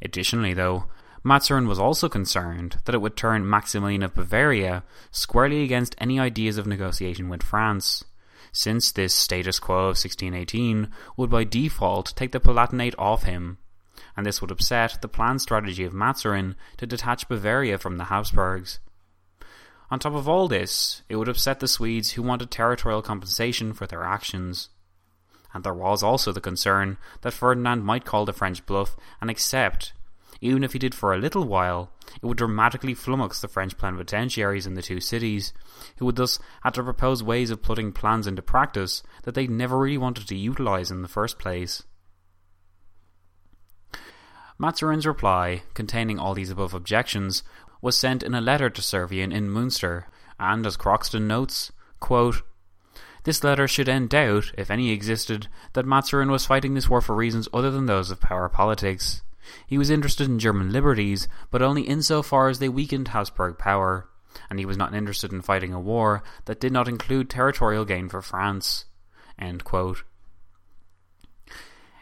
Additionally, 0.00 0.54
though, 0.54 0.84
Mazarin 1.22 1.68
was 1.68 1.78
also 1.78 2.08
concerned 2.08 2.78
that 2.84 2.94
it 2.94 3.00
would 3.00 3.16
turn 3.16 3.48
Maximilian 3.48 4.02
of 4.02 4.14
Bavaria 4.14 4.84
squarely 5.10 5.62
against 5.62 5.94
any 5.98 6.18
ideas 6.18 6.58
of 6.58 6.66
negotiation 6.66 7.28
with 7.28 7.42
France, 7.42 8.04
since 8.52 8.92
this 8.92 9.14
status 9.14 9.58
quo 9.58 9.76
of 9.76 9.98
1618 9.98 10.88
would 11.16 11.30
by 11.30 11.44
default 11.44 12.14
take 12.16 12.32
the 12.32 12.40
Palatinate 12.40 12.94
off 12.98 13.24
him, 13.24 13.58
and 14.16 14.24
this 14.24 14.40
would 14.40 14.50
upset 14.50 15.02
the 15.02 15.08
planned 15.08 15.42
strategy 15.42 15.84
of 15.84 15.92
Mazarin 15.92 16.54
to 16.78 16.86
detach 16.86 17.28
Bavaria 17.28 17.78
from 17.78 17.98
the 17.98 18.04
Habsburgs. 18.04 18.78
On 19.90 19.98
top 19.98 20.14
of 20.14 20.28
all 20.28 20.48
this, 20.48 21.02
it 21.08 21.16
would 21.16 21.28
upset 21.28 21.60
the 21.60 21.68
Swedes 21.68 22.12
who 22.12 22.22
wanted 22.22 22.50
territorial 22.50 23.02
compensation 23.02 23.72
for 23.72 23.86
their 23.86 24.04
actions. 24.04 24.68
And 25.54 25.64
there 25.64 25.74
was 25.74 26.02
also 26.02 26.30
the 26.30 26.42
concern 26.42 26.98
that 27.22 27.32
Ferdinand 27.32 27.84
might 27.84 28.04
call 28.04 28.26
the 28.26 28.34
French 28.34 28.66
bluff 28.66 28.96
and 29.20 29.30
accept, 29.30 29.94
even 30.40 30.62
if 30.62 30.72
he 30.72 30.78
did 30.78 30.94
for 30.94 31.12
a 31.12 31.18
little 31.18 31.44
while, 31.44 31.90
it 32.22 32.26
would 32.26 32.36
dramatically 32.36 32.94
flummox 32.94 33.40
the 33.40 33.48
French 33.48 33.76
plenipotentiaries 33.76 34.66
in 34.66 34.74
the 34.74 34.82
two 34.82 35.00
cities, 35.00 35.52
who 35.98 36.06
would 36.06 36.16
thus 36.16 36.38
have 36.62 36.74
to 36.74 36.82
propose 36.82 37.22
ways 37.22 37.50
of 37.50 37.62
putting 37.62 37.92
plans 37.92 38.26
into 38.26 38.42
practice 38.42 39.02
that 39.24 39.34
they 39.34 39.46
never 39.46 39.78
really 39.78 39.98
wanted 39.98 40.28
to 40.28 40.36
utilize 40.36 40.90
in 40.90 41.02
the 41.02 41.08
first 41.08 41.38
place. 41.38 41.82
Mazarin's 44.58 45.06
reply, 45.06 45.62
containing 45.74 46.18
all 46.18 46.34
these 46.34 46.50
above 46.50 46.74
objections, 46.74 47.42
was 47.80 47.96
sent 47.96 48.22
in 48.22 48.34
a 48.34 48.40
letter 48.40 48.70
to 48.70 48.82
Servien 48.82 49.32
in 49.32 49.50
Munster, 49.50 50.06
and 50.38 50.66
as 50.66 50.76
Croxton 50.76 51.26
notes, 51.26 51.72
quote, 52.00 52.42
this 53.24 53.44
letter 53.44 53.68
should 53.68 53.88
end 53.88 54.08
doubt, 54.08 54.52
if 54.56 54.70
any 54.70 54.90
existed, 54.90 55.48
that 55.74 55.84
Mazarin 55.84 56.30
was 56.30 56.46
fighting 56.46 56.74
this 56.74 56.88
war 56.88 57.00
for 57.00 57.14
reasons 57.14 57.48
other 57.52 57.70
than 57.70 57.86
those 57.86 58.10
of 58.10 58.20
power 58.20 58.48
politics. 58.48 59.22
He 59.66 59.76
was 59.78 59.90
interested 59.90 60.28
in 60.28 60.38
German 60.38 60.72
liberties, 60.72 61.28
but 61.50 61.62
only 61.62 61.82
insofar 61.82 62.48
as 62.48 62.58
they 62.58 62.68
weakened 62.68 63.08
Habsburg 63.08 63.58
power, 63.58 64.08
and 64.48 64.58
he 64.58 64.64
was 64.64 64.76
not 64.76 64.94
interested 64.94 65.32
in 65.32 65.42
fighting 65.42 65.72
a 65.72 65.80
war 65.80 66.22
that 66.46 66.60
did 66.60 66.72
not 66.72 66.88
include 66.88 67.28
territorial 67.28 67.84
gain 67.84 68.08
for 68.08 68.22
France. 68.22 68.84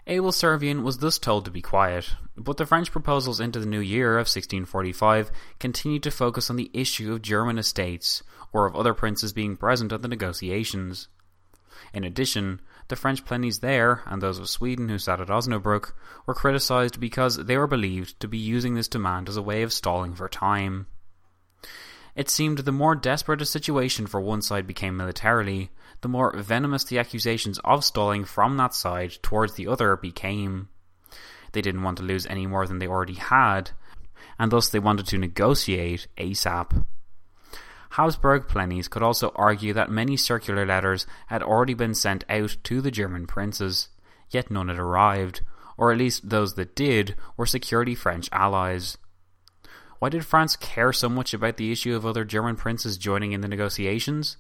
Abel 0.09 0.31
Servien 0.31 0.85
was 0.85 0.99
thus 0.99 1.19
told 1.19 1.45
to 1.45 1.51
be 1.51 1.61
quiet, 1.61 2.15
but 2.37 2.59
the 2.59 2.67
French 2.67 2.93
proposals 2.93 3.41
into 3.41 3.59
the 3.59 3.67
new 3.67 3.81
year 3.81 4.13
of 4.13 4.29
1645 4.29 5.33
continued 5.59 6.05
to 6.05 6.13
focus 6.13 6.49
on 6.49 6.55
the 6.55 6.71
issue 6.73 7.13
of 7.13 7.23
German 7.23 7.59
estates, 7.59 8.23
or 8.53 8.67
of 8.67 8.77
other 8.77 8.95
princes 8.95 9.33
being 9.33 9.57
present 9.57 9.93
at 9.93 10.03
the 10.03 10.09
negotiations. 10.09 11.09
In 11.93 12.05
addition, 12.05 12.61
the 12.87 12.95
French 12.95 13.25
plennies 13.25 13.61
there, 13.61 14.03
and 14.07 14.23
those 14.23 14.39
of 14.39 14.49
Sweden 14.49 14.89
who 14.89 14.99
sat 14.99 15.21
at 15.21 15.27
Osnabrück, 15.27 15.91
were 16.25 16.35
criticised 16.35 17.01
because 17.01 17.37
they 17.37 17.57
were 17.57 17.67
believed 17.67 18.21
to 18.21 18.29
be 18.29 18.39
using 18.39 18.75
this 18.75 18.87
demand 18.87 19.29
as 19.29 19.37
a 19.37 19.43
way 19.43 19.63
of 19.63 19.73
stalling 19.73 20.15
for 20.15 20.29
time. 20.29 20.87
It 22.15 22.31
seemed 22.31 22.59
the 22.59 22.73
more 22.73 22.95
desperate 22.95 23.43
a 23.43 23.47
situation 23.47 24.07
for 24.07 24.21
one 24.21 24.41
side 24.41 24.69
became 24.69 24.97
militarily, 24.97 25.71
the 26.01 26.09
more 26.09 26.37
venomous 26.37 26.85
the 26.85 26.99
accusations 26.99 27.59
of 27.65 27.85
stalling 27.85 28.25
from 28.25 28.57
that 28.57 28.75
side 28.75 29.15
towards 29.23 29.55
the 29.55 29.67
other 29.67 29.97
became. 29.97 30.69
They 31.53 31.63
didn't 31.63 31.83
want 31.83 31.99
to 31.99 32.05
lose 32.05 32.27
any 32.27 32.47
more 32.47 32.67
than 32.67 32.79
they 32.79 32.87
already 32.87 33.15
had, 33.15 33.71
and 34.39 34.51
thus 34.51 34.69
they 34.69 34.79
wanted 34.79 35.07
to 35.07 35.19
negotiate 35.19 36.07
ASAP. 36.19 36.85
Habsburg 37.91 38.47
Plennies 38.47 38.91
could 38.91 39.03
also 39.03 39.33
argue 39.35 39.73
that 39.73 39.91
many 39.91 40.17
circular 40.17 40.67
letters 40.67 41.07
had 41.29 41.43
already 41.43 41.73
been 41.73 41.95
sent 41.95 42.25
out 42.29 42.57
to 42.65 42.83
the 42.83 42.91
German 42.91 43.27
princes, 43.27 43.89
yet 44.31 44.51
none 44.51 44.69
had 44.69 44.79
arrived, 44.79 45.41
or 45.79 45.93
at 45.93 45.99
least 45.99 46.29
those 46.29 46.55
that 46.55 46.77
did 46.77 47.15
were 47.37 47.47
security 47.47 47.95
French 47.95 48.29
allies. 48.33 48.99
Why 49.99 50.11
did 50.11 50.27
France 50.27 50.57
care 50.57 50.93
so 50.93 51.09
much 51.09 51.33
about 51.33 51.57
the 51.57 51.73
issue 51.73 51.97
of 51.97 52.05
other 52.05 52.25
German 52.25 52.57
princes 52.57 52.99
joining 52.99 53.33
in 53.33 53.41
the 53.41 53.49
negotiations? 53.49 54.37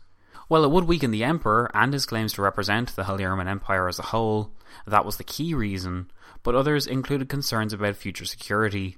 Well, 0.48 0.62
it 0.62 0.70
would 0.70 0.84
weaken 0.84 1.10
the 1.10 1.24
Emperor 1.24 1.68
and 1.74 1.92
his 1.92 2.06
claims 2.06 2.32
to 2.34 2.42
represent 2.42 2.94
the 2.94 3.04
Holy 3.04 3.24
Roman 3.24 3.48
Empire 3.48 3.88
as 3.88 3.98
a 3.98 4.04
whole. 4.04 4.52
That 4.86 5.04
was 5.04 5.16
the 5.16 5.24
key 5.24 5.54
reason, 5.54 6.08
but 6.44 6.54
others 6.54 6.86
included 6.86 7.28
concerns 7.28 7.72
about 7.72 7.96
future 7.96 8.24
security. 8.24 8.96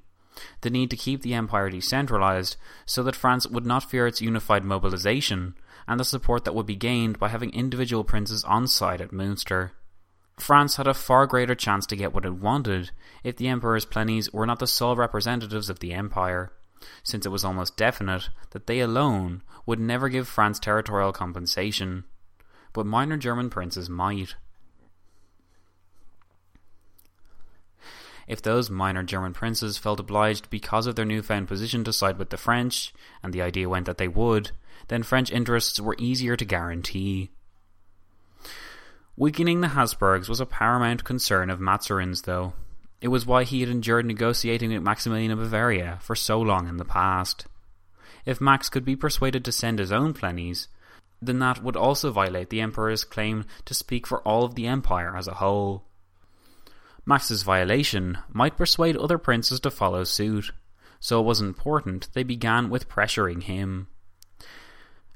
The 0.61 0.71
need 0.71 0.91
to 0.91 0.97
keep 0.97 1.23
the 1.23 1.35
empire 1.35 1.71
decentralized 1.71 2.57
so 2.85 3.03
that 3.03 3.17
France 3.17 3.47
would 3.47 3.65
not 3.65 3.91
fear 3.91 4.07
its 4.07 4.21
unified 4.21 4.63
mobilization, 4.63 5.55
and 5.87 5.99
the 5.99 6.05
support 6.05 6.45
that 6.45 6.55
would 6.55 6.67
be 6.67 6.77
gained 6.77 7.19
by 7.19 7.29
having 7.29 7.51
individual 7.51 8.05
princes 8.05 8.45
on 8.45 8.67
site 8.67 9.01
at 9.01 9.11
Munster. 9.11 9.73
France 10.37 10.77
had 10.77 10.87
a 10.87 10.95
far 10.95 11.27
greater 11.27 11.55
chance 11.55 11.87
to 11.87 11.97
get 11.97 12.13
what 12.13 12.27
it 12.27 12.35
wanted 12.35 12.91
if 13.25 13.37
the 13.37 13.49
Emperor's 13.49 13.87
plennies 13.87 14.33
were 14.33 14.47
not 14.47 14.59
the 14.59 14.67
sole 14.67 14.95
representatives 14.95 15.71
of 15.71 15.81
the 15.81 15.95
Empire 15.95 16.53
since 17.03 17.27
it 17.27 17.31
was 17.31 17.45
almost 17.45 17.77
definite 17.77 18.29
that 18.51 18.67
they 18.67 18.81
alone 18.81 19.43
would 19.67 19.81
never 19.81 20.09
give 20.09 20.29
France 20.29 20.59
territorial 20.59 21.13
compensation, 21.13 22.05
but 22.73 22.87
minor 22.87 23.17
German 23.17 23.51
princes 23.51 23.89
might. 23.89 24.35
if 28.29 28.43
those 28.43 28.69
minor 28.69 29.03
German 29.03 29.33
princes 29.33 29.79
felt 29.79 29.99
obliged 29.99 30.51
because 30.51 30.87
of 30.87 30.95
their 30.95 31.07
newfound 31.07 31.49
position 31.49 31.83
to 31.83 31.93
side 31.93 32.19
with 32.19 32.29
the 32.29 32.37
French, 32.37 32.93
and 33.23 33.33
the 33.33 33.43
idea 33.43 33.69
went 33.69 33.87
that 33.87 33.97
they 33.97 34.07
would, 34.07 34.51
then 34.89 35.03
French 35.03 35.33
interests 35.33 35.81
were 35.81 35.97
easier 35.99 36.37
to 36.37 36.45
guarantee. 36.45 37.31
Weakening 39.17 39.63
the 39.63 39.69
Habsburgs 39.69 40.29
was 40.29 40.41
a 40.41 40.47
paramount 40.47 41.05
concern 41.05 41.49
of 41.49 41.59
Mazarin's, 41.59 42.23
though. 42.23 42.53
It 43.01 43.09
was 43.09 43.27
why 43.27 43.45
he 43.45 43.61
had 43.61 43.69
endured 43.69 44.07
negotiating 44.07 44.73
with 44.73 44.83
Maximilian 44.83 45.31
of 45.31 45.39
Bavaria 45.39 45.99
for 46.01 46.17
so 46.17 46.41
long 46.41 46.69
in 46.69 46.79
the 46.79 46.85
past. 46.85 47.47
If 48.25 48.41
Max 48.41 48.69
could 48.69 48.85
be 48.85 48.97
persuaded 48.97 49.45
to 49.45 49.53
send 49.53 49.79
his 49.79 49.93
own 49.93 50.15
plennies, 50.15 50.67
then 51.23 51.39
that 51.39 51.63
would 51.63 51.77
also 51.77 52.11
violate 52.11 52.51
the 52.51 52.61
Emperor's 52.61 53.05
claim 53.05 53.45
to 53.65 53.75
speak 53.75 54.07
for 54.07 54.21
all 54.23 54.45
of 54.45 54.55
the 54.55 54.67
Empire 54.67 55.17
as 55.17 55.29
a 55.29 55.35
whole. 55.35 55.85
Max's 57.07 57.43
violation 57.43 58.19
might 58.33 58.57
persuade 58.57 58.97
other 58.97 59.19
princes 59.19 59.61
to 59.61 59.71
follow 59.71 60.05
suit, 60.05 60.53
so 61.01 61.21
it 61.21 61.25
was 61.25 61.41
important 61.41 62.09
they 62.13 62.23
began 62.23 62.69
with 62.69 62.89
pressuring 62.89 63.45
him. 63.45 63.87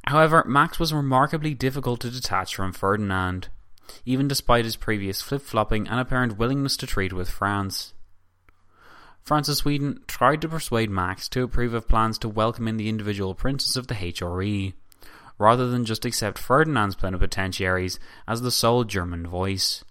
However, 0.06 0.44
Max 0.46 0.78
was 0.78 0.92
remarkably 0.92 1.54
difficult 1.54 2.00
to 2.00 2.10
detach 2.10 2.56
from 2.56 2.72
Ferdinand, 2.72 3.48
even 4.04 4.28
despite 4.28 4.64
his 4.64 4.76
previous 4.76 5.20
flip 5.20 5.42
flopping 5.42 5.88
and 5.88 6.00
apparent 6.00 6.38
willingness 6.38 6.76
to 6.78 6.86
treat 6.86 7.12
with 7.12 7.30
France. 7.30 7.94
France 9.22 9.48
of 9.48 9.56
Sweden 9.56 10.00
tried 10.06 10.40
to 10.42 10.48
persuade 10.48 10.90
Max 10.90 11.28
to 11.28 11.44
approve 11.44 11.74
of 11.74 11.88
plans 11.88 12.18
to 12.18 12.28
welcome 12.28 12.66
in 12.66 12.76
the 12.76 12.88
individual 12.88 13.34
princes 13.34 13.76
of 13.76 13.86
the 13.86 13.94
HRE, 13.94 14.74
rather 15.38 15.68
than 15.68 15.84
just 15.84 16.04
accept 16.04 16.38
Ferdinand's 16.38 16.96
plenipotentiaries 16.96 17.98
as 18.26 18.42
the 18.42 18.50
sole 18.50 18.84
German 18.84 19.26
voice. 19.26 19.84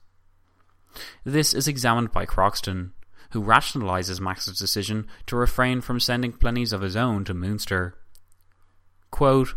This 1.24 1.54
is 1.54 1.68
examined 1.68 2.12
by 2.12 2.26
Croxton, 2.26 2.92
who 3.32 3.42
rationalizes 3.42 4.20
Max's 4.20 4.58
decision 4.58 5.08
to 5.28 5.38
refrain 5.38 5.80
from 5.80 6.00
sending 6.00 6.34
plennies 6.34 6.74
of 6.74 6.82
his 6.82 6.96
own 6.96 7.24
to 7.24 7.34
Munster. 7.34 7.96
Quote, 9.10 9.56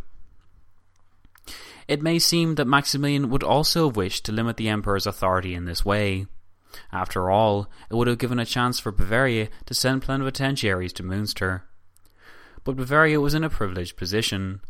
it 1.88 2.02
may 2.02 2.18
seem 2.18 2.54
that 2.54 2.66
Maximilian 2.66 3.30
would 3.30 3.42
also 3.42 3.88
have 3.88 3.96
wished 3.96 4.24
to 4.24 4.32
limit 4.32 4.56
the 4.56 4.68
emperor's 4.68 5.06
authority 5.06 5.54
in 5.54 5.64
this 5.64 5.84
way. 5.84 6.26
After 6.92 7.30
all, 7.30 7.70
it 7.90 7.94
would 7.94 8.08
have 8.08 8.18
given 8.18 8.38
a 8.38 8.44
chance 8.44 8.80
for 8.80 8.90
Bavaria 8.92 9.48
to 9.66 9.74
send 9.74 10.02
plenipotentiaries 10.02 10.92
to 10.94 11.02
Munster. 11.02 11.64
But 12.64 12.76
Bavaria 12.76 13.20
was 13.20 13.34
in 13.34 13.44
a 13.44 13.50
privileged 13.50 13.96
position. 13.96 14.60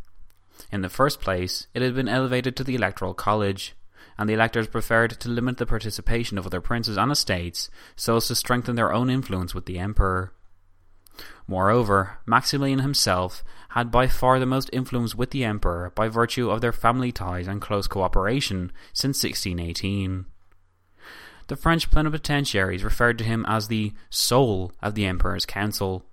In 0.70 0.82
the 0.82 0.88
first 0.88 1.20
place, 1.20 1.66
it 1.74 1.82
had 1.82 1.94
been 1.94 2.08
elevated 2.08 2.56
to 2.56 2.64
the 2.64 2.74
Electoral 2.74 3.14
College, 3.14 3.74
and 4.18 4.28
the 4.28 4.34
electors 4.34 4.68
preferred 4.68 5.10
to 5.20 5.28
limit 5.28 5.56
the 5.56 5.66
participation 5.66 6.38
of 6.38 6.46
other 6.46 6.60
princes 6.60 6.96
and 6.96 7.10
estates 7.10 7.70
so 7.96 8.16
as 8.16 8.28
to 8.28 8.34
strengthen 8.34 8.76
their 8.76 8.92
own 8.92 9.10
influence 9.10 9.54
with 9.54 9.66
the 9.66 9.78
emperor. 9.78 10.32
Moreover, 11.46 12.18
Maximilian 12.26 12.80
himself 12.80 13.44
had 13.70 13.90
by 13.90 14.06
far 14.06 14.38
the 14.38 14.46
most 14.46 14.70
influence 14.72 15.14
with 15.14 15.30
the 15.30 15.44
emperor 15.44 15.90
by 15.94 16.08
virtue 16.08 16.50
of 16.50 16.60
their 16.60 16.72
family 16.72 17.12
ties 17.12 17.46
and 17.46 17.60
close 17.60 17.86
cooperation 17.86 18.72
since 18.92 19.22
1618. 19.22 20.26
The 21.48 21.56
French 21.56 21.90
plenipotentiaries 21.90 22.84
referred 22.84 23.18
to 23.18 23.24
him 23.24 23.44
as 23.46 23.68
the 23.68 23.92
soul 24.08 24.72
of 24.80 24.94
the 24.94 25.04
emperor's 25.04 25.44
council. 25.44 26.06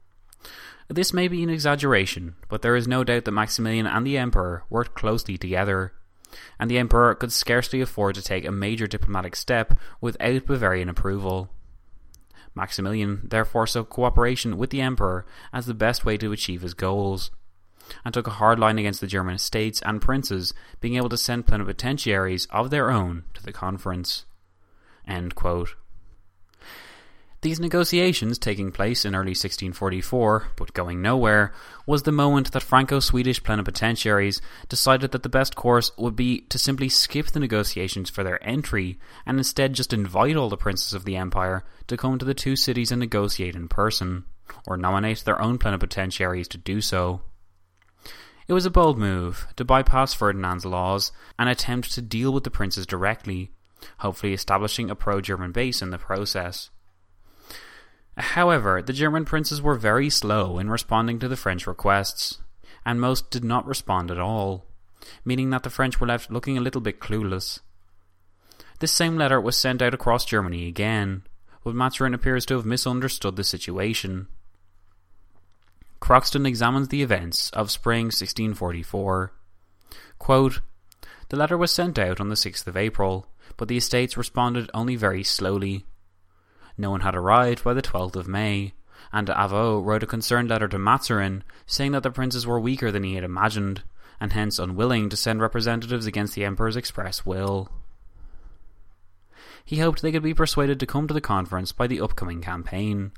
This 0.90 1.14
may 1.14 1.30
be 1.30 1.42
an 1.42 1.50
exaggeration, 1.50 2.36
but 2.50 2.62
there 2.62 2.76
is 2.76 2.88
no 2.88 3.06
doubt 3.06 3.24
that 3.24 3.32
Maximilian 3.32 3.88
and 3.88 4.06
the 4.06 4.18
emperor 4.18 4.66
worked 4.70 4.94
closely 4.94 5.38
together, 5.38 5.94
and 6.60 6.70
the 6.70 6.78
emperor 6.78 7.16
could 7.16 7.32
scarcely 7.32 7.80
afford 7.80 8.16
to 8.16 8.22
take 8.22 8.44
a 8.44 8.52
major 8.52 8.88
diplomatic 8.88 9.38
step 9.38 9.78
without 10.02 10.46
Bavarian 10.46 10.90
approval. 10.90 11.50
Maximilian 12.56 13.22
therefore 13.24 13.68
saw 13.68 13.84
cooperation 13.84 14.58
with 14.58 14.70
the 14.70 14.82
emperor 14.82 15.26
as 15.54 15.66
the 15.66 15.74
best 15.74 16.06
way 16.06 16.18
to 16.18 16.32
achieve 16.32 16.62
his 16.62 16.74
goals, 16.74 17.32
and 18.04 18.14
took 18.14 18.28
a 18.28 18.32
hard 18.32 18.60
line 18.60 18.78
against 18.78 19.02
the 19.02 19.08
German 19.08 19.38
states 19.38 19.82
and 19.82 20.02
princes 20.02 20.54
being 20.80 20.96
able 20.96 21.10
to 21.10 21.18
send 21.18 21.48
plenipotentiaries 21.48 22.48
of 22.52 22.70
their 22.70 22.90
own 22.92 23.24
to 23.34 23.44
the 23.44 23.54
conference. 23.54 24.26
These 27.42 27.60
negotiations, 27.60 28.38
taking 28.38 28.72
place 28.72 29.04
in 29.04 29.16
early 29.16 29.32
1644, 29.32 30.50
but 30.56 30.74
going 30.74 31.02
nowhere, 31.02 31.52
was 31.88 32.04
the 32.04 32.12
moment 32.12 32.52
that 32.52 32.62
Franco 32.62 33.00
Swedish 33.00 33.42
plenipotentiaries 33.42 34.42
decided 34.70 35.12
that 35.12 35.24
the 35.24 35.30
best 35.30 35.56
course 35.56 35.92
would 35.98 36.16
be 36.16 36.42
to 36.42 36.60
simply 36.60 36.88
skip 36.88 37.28
the 37.28 37.40
negotiations 37.40 38.12
for 38.12 38.24
their 38.24 38.44
entry 38.48 39.00
and 39.26 39.40
instead 39.40 39.74
just 39.74 39.92
invite 39.92 40.36
all 40.36 40.50
the 40.50 40.58
princes 40.58 40.94
of 40.94 41.04
the 41.04 41.16
empire 41.16 41.64
to 41.88 41.98
come 41.98 42.20
to 42.20 42.26
the 42.26 42.36
two 42.36 42.56
cities 42.56 42.92
and 42.92 43.00
negotiate 43.00 43.56
in 43.56 43.68
person, 43.68 44.24
or 44.68 44.78
nominate 44.78 45.26
their 45.26 45.42
own 45.42 45.58
plenipotentiaries 45.58 46.48
to 46.48 46.60
do 46.60 46.80
so. 46.80 47.22
It 48.48 48.54
was 48.54 48.68
a 48.68 48.70
bold 48.70 49.00
move 49.00 49.48
to 49.56 49.66
bypass 49.66 50.14
Ferdinand's 50.14 50.66
laws 50.66 51.12
and 51.40 51.50
attempt 51.50 51.92
to 51.94 52.04
deal 52.04 52.32
with 52.32 52.44
the 52.44 52.52
princes 52.52 52.86
directly, 52.86 53.50
hopefully 53.98 54.34
establishing 54.34 54.92
a 54.92 54.96
pro 54.96 55.22
German 55.22 55.52
base 55.52 55.82
in 55.82 55.90
the 55.90 55.98
process. 55.98 56.70
However, 58.18 58.82
the 58.82 58.94
German 58.94 59.26
princes 59.26 59.62
were 59.62 59.76
very 59.76 60.10
slow 60.10 60.60
in 60.60 60.70
responding 60.70 61.20
to 61.20 61.28
the 61.28 61.38
French 61.38 61.66
requests, 61.66 62.40
and 62.86 63.00
most 63.00 63.32
did 63.32 63.44
not 63.44 63.66
respond 63.66 64.12
at 64.12 64.20
all, 64.20 64.66
meaning 65.24 65.50
that 65.52 65.64
the 65.64 65.70
French 65.70 66.00
were 66.00 66.08
left 66.08 66.32
looking 66.32 66.58
a 66.58 66.62
little 66.62 66.82
bit 66.82 67.00
clueless. 67.00 67.60
This 68.80 68.92
same 68.92 69.18
letter 69.18 69.40
was 69.40 69.56
sent 69.56 69.82
out 69.82 69.94
across 69.94 70.26
Germany 70.26 70.68
again, 70.68 71.24
but 71.64 71.76
Mazarin 71.76 72.14
appears 72.14 72.46
to 72.48 72.56
have 72.56 72.66
misunderstood 72.66 73.36
the 73.36 73.44
situation. 73.44 74.28
Croxton 76.00 76.46
examines 76.46 76.88
the 76.88 77.04
events 77.04 77.52
of 77.52 77.72
spring 77.72 78.06
1644. 78.08 79.32
Quote, 80.18 80.62
the 81.30 81.38
letter 81.38 81.58
was 81.58 81.72
sent 81.72 81.98
out 81.98 82.20
on 82.20 82.28
the 82.28 82.36
6th 82.36 82.68
of 82.68 82.76
April, 82.76 83.28
but 83.56 83.70
the 83.70 83.78
estates 83.78 84.18
responded 84.18 84.70
only 84.74 84.98
very 84.98 85.24
slowly. 85.24 85.86
No 86.78 86.90
one 86.90 87.02
had 87.02 87.16
arrived 87.16 87.64
by 87.64 87.74
the 87.74 87.82
12th 87.82 88.16
of 88.16 88.28
May, 88.28 88.74
and 89.12 89.28
Avaux 89.28 89.84
wrote 89.84 90.04
a 90.04 90.08
concerned 90.08 90.50
letter 90.50 90.68
to 90.68 90.78
Mazarin 90.78 91.44
saying 91.66 91.92
that 91.92 92.04
the 92.04 92.12
princes 92.12 92.48
were 92.48 92.60
weaker 92.60 92.92
than 92.92 93.04
he 93.04 93.16
had 93.16 93.24
imagined, 93.24 93.84
and 94.20 94.34
hence 94.34 94.60
unwilling 94.60 95.10
to 95.10 95.18
send 95.18 95.42
representatives 95.42 96.06
against 96.06 96.36
the 96.36 96.46
emperor's 96.46 96.76
express 96.76 97.26
will. 97.26 97.70
He 99.66 99.80
hoped 99.80 100.02
they 100.02 100.12
could 100.12 100.24
be 100.24 100.34
persuaded 100.34 100.80
to 100.80 100.86
come 100.86 101.08
to 101.08 101.14
the 101.14 101.22
conference 101.22 101.72
by 101.72 101.88
the 101.88 102.02
upcoming 102.02 102.42
campaign. 102.42 103.12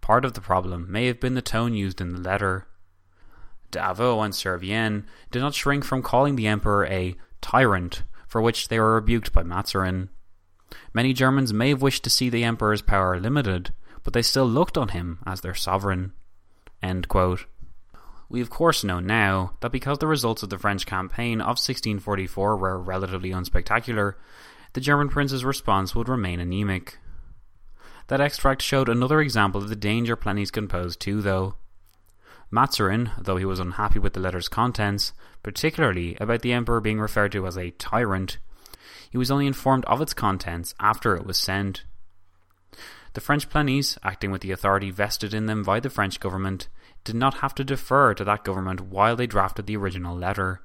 Part 0.00 0.24
of 0.24 0.34
the 0.34 0.40
problem 0.40 0.90
may 0.90 1.06
have 1.06 1.20
been 1.20 1.34
the 1.34 1.42
tone 1.42 1.74
used 1.74 2.00
in 2.00 2.12
the 2.12 2.20
letter. 2.20 2.66
D'Avaux 3.70 4.20
and 4.22 4.32
Servien 4.32 5.04
did 5.30 5.40
not 5.40 5.54
shrink 5.54 5.84
from 5.84 6.02
calling 6.02 6.36
the 6.36 6.46
emperor 6.46 6.86
a 6.86 7.16
tyrant, 7.40 8.02
for 8.26 8.40
which 8.40 8.68
they 8.68 8.78
were 8.78 8.94
rebuked 8.94 9.32
by 9.32 9.42
Mazarin. 9.42 10.08
Many 10.92 11.12
Germans 11.12 11.52
may 11.52 11.70
have 11.70 11.82
wished 11.82 12.04
to 12.04 12.10
see 12.10 12.28
the 12.28 12.44
emperor's 12.44 12.82
power 12.82 13.18
limited, 13.18 13.72
but 14.02 14.12
they 14.12 14.22
still 14.22 14.46
looked 14.46 14.78
on 14.78 14.88
him 14.88 15.18
as 15.26 15.40
their 15.40 15.54
sovereign. 15.54 16.12
We 18.28 18.40
of 18.40 18.50
course 18.50 18.84
know 18.84 19.00
now 19.00 19.54
that 19.60 19.72
because 19.72 19.98
the 19.98 20.06
results 20.06 20.42
of 20.42 20.50
the 20.50 20.58
French 20.58 20.86
campaign 20.86 21.40
of 21.40 21.56
1644 21.56 22.56
were 22.56 22.78
relatively 22.78 23.30
unspectacular, 23.30 24.14
the 24.74 24.80
German 24.80 25.08
prince's 25.08 25.44
response 25.44 25.94
would 25.94 26.08
remain 26.08 26.40
anemic. 26.40 26.98
That 28.08 28.20
extract 28.20 28.62
showed 28.62 28.88
another 28.88 29.20
example 29.20 29.62
of 29.62 29.68
the 29.68 29.76
danger 29.76 30.16
plennies 30.16 30.52
can 30.52 30.68
pose 30.68 30.96
too, 30.96 31.22
though. 31.22 31.54
Mazarin, 32.50 33.10
though 33.18 33.36
he 33.36 33.44
was 33.44 33.60
unhappy 33.60 33.98
with 33.98 34.14
the 34.14 34.20
letter's 34.20 34.48
contents, 34.48 35.12
particularly 35.42 36.16
about 36.20 36.40
the 36.42 36.52
emperor 36.52 36.80
being 36.80 37.00
referred 37.00 37.32
to 37.32 37.46
as 37.46 37.58
a 37.58 37.70
tyrant, 37.72 38.38
he 39.10 39.18
was 39.18 39.30
only 39.30 39.46
informed 39.46 39.84
of 39.86 40.00
its 40.00 40.14
contents 40.14 40.74
after 40.80 41.16
it 41.16 41.26
was 41.26 41.38
sent. 41.38 41.84
The 43.14 43.20
French 43.20 43.48
plennies, 43.48 43.98
acting 44.02 44.30
with 44.30 44.42
the 44.42 44.52
authority 44.52 44.90
vested 44.90 45.34
in 45.34 45.46
them 45.46 45.62
by 45.62 45.80
the 45.80 45.90
French 45.90 46.20
government, 46.20 46.68
did 47.04 47.14
not 47.14 47.38
have 47.38 47.54
to 47.56 47.64
defer 47.64 48.14
to 48.14 48.24
that 48.24 48.44
government 48.44 48.80
while 48.80 49.16
they 49.16 49.26
drafted 49.26 49.66
the 49.66 49.76
original 49.76 50.16
letter. 50.16 50.60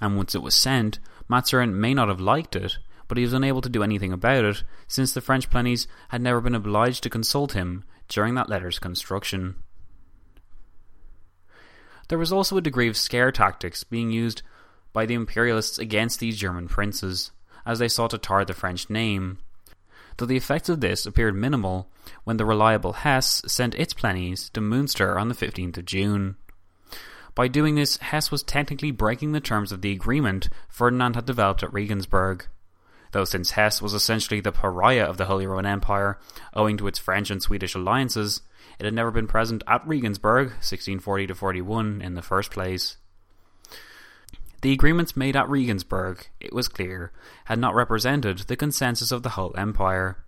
And 0.00 0.16
once 0.16 0.34
it 0.34 0.42
was 0.42 0.54
sent, 0.54 0.98
Mazarin 1.28 1.80
may 1.80 1.94
not 1.94 2.08
have 2.08 2.20
liked 2.20 2.56
it, 2.56 2.78
but 3.08 3.16
he 3.16 3.24
was 3.24 3.32
unable 3.32 3.60
to 3.60 3.68
do 3.68 3.82
anything 3.82 4.12
about 4.12 4.44
it, 4.44 4.64
since 4.88 5.12
the 5.12 5.20
French 5.20 5.48
plennies 5.48 5.86
had 6.08 6.20
never 6.20 6.40
been 6.40 6.54
obliged 6.54 7.02
to 7.04 7.10
consult 7.10 7.52
him 7.52 7.84
during 8.08 8.34
that 8.34 8.48
letter's 8.48 8.78
construction. 8.78 9.56
There 12.08 12.18
was 12.18 12.32
also 12.32 12.56
a 12.56 12.62
degree 12.62 12.88
of 12.88 12.96
scare 12.96 13.32
tactics 13.32 13.84
being 13.84 14.10
used 14.10 14.42
by 14.92 15.06
the 15.06 15.14
imperialists 15.14 15.78
against 15.78 16.20
these 16.20 16.38
German 16.38 16.68
princes 16.68 17.32
as 17.66 17.78
they 17.78 17.88
sought 17.88 18.10
to 18.10 18.18
tar 18.18 18.44
the 18.44 18.54
French 18.54 18.88
name. 18.88 19.38
Though 20.16 20.26
the 20.26 20.36
effects 20.36 20.68
of 20.68 20.80
this 20.80 21.04
appeared 21.04 21.34
minimal 21.34 21.90
when 22.24 22.38
the 22.38 22.46
reliable 22.46 22.94
Hesse 22.94 23.42
sent 23.46 23.74
its 23.74 23.92
plennies 23.92 24.50
to 24.52 24.60
Munster 24.60 25.18
on 25.18 25.28
the 25.28 25.34
15th 25.34 25.76
of 25.76 25.84
June. 25.84 26.36
By 27.34 27.48
doing 27.48 27.74
this, 27.74 27.98
Hesse 27.98 28.30
was 28.30 28.42
technically 28.42 28.92
breaking 28.92 29.32
the 29.32 29.40
terms 29.40 29.72
of 29.72 29.82
the 29.82 29.92
agreement 29.92 30.48
Ferdinand 30.70 31.16
had 31.16 31.26
developed 31.26 31.62
at 31.62 31.72
Regensburg, 31.72 32.46
though 33.12 33.24
since 33.26 33.52
Hesse 33.52 33.82
was 33.82 33.92
essentially 33.92 34.40
the 34.40 34.52
pariah 34.52 35.04
of 35.04 35.18
the 35.18 35.26
Holy 35.26 35.46
Roman 35.46 35.66
Empire, 35.66 36.18
owing 36.54 36.78
to 36.78 36.86
its 36.86 36.98
French 36.98 37.30
and 37.30 37.42
Swedish 37.42 37.74
alliances, 37.74 38.40
it 38.78 38.84
had 38.84 38.94
never 38.94 39.10
been 39.10 39.26
present 39.26 39.62
at 39.66 39.86
Regensburg, 39.86 40.48
1640 40.48 41.26
to 41.28 41.34
41, 41.34 42.02
in 42.02 42.14
the 42.14 42.22
first 42.22 42.50
place. 42.50 42.96
The 44.62 44.72
agreements 44.72 45.16
made 45.16 45.36
at 45.36 45.48
Regensburg, 45.48 46.28
it 46.40 46.52
was 46.52 46.68
clear, 46.68 47.12
had 47.44 47.58
not 47.58 47.74
represented 47.74 48.38
the 48.38 48.56
consensus 48.56 49.12
of 49.12 49.22
the 49.22 49.30
whole 49.30 49.54
empire. 49.56 50.24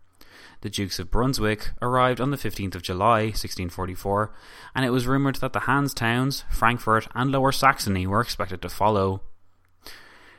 The 0.61 0.71
Dukes 0.71 0.99
of 0.99 1.11
Brunswick 1.11 1.71
arrived 1.81 2.21
on 2.21 2.31
the 2.31 2.37
15th 2.37 2.75
of 2.75 2.83
July, 2.83 3.27
1644, 3.27 4.33
and 4.75 4.85
it 4.85 4.91
was 4.91 5.07
rumoured 5.07 5.37
that 5.37 5.53
the 5.53 5.61
Hanse 5.61 5.95
towns, 5.95 6.45
Frankfurt, 6.51 7.07
and 7.15 7.31
Lower 7.31 7.53
Saxony 7.53 8.07
were 8.07 8.21
expected 8.21 8.61
to 8.63 8.69
follow. 8.69 9.23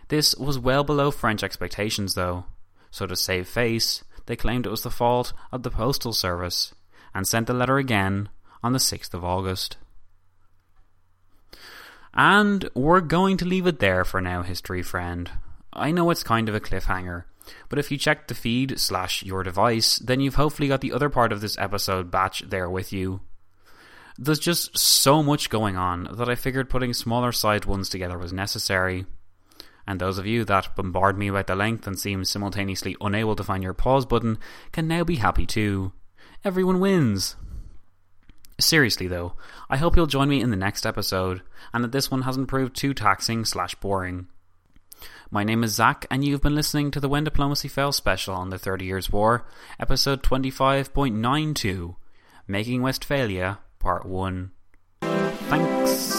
This 0.10 0.36
was 0.36 0.60
well 0.60 0.84
below 0.84 1.10
French 1.10 1.44
expectations, 1.44 2.16
though, 2.16 2.46
so 2.92 3.06
to 3.06 3.16
save 3.16 3.48
face, 3.48 4.04
they 4.26 4.36
claimed 4.36 4.66
it 4.66 4.72
was 4.72 4.84
the 4.84 4.92
fault 4.92 5.34
of 5.52 5.64
the 5.64 5.72
postal 5.72 6.14
service 6.14 6.74
and 7.14 7.28
sent 7.28 7.48
the 7.48 7.54
letter 7.54 7.78
again 7.78 8.30
on 8.62 8.74
the 8.74 8.80
6th 8.80 9.14
of 9.14 9.24
August. 9.24 9.78
And 12.20 12.70
we're 12.74 13.00
going 13.00 13.38
to 13.38 13.46
leave 13.46 13.66
it 13.66 13.80
there 13.80 14.04
for 14.04 14.20
now, 14.20 14.44
history 14.44 14.82
friend. 14.82 15.32
I 15.72 15.92
know 15.92 16.10
it's 16.10 16.22
kind 16.22 16.50
of 16.50 16.56
a 16.56 16.60
cliffhanger, 16.60 17.24
but 17.70 17.80
if 17.80 17.92
you 17.92 17.98
check 17.98 18.28
the 18.28 18.36
feed 18.36 18.78
slash 18.78 19.24
your 19.24 19.42
device, 19.42 20.00
then 20.00 20.20
you've 20.20 20.36
hopefully 20.36 20.68
got 20.68 20.82
the 20.82 20.92
other 20.92 21.08
part 21.08 21.32
of 21.32 21.40
this 21.40 21.58
episode 21.58 22.12
batch 22.12 22.42
there 22.50 22.70
with 22.70 22.92
you. 22.92 23.22
There's 24.18 24.38
just 24.38 24.78
so 24.78 25.24
much 25.24 25.50
going 25.50 25.78
on 25.78 26.10
that 26.18 26.28
I 26.28 26.36
figured 26.36 26.70
putting 26.70 26.94
smaller 26.94 27.32
sized 27.32 27.64
ones 27.64 27.88
together 27.88 28.18
was 28.18 28.34
necessary 28.34 29.06
and 29.88 30.02
those 30.02 30.18
of 30.18 30.28
you 30.28 30.44
that 30.44 30.76
bombard 30.76 31.18
me 31.18 31.30
about 31.30 31.48
the 31.48 31.56
length 31.56 31.88
and 31.88 31.98
seem 31.98 32.26
simultaneously 32.26 32.98
unable 33.00 33.36
to 33.38 33.46
find 33.46 33.64
your 33.64 33.74
pause 33.74 34.06
button 34.06 34.38
can 34.74 34.90
now 34.90 35.06
be 35.06 35.16
happy 35.16 35.46
too. 35.46 35.94
Everyone 36.44 36.82
wins. 36.82 37.38
Seriously 38.60 39.08
though, 39.08 39.34
I 39.70 39.78
hope 39.78 39.96
you'll 39.96 40.06
join 40.06 40.30
me 40.30 40.42
in 40.42 40.50
the 40.50 40.58
next 40.58 40.86
episode, 40.86 41.42
and 41.74 41.84
that 41.84 41.92
this 41.92 42.12
one 42.12 42.24
hasn't 42.24 42.50
proved 42.50 42.76
too 42.76 42.94
taxing 42.94 43.46
slash 43.46 43.74
boring. 43.76 44.28
My 45.32 45.44
name 45.44 45.64
is 45.64 45.76
Zach, 45.76 46.06
and 46.12 46.26
you've 46.26 46.42
been 46.42 46.56
listening 46.56 46.92
to 46.92 47.00
the 47.00 47.08
When 47.08 47.24
Diplomacy 47.24 47.68
Failed 47.68 47.96
special 47.96 48.34
on 48.36 48.50
the 48.50 48.58
Thirty 48.60 48.86
Years' 48.86 49.12
War, 49.12 49.46
episode 49.80 50.24
25.92, 50.24 51.96
Making 52.48 52.82
Westphalia, 52.82 53.60
Part 53.80 54.06
1. 54.06 54.52
Thanks. 55.02 56.19